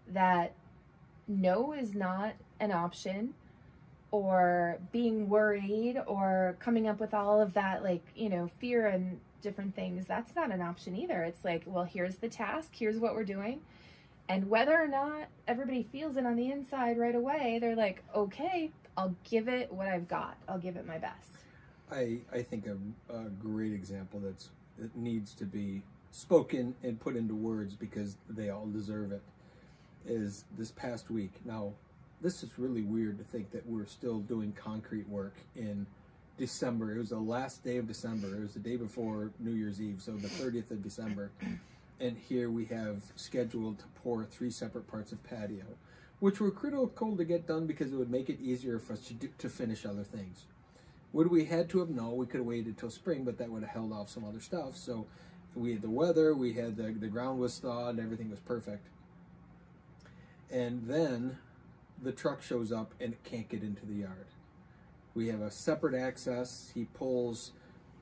that 0.08 0.54
no 1.28 1.74
is 1.74 1.94
not 1.94 2.34
an 2.60 2.72
option, 2.72 3.34
or 4.12 4.78
being 4.92 5.30
worried, 5.30 6.02
or 6.06 6.58
coming 6.60 6.88
up 6.88 7.00
with 7.00 7.14
all 7.14 7.42
of 7.42 7.54
that, 7.54 7.82
like, 7.82 8.04
you 8.16 8.30
know, 8.30 8.50
fear 8.60 8.88
and 8.88 9.20
different 9.42 9.74
things. 9.76 10.06
That's 10.06 10.36
not 10.36 10.52
an 10.52 10.62
option 10.62 10.96
either. 10.96 11.24
It's 11.24 11.46
like, 11.46 11.64
well, 11.66 11.86
here's 11.86 12.18
the 12.18 12.28
task, 12.28 12.72
here's 12.74 12.98
what 12.98 13.16
we're 13.16 13.24
doing. 13.24 13.62
And 14.28 14.50
whether 14.50 14.78
or 14.78 14.88
not 14.88 15.30
everybody 15.48 15.88
feels 15.92 16.18
it 16.18 16.26
on 16.26 16.36
the 16.36 16.52
inside 16.52 16.98
right 16.98 17.16
away, 17.16 17.58
they're 17.62 17.76
like, 17.76 18.04
okay, 18.14 18.72
I'll 18.98 19.16
give 19.24 19.48
it 19.48 19.72
what 19.72 19.88
I've 19.88 20.08
got. 20.08 20.38
I'll 20.48 20.60
give 20.60 20.76
it 20.76 20.86
my 20.86 20.98
best. 20.98 21.30
I, 21.92 22.20
I 22.32 22.42
think 22.42 22.68
a, 22.68 22.78
a 23.14 23.30
great 23.30 23.74
example 23.74 24.20
that's 24.20 24.50
that 24.78 24.96
needs 24.96 25.34
to 25.36 25.46
be 25.46 25.82
spoken 26.12 26.76
and 26.84 27.00
put 27.00 27.16
into 27.16 27.34
words 27.34 27.76
because 27.76 28.18
they 28.30 28.50
all 28.50 28.68
deserve 28.68 29.12
it 29.12 29.22
is 30.06 30.46
this 30.58 30.72
past 30.72 31.10
week. 31.10 31.32
Now, 31.46 31.74
this 32.22 32.44
is 32.44 32.58
really 32.58 32.82
weird 32.82 33.18
to 33.18 33.24
think 33.24 33.52
that 33.52 33.66
we're 33.66 33.86
still 33.86 34.20
doing 34.20 34.52
concrete 34.54 35.08
work 35.08 35.36
in 35.56 35.86
December. 36.38 36.94
It 36.94 36.98
was 36.98 37.10
the 37.10 37.20
last 37.20 37.64
day 37.64 37.78
of 37.78 37.88
December. 37.88 38.36
It 38.36 38.42
was 38.42 38.54
the 38.54 38.60
day 38.60 38.76
before 38.76 39.32
New 39.40 39.52
Year's 39.52 39.82
Eve, 39.82 40.02
so 40.02 40.12
the 40.14 40.28
30th 40.28 40.72
of 40.72 40.84
December. 40.84 41.32
And 42.00 42.18
here 42.18 42.50
we 42.50 42.66
have 42.66 43.04
scheduled 43.16 43.80
to 43.80 43.86
pour 44.04 44.26
three 44.26 44.50
separate 44.50 44.88
parts 44.88 45.12
of 45.12 45.24
patio, 45.24 45.66
which 46.20 46.40
were 46.40 46.52
critical 46.52 47.16
to 47.16 47.24
get 47.24 47.48
done 47.48 47.68
because 47.68 47.94
it 47.94 47.96
would 47.96 48.12
make 48.12 48.30
it 48.30 48.40
easier 48.42 48.80
for 48.80 48.94
us 48.94 49.02
to, 49.08 49.14
do, 49.14 49.30
to 49.38 49.50
finish 49.50 49.86
other 49.86 50.04
things. 50.04 50.46
Would 51.14 51.30
we 51.30 51.46
had 51.46 51.70
to 51.70 51.80
have? 51.80 51.90
No, 51.90 52.10
we 52.10 52.26
could 52.26 52.40
have 52.40 52.48
waited 52.48 52.78
till 52.78 52.90
spring, 52.90 53.24
but 53.24 53.38
that 53.38 53.50
would 53.50 53.64
have 53.64 53.72
held 53.72 53.92
off 53.92 54.10
some 54.10 54.24
other 54.24 54.40
stuff. 54.40 54.78
So 54.78 55.06
we 55.56 55.74
had 55.74 55.82
the 55.82 55.90
weather, 55.90 56.34
we 56.34 56.54
had 56.54 56.78
the, 56.78 56.84
the 56.84 57.08
ground 57.08 57.40
was 57.40 57.58
thawed, 57.60 58.00
everything 58.00 58.30
was 58.30 58.40
perfect. 58.40 58.88
And 60.50 60.88
then 60.88 61.38
the 62.02 62.12
truck 62.12 62.42
shows 62.42 62.72
up 62.72 62.94
and 63.00 63.14
it 63.14 63.24
can't 63.24 63.48
get 63.48 63.64
into 63.64 63.86
the 63.86 63.96
yard. 63.96 64.28
We 65.14 65.28
have 65.28 65.42
a 65.42 65.52
separate 65.52 65.96
access. 65.96 66.72
He 66.74 66.86
pulls 66.86 67.52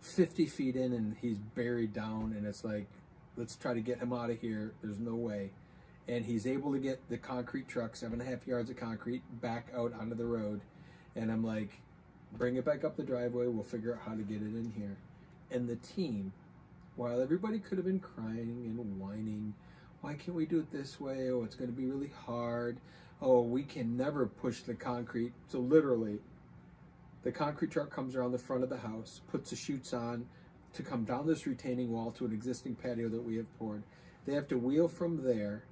50 0.02 0.46
feet 0.46 0.76
in 0.76 0.94
and 0.94 1.16
he's 1.22 1.38
buried 1.38 1.94
down, 1.94 2.34
and 2.38 2.46
it's 2.46 2.64
like, 2.64 2.88
let's 3.36 3.56
try 3.56 3.74
to 3.74 3.82
get 3.82 4.00
him 4.00 4.14
out 4.14 4.30
of 4.30 4.40
here. 4.40 4.74
There's 4.82 5.00
no 5.00 5.16
way. 5.16 5.52
And 6.08 6.26
he's 6.26 6.48
able 6.48 6.72
to 6.74 6.80
get 6.80 7.08
the 7.10 7.18
concrete 7.18 7.68
truck, 7.68 7.96
seven 7.96 8.20
and 8.20 8.28
a 8.28 8.32
half 8.32 8.48
yards 8.48 8.70
of 8.70 8.78
concrete, 8.78 9.22
back 9.42 9.68
out 9.76 9.94
onto 9.94 10.16
the 10.16 10.26
road. 10.26 10.62
And 11.16 11.32
I'm 11.32 11.44
like, 11.44 11.82
bring 12.34 12.56
it 12.56 12.66
back 12.66 12.84
up 12.84 12.96
the 12.96 13.04
driveway. 13.04 13.48
We'll 13.48 13.64
figure 13.64 13.94
out 13.94 14.02
how 14.08 14.16
to 14.16 14.24
get 14.24 14.38
it 14.38 14.56
in 14.56 14.74
here. 14.76 14.98
And 15.52 15.68
the 15.68 15.76
team, 15.76 16.34
while 17.00 17.22
everybody 17.22 17.60
could 17.60 17.78
have 17.78 17.86
been 17.86 18.02
crying 18.02 18.62
and 18.66 19.00
whining, 19.00 19.54
why 20.02 20.16
can't 20.16 20.36
we 20.36 20.46
do 20.46 20.60
it 20.60 20.70
this 20.70 21.00
way? 21.00 21.32
Oh, 21.32 21.46
it's 21.46 21.56
going 21.56 21.70
to 21.70 21.76
be 21.76 21.86
really 21.86 22.12
hard. 22.26 22.78
Oh, 23.22 23.40
we 23.40 23.64
can 23.64 23.96
never 23.96 24.26
push 24.26 24.60
the 24.64 24.74
concrete. 24.74 25.32
So 25.48 25.60
literally, 25.60 26.20
the 27.24 27.32
concrete 27.32 27.72
truck 27.72 27.90
comes 27.90 28.18
around 28.18 28.34
the 28.34 28.38
front 28.38 28.64
of 28.64 28.70
the 28.70 28.80
house, 28.80 29.22
puts 29.32 29.52
the 29.52 29.56
chutes 29.56 29.94
on 29.94 30.26
to 30.74 30.84
come 30.84 31.06
down 31.06 31.26
this 31.26 31.48
retaining 31.48 31.90
wall 31.90 32.12
to 32.12 32.26
an 32.26 32.34
existing 32.34 32.76
patio 32.76 33.08
that 33.08 33.24
we 33.24 33.38
have 33.38 33.58
poured. 33.58 33.84
They 34.26 34.34
have 34.34 34.50
to 34.50 34.58
wheel 34.58 34.90
from 34.90 35.24
there 35.24 35.64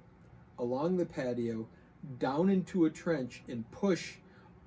along 0.58 0.96
the 0.96 1.04
patio 1.04 1.66
down 2.18 2.48
into 2.48 2.86
a 2.86 2.90
trench 2.90 3.42
and 3.46 3.70
push 3.70 4.14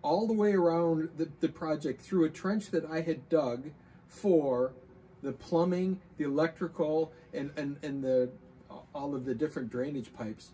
all 0.03 0.27
the 0.27 0.33
way 0.33 0.53
around 0.53 1.09
the, 1.17 1.27
the 1.39 1.49
project 1.49 2.03
through 2.03 2.25
a 2.25 2.29
trench 2.29 2.69
that 2.69 2.85
I 2.85 3.01
had 3.01 3.29
dug 3.29 3.71
for 4.07 4.73
the 5.21 5.31
plumbing, 5.31 5.99
the 6.17 6.25
electrical, 6.25 7.11
and, 7.33 7.51
and, 7.55 7.77
and 7.83 8.03
the 8.03 8.29
all 8.93 9.15
of 9.15 9.25
the 9.25 9.35
different 9.35 9.69
drainage 9.69 10.13
pipes. 10.13 10.51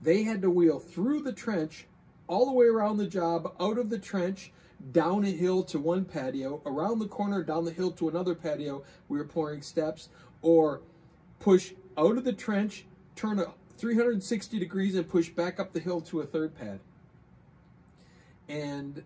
They 0.00 0.22
had 0.24 0.42
to 0.42 0.50
wheel 0.50 0.78
through 0.78 1.22
the 1.22 1.32
trench, 1.32 1.86
all 2.26 2.46
the 2.46 2.52
way 2.52 2.66
around 2.66 2.96
the 2.96 3.06
job, 3.06 3.54
out 3.60 3.78
of 3.78 3.90
the 3.90 3.98
trench, 3.98 4.52
down 4.92 5.24
a 5.24 5.30
hill 5.30 5.62
to 5.64 5.78
one 5.78 6.04
patio, 6.04 6.60
around 6.66 6.98
the 6.98 7.08
corner, 7.08 7.42
down 7.42 7.64
the 7.64 7.70
hill 7.70 7.90
to 7.92 8.08
another 8.08 8.34
patio. 8.34 8.82
We 9.08 9.18
were 9.18 9.24
pouring 9.24 9.62
steps, 9.62 10.08
or 10.42 10.80
push 11.40 11.72
out 11.96 12.18
of 12.18 12.24
the 12.24 12.32
trench, 12.32 12.84
turn 13.14 13.38
a 13.38 13.52
360 13.78 14.58
degrees, 14.58 14.94
and 14.94 15.08
push 15.08 15.28
back 15.28 15.58
up 15.58 15.72
the 15.72 15.80
hill 15.80 16.00
to 16.02 16.20
a 16.20 16.26
third 16.26 16.54
pad. 16.58 16.80
And 18.48 19.02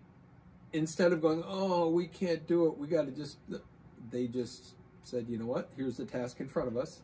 instead 0.73 1.13
of 1.13 1.21
going, 1.21 1.43
oh, 1.47 1.89
we 1.89 2.07
can't 2.07 2.47
do 2.47 2.67
it, 2.67 2.77
we 2.77 2.87
got 2.87 3.05
to 3.05 3.11
just, 3.11 3.37
they 4.11 4.27
just 4.27 4.75
said, 5.03 5.27
you 5.27 5.37
know 5.37 5.45
what, 5.45 5.69
here's 5.75 5.97
the 5.97 6.05
task 6.05 6.39
in 6.39 6.47
front 6.47 6.67
of 6.67 6.77
us. 6.77 7.01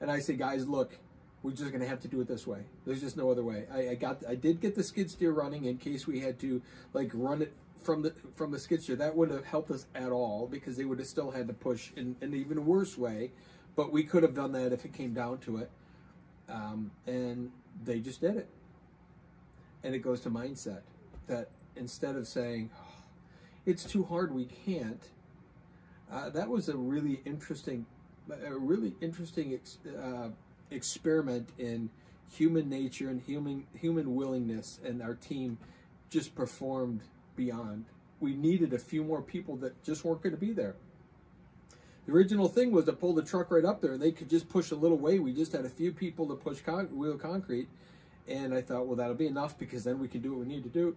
And 0.00 0.10
I 0.10 0.20
say, 0.20 0.34
guys, 0.34 0.66
look, 0.66 0.96
we're 1.42 1.52
just 1.52 1.70
going 1.70 1.80
to 1.80 1.88
have 1.88 2.00
to 2.00 2.08
do 2.08 2.20
it 2.20 2.28
this 2.28 2.46
way. 2.46 2.60
There's 2.84 3.00
just 3.00 3.16
no 3.16 3.30
other 3.30 3.42
way. 3.42 3.64
I, 3.72 3.90
I, 3.90 3.94
got, 3.94 4.22
I 4.28 4.34
did 4.34 4.60
get 4.60 4.74
the 4.74 4.82
skid 4.82 5.10
steer 5.10 5.32
running 5.32 5.64
in 5.64 5.78
case 5.78 6.06
we 6.06 6.20
had 6.20 6.38
to 6.40 6.60
like 6.92 7.10
run 7.14 7.42
it 7.42 7.52
from 7.82 8.02
the 8.02 8.12
from 8.36 8.50
the 8.50 8.58
skid 8.58 8.82
steer. 8.82 8.96
That 8.96 9.16
wouldn't 9.16 9.38
have 9.38 9.46
helped 9.46 9.70
us 9.70 9.86
at 9.94 10.10
all 10.10 10.46
because 10.46 10.76
they 10.76 10.84
would 10.84 10.98
have 10.98 11.08
still 11.08 11.30
had 11.30 11.48
to 11.48 11.54
push 11.54 11.90
in, 11.96 12.16
in 12.20 12.28
an 12.28 12.34
even 12.34 12.66
worse 12.66 12.98
way. 12.98 13.30
But 13.74 13.90
we 13.90 14.02
could 14.02 14.22
have 14.22 14.34
done 14.34 14.52
that 14.52 14.72
if 14.72 14.84
it 14.84 14.92
came 14.92 15.14
down 15.14 15.38
to 15.38 15.58
it. 15.58 15.70
Um, 16.48 16.90
and 17.06 17.50
they 17.84 18.00
just 18.00 18.20
did 18.20 18.36
it. 18.36 18.48
And 19.82 19.94
it 19.94 20.00
goes 20.00 20.20
to 20.22 20.30
mindset 20.30 20.82
that 21.26 21.48
instead 21.76 22.16
of 22.16 22.26
saying, 22.26 22.70
oh, 22.76 23.04
it's 23.64 23.84
too 23.84 24.04
hard, 24.04 24.34
we 24.34 24.44
can't, 24.44 25.02
uh, 26.12 26.30
that 26.30 26.48
was 26.48 26.68
a 26.68 26.76
really 26.76 27.20
interesting, 27.24 27.86
a 28.30 28.54
really 28.54 28.94
interesting 29.00 29.54
ex- 29.54 29.78
uh, 29.86 30.28
experiment 30.70 31.48
in 31.58 31.90
human 32.30 32.68
nature 32.68 33.08
and 33.08 33.20
human 33.22 33.66
human 33.74 34.14
willingness, 34.14 34.80
and 34.84 35.02
our 35.02 35.14
team 35.14 35.58
just 36.08 36.34
performed 36.34 37.02
beyond. 37.36 37.84
We 38.18 38.34
needed 38.34 38.72
a 38.72 38.78
few 38.78 39.02
more 39.04 39.22
people 39.22 39.56
that 39.56 39.82
just 39.82 40.04
weren't 40.04 40.22
going 40.22 40.34
to 40.34 40.40
be 40.40 40.52
there. 40.52 40.74
The 42.06 42.12
original 42.12 42.48
thing 42.48 42.72
was 42.72 42.86
to 42.86 42.92
pull 42.92 43.14
the 43.14 43.22
truck 43.22 43.50
right 43.50 43.64
up 43.64 43.80
there, 43.80 43.92
and 43.92 44.02
they 44.02 44.10
could 44.10 44.28
just 44.28 44.48
push 44.48 44.70
a 44.72 44.76
little 44.76 44.98
way. 44.98 45.18
We 45.18 45.32
just 45.32 45.52
had 45.52 45.64
a 45.64 45.70
few 45.70 45.92
people 45.92 46.26
to 46.28 46.34
push 46.34 46.60
con- 46.60 46.96
wheel 46.96 47.16
concrete, 47.16 47.68
and 48.26 48.52
I 48.52 48.62
thought, 48.62 48.86
well, 48.86 48.96
that'll 48.96 49.14
be 49.14 49.26
enough 49.26 49.56
because 49.58 49.84
then 49.84 49.98
we 49.98 50.08
can 50.08 50.20
do 50.20 50.30
what 50.30 50.40
we 50.40 50.46
need 50.46 50.64
to 50.64 50.68
do. 50.68 50.96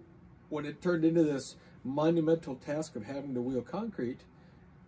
When 0.50 0.66
it 0.66 0.82
turned 0.82 1.06
into 1.06 1.24
this 1.24 1.56
monumental 1.84 2.56
task 2.56 2.96
of 2.96 3.06
having 3.06 3.34
to 3.36 3.42
wheel 3.42 3.62
concrete, 3.62 4.22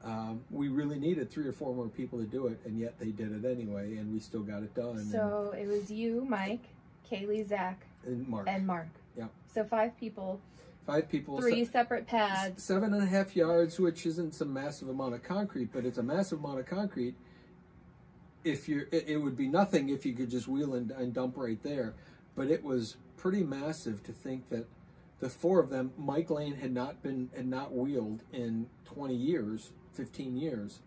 um, 0.05 0.41
we 0.51 0.67
really 0.67 0.99
needed 0.99 1.31
three 1.31 1.47
or 1.47 1.51
four 1.51 1.73
more 1.73 1.87
people 1.87 2.19
to 2.19 2.25
do 2.25 2.47
it, 2.47 2.59
and 2.65 2.79
yet 2.79 2.99
they 2.99 3.07
did 3.11 3.31
it 3.31 3.49
anyway, 3.49 3.97
and 3.97 4.13
we 4.13 4.19
still 4.19 4.43
got 4.43 4.61
it 4.63 4.73
done. 4.75 5.03
So 5.11 5.53
it 5.57 5.67
was 5.67 5.89
you, 5.89 6.25
Mike, 6.29 6.63
Kaylee, 7.11 7.47
Zach, 7.47 7.81
and 8.05 8.27
Mark. 8.27 8.47
and 8.47 8.67
Mark. 8.67 8.87
Yeah. 9.17 9.25
So 9.53 9.63
five 9.63 9.97
people, 9.99 10.39
Five 10.85 11.09
people. 11.09 11.41
three 11.41 11.65
se- 11.65 11.71
separate 11.71 12.05
pads. 12.05 12.63
seven 12.63 12.93
and 12.93 13.01
a 13.01 13.07
half 13.07 13.35
yards, 13.35 13.79
which 13.79 14.05
isn't 14.05 14.35
some 14.35 14.53
massive 14.53 14.89
amount 14.89 15.15
of 15.15 15.23
concrete, 15.23 15.69
but 15.73 15.85
it's 15.85 15.97
a 15.97 16.03
massive 16.03 16.37
amount 16.39 16.59
of 16.59 16.67
concrete. 16.67 17.15
If 18.43 18.69
you, 18.69 18.85
it, 18.91 19.05
it 19.07 19.17
would 19.17 19.35
be 19.35 19.47
nothing 19.47 19.89
if 19.89 20.05
you 20.05 20.13
could 20.13 20.29
just 20.29 20.47
wheel 20.47 20.75
and, 20.75 20.91
and 20.91 21.13
dump 21.13 21.35
right 21.35 21.61
there, 21.63 21.95
but 22.35 22.51
it 22.51 22.63
was 22.63 22.97
pretty 23.17 23.41
massive 23.43 24.03
to 24.03 24.11
think 24.11 24.49
that 24.49 24.67
the 25.19 25.29
four 25.29 25.59
of 25.59 25.69
them, 25.71 25.93
Mike 25.97 26.29
Lane 26.29 26.53
had 26.57 26.71
not 26.71 27.01
been 27.01 27.29
had 27.35 27.47
not 27.47 27.73
wheeled 27.73 28.21
in 28.31 28.67
20 28.85 29.15
years, 29.15 29.71
15 29.95 30.37
years, 30.37 30.79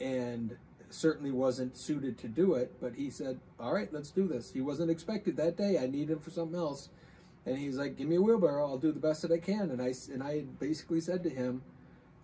and 0.00 0.56
certainly 0.90 1.30
wasn't 1.30 1.76
suited 1.76 2.16
to 2.18 2.28
do 2.28 2.54
it. 2.54 2.72
But 2.80 2.94
he 2.94 3.10
said, 3.10 3.40
"All 3.58 3.74
right, 3.74 3.92
let's 3.92 4.10
do 4.10 4.26
this." 4.26 4.52
He 4.52 4.60
wasn't 4.60 4.90
expected 4.90 5.36
that 5.36 5.56
day. 5.56 5.78
I 5.78 5.86
need 5.86 6.10
him 6.10 6.20
for 6.20 6.30
something 6.30 6.58
else, 6.58 6.88
and 7.44 7.58
he's 7.58 7.76
like, 7.76 7.96
"Give 7.96 8.08
me 8.08 8.16
a 8.16 8.22
wheelbarrow. 8.22 8.66
I'll 8.66 8.78
do 8.78 8.92
the 8.92 9.00
best 9.00 9.22
that 9.22 9.32
I 9.32 9.38
can." 9.38 9.70
And 9.70 9.82
I 9.82 9.94
and 10.12 10.22
I 10.22 10.42
basically 10.60 11.00
said 11.00 11.22
to 11.24 11.30
him, 11.30 11.62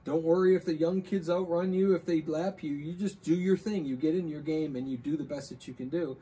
"Don't 0.04 0.22
worry 0.22 0.54
if 0.54 0.64
the 0.64 0.74
young 0.74 1.02
kids 1.02 1.28
outrun 1.28 1.72
you, 1.72 1.94
if 1.94 2.04
they 2.04 2.22
lap 2.22 2.62
you. 2.62 2.72
You 2.72 2.94
just 2.94 3.22
do 3.22 3.34
your 3.34 3.56
thing. 3.56 3.84
You 3.84 3.96
get 3.96 4.14
in 4.14 4.28
your 4.28 4.42
game 4.42 4.76
and 4.76 4.88
you 4.88 4.96
do 4.96 5.16
the 5.16 5.24
best 5.24 5.50
that 5.50 5.66
you 5.66 5.74
can 5.74 5.88
do." 5.88 6.16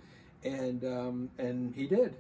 And 0.45 0.85
um, 0.85 1.31
and 1.39 1.75
he 1.75 1.87
did. 1.87 2.15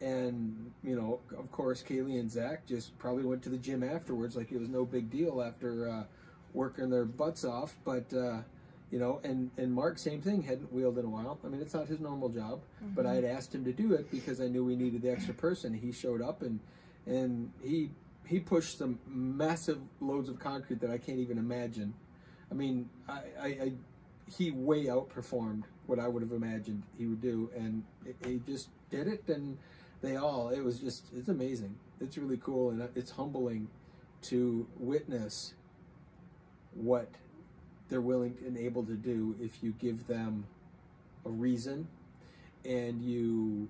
And 0.00 0.72
you 0.82 0.96
know, 0.96 1.20
of 1.38 1.50
course, 1.50 1.82
Kaylee 1.82 2.20
and 2.20 2.30
Zach 2.30 2.66
just 2.66 2.96
probably 2.98 3.24
went 3.24 3.42
to 3.44 3.48
the 3.48 3.56
gym 3.56 3.82
afterwards, 3.82 4.36
like 4.36 4.52
it 4.52 4.58
was 4.58 4.68
no 4.68 4.84
big 4.84 5.10
deal 5.10 5.42
after 5.42 5.88
uh, 5.88 6.04
working 6.54 6.88
their 6.88 7.04
butts 7.04 7.44
off. 7.44 7.76
But 7.84 8.12
uh, 8.14 8.38
you 8.90 8.98
know, 8.98 9.20
and 9.22 9.50
and 9.58 9.72
Mark, 9.72 9.98
same 9.98 10.22
thing, 10.22 10.42
hadn't 10.42 10.72
wheeled 10.72 10.98
in 10.98 11.04
a 11.04 11.10
while. 11.10 11.38
I 11.44 11.48
mean, 11.48 11.60
it's 11.60 11.74
not 11.74 11.88
his 11.88 12.00
normal 12.00 12.30
job, 12.30 12.60
but 12.94 13.04
I 13.04 13.14
had 13.14 13.24
asked 13.24 13.54
him 13.54 13.64
to 13.64 13.72
do 13.72 13.92
it 13.92 14.10
because 14.10 14.40
I 14.40 14.46
knew 14.46 14.64
we 14.64 14.76
needed 14.76 15.02
the 15.02 15.10
extra 15.10 15.34
person. 15.34 15.74
He 15.74 15.92
showed 15.92 16.22
up 16.22 16.40
and 16.42 16.60
and 17.06 17.52
he 17.62 17.90
he 18.26 18.40
pushed 18.40 18.78
some 18.78 18.98
massive 19.06 19.78
loads 20.00 20.28
of 20.28 20.38
concrete 20.38 20.80
that 20.80 20.90
I 20.90 20.98
can't 20.98 21.18
even 21.18 21.36
imagine. 21.36 21.92
I 22.50 22.54
mean, 22.54 22.88
I, 23.08 23.20
I, 23.40 23.46
I 23.46 23.72
he 24.36 24.50
way 24.50 24.86
outperformed 24.86 25.64
what 25.86 25.98
I 25.98 26.08
would 26.08 26.22
have 26.22 26.32
imagined 26.32 26.82
he 26.96 27.06
would 27.06 27.20
do, 27.20 27.50
and 27.54 27.84
he 28.24 28.40
just 28.46 28.68
did 28.90 29.06
it. 29.06 29.28
And 29.28 29.58
they 30.00 30.16
all, 30.16 30.48
it 30.50 30.60
was 30.60 30.78
just, 30.78 31.06
it's 31.14 31.28
amazing. 31.28 31.76
It's 32.00 32.16
really 32.16 32.38
cool, 32.38 32.70
and 32.70 32.88
it's 32.94 33.10
humbling 33.10 33.68
to 34.22 34.66
witness 34.78 35.54
what 36.74 37.08
they're 37.88 38.00
willing 38.00 38.36
and 38.46 38.56
able 38.56 38.84
to 38.84 38.94
do 38.94 39.36
if 39.40 39.62
you 39.62 39.72
give 39.78 40.06
them 40.06 40.46
a 41.24 41.30
reason 41.30 41.86
and 42.64 43.02
you 43.02 43.68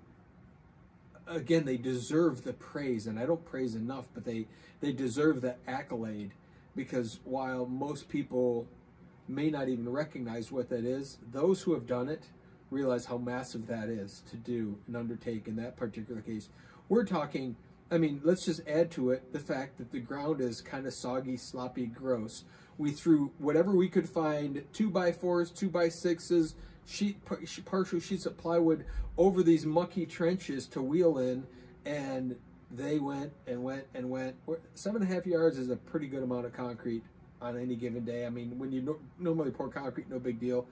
again 1.27 1.65
they 1.65 1.77
deserve 1.77 2.45
the 2.45 2.53
praise 2.53 3.07
and 3.07 3.19
i 3.19 3.27
don't 3.27 3.45
praise 3.45 3.75
enough 3.75 4.09
but 4.15 4.25
they 4.25 4.47
they 4.81 4.93
deserve 4.93 5.41
the 5.41 5.55
accolade 5.67 6.33
because 6.77 7.21
while 7.25 7.67
most 7.67 8.09
people 8.09 8.67
may 9.27 9.51
not 9.51 9.69
even 9.69 9.89
recognize 9.89 10.53
what 10.53 10.69
that 10.69 10.85
is 10.85 11.19
those 11.33 11.63
who 11.63 11.73
have 11.73 11.87
done 11.87 12.09
it 12.09 12.25
realize 12.75 13.07
how 13.07 13.17
massive 13.17 13.67
that 13.69 13.89
is 13.89 14.23
to 14.31 14.37
do 14.37 14.79
and 14.87 14.97
undertake 14.97 15.49
in 15.49 15.57
that 15.57 15.77
particular 15.77 16.21
case. 16.21 16.49
We're 16.89 17.05
talking, 17.05 17.57
I 17.91 17.99
mean, 17.99 18.21
let's 18.25 18.45
just 18.45 18.61
add 18.67 18.91
to 18.93 19.11
it 19.11 19.33
the 19.33 19.39
fact 19.39 19.79
that 19.79 19.93
the 19.93 20.01
ground 20.01 20.41
is 20.41 20.61
kind 20.61 20.87
of 20.87 20.93
soggy, 20.93 21.37
sloppy, 21.37 21.87
gross. 21.87 22.45
We 22.79 22.91
threw 22.91 23.33
whatever 23.39 23.73
we 23.73 23.89
could 23.89 24.09
find, 24.09 24.65
two 24.73 24.91
by 24.91 25.13
fours, 25.13 25.51
two 25.51 25.69
by 25.69 25.89
sixes, 25.89 26.55
sheet, 26.87 27.19
partial 27.65 28.01
sheets 28.01 28.27
of 28.27 28.37
plywood 28.37 28.85
over 29.17 29.43
these 29.43 29.65
mucky 29.65 30.07
trenches 30.07 30.67
to 30.69 30.83
wheel 30.83 31.19
in, 31.19 31.47
and 31.85 32.37
they 32.71 32.99
went 32.99 33.33
and 33.47 33.63
went 33.63 33.85
and 33.95 34.11
went. 34.11 34.37
Seven 34.75 35.03
and 35.03 35.11
a 35.11 35.15
half 35.15 35.27
yards 35.27 35.59
is 35.59 35.71
a 35.71 35.77
pretty 35.77 36.09
good 36.09 36.23
amount 36.23 36.47
of 36.47 36.53
concrete 36.53 37.03
on 37.41 37.59
any 37.59 37.77
given 37.77 38.05
day. 38.05 38.27
I 38.27 38.31
mean, 38.31 38.59
when 38.59 38.73
you 38.73 38.83
no, 38.83 38.97
normally 39.19 39.51
pour 39.51 39.69
concrete, 39.69 40.11
no 40.11 40.19
big 40.19 40.41
deal. 40.41 40.67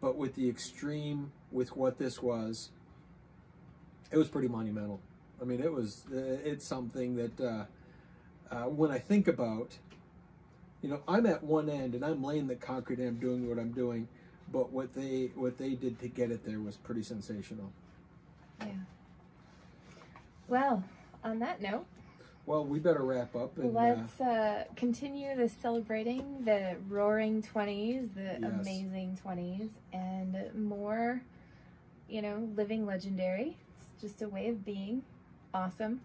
But 0.00 0.16
with 0.16 0.34
the 0.34 0.48
extreme, 0.48 1.32
with 1.50 1.76
what 1.76 1.98
this 1.98 2.22
was, 2.22 2.70
it 4.10 4.18
was 4.18 4.28
pretty 4.28 4.48
monumental. 4.48 5.00
I 5.40 5.44
mean, 5.44 5.60
it 5.60 5.72
was, 5.72 6.04
uh, 6.12 6.38
it's 6.44 6.66
something 6.66 7.16
that 7.16 7.40
uh, 7.40 7.64
uh, 8.50 8.68
when 8.68 8.90
I 8.90 8.98
think 8.98 9.26
about, 9.26 9.78
you 10.82 10.88
know, 10.88 11.00
I'm 11.06 11.26
at 11.26 11.42
one 11.42 11.70
end 11.70 11.94
and 11.94 12.04
I'm 12.04 12.22
laying 12.22 12.48
the 12.48 12.56
concrete 12.56 12.98
and 12.98 13.08
I'm 13.08 13.18
doing 13.18 13.48
what 13.48 13.58
I'm 13.58 13.72
doing, 13.72 14.08
but 14.52 14.72
what 14.72 14.92
they 14.94 15.30
what 15.34 15.58
they 15.58 15.70
did 15.70 15.98
to 16.00 16.08
get 16.08 16.30
it 16.30 16.44
there 16.44 16.60
was 16.60 16.76
pretty 16.76 17.02
sensational. 17.02 17.72
Yeah. 18.60 18.68
Well, 20.48 20.84
on 21.24 21.38
that 21.38 21.62
note, 21.62 21.86
well, 22.44 22.64
we 22.64 22.80
better 22.80 23.04
wrap 23.04 23.36
up. 23.36 23.56
And, 23.58 23.72
Let's 23.72 24.20
uh, 24.20 24.64
continue 24.74 25.36
the 25.36 25.48
celebrating 25.48 26.44
the 26.44 26.76
roaring 26.88 27.42
20s, 27.42 28.14
the 28.14 28.38
yes. 28.40 28.42
amazing 28.42 29.18
20s, 29.24 29.70
and 29.92 30.36
more, 30.54 31.22
you 32.08 32.20
know, 32.20 32.48
living 32.56 32.84
legendary. 32.84 33.56
It's 33.76 34.02
just 34.02 34.22
a 34.22 34.28
way 34.28 34.48
of 34.48 34.64
being 34.64 35.02
awesome. 35.54 36.00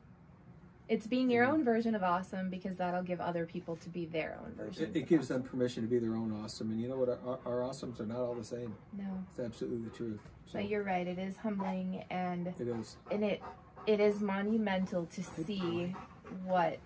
It's 0.89 1.05
being 1.05 1.29
your 1.29 1.45
own 1.45 1.63
version 1.63 1.95
of 1.95 2.03
awesome 2.03 2.49
because 2.49 2.77
that'll 2.77 3.03
give 3.03 3.19
other 3.19 3.45
people 3.45 3.75
to 3.77 3.89
be 3.89 4.05
their 4.05 4.37
own 4.43 4.53
version. 4.53 4.83
It, 4.83 4.95
it 4.95 5.07
gives 5.07 5.27
awesome. 5.27 5.41
them 5.41 5.49
permission 5.49 5.83
to 5.83 5.89
be 5.89 5.99
their 5.99 6.15
own 6.15 6.31
awesome. 6.43 6.71
And 6.71 6.81
you 6.81 6.87
know 6.87 6.97
what? 6.97 7.09
Our, 7.25 7.39
our 7.45 7.69
awesomes 7.69 7.99
are 7.99 8.05
not 8.05 8.19
all 8.19 8.35
the 8.35 8.43
same. 8.43 8.73
No. 8.97 9.05
It's 9.31 9.39
absolutely 9.39 9.89
the 9.89 9.95
truth. 9.95 10.21
So. 10.45 10.59
But 10.59 10.69
you're 10.69 10.83
right. 10.83 11.05
It 11.05 11.19
is 11.19 11.35
humbling 11.37 12.03
and 12.09 12.47
it 12.47 12.67
is. 12.67 12.95
And 13.11 13.23
it 13.23 13.41
it 13.85 13.99
is 14.01 14.19
monumental 14.19 15.05
to 15.07 15.23
see 15.23 15.95
what 16.43 16.77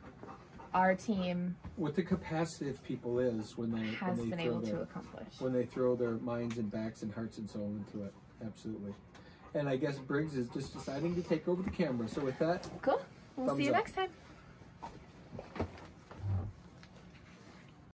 our 0.73 0.95
team 0.95 1.55
what 1.75 1.95
the 1.95 2.03
capacity 2.03 2.69
of 2.69 2.81
people 2.83 3.19
is 3.19 3.57
when 3.57 3.71
they 3.71 3.87
has 3.95 4.17
when 4.17 4.29
they 4.29 4.35
been 4.37 4.45
able 4.45 4.61
their, 4.61 4.75
to 4.75 4.81
accomplish 4.81 5.27
when 5.39 5.51
they 5.51 5.65
throw 5.65 5.95
their 5.95 6.11
minds 6.11 6.57
and 6.57 6.71
backs 6.71 7.01
and 7.01 7.13
hearts 7.13 7.37
and 7.39 7.49
soul 7.49 7.75
into 7.75 8.05
it 8.05 8.13
absolutely 8.45 8.93
and 9.53 9.67
i 9.67 9.75
guess 9.75 9.97
briggs 9.97 10.37
is 10.37 10.47
just 10.49 10.71
deciding 10.73 11.13
to 11.13 11.21
take 11.21 11.47
over 11.49 11.61
the 11.61 11.69
camera 11.69 12.07
so 12.07 12.21
with 12.21 12.37
that 12.39 12.69
cool 12.81 13.01
we'll 13.45 13.55
see 13.57 13.63
you 13.63 13.69
up. 13.69 13.75
next 13.75 13.93
time 13.93 14.09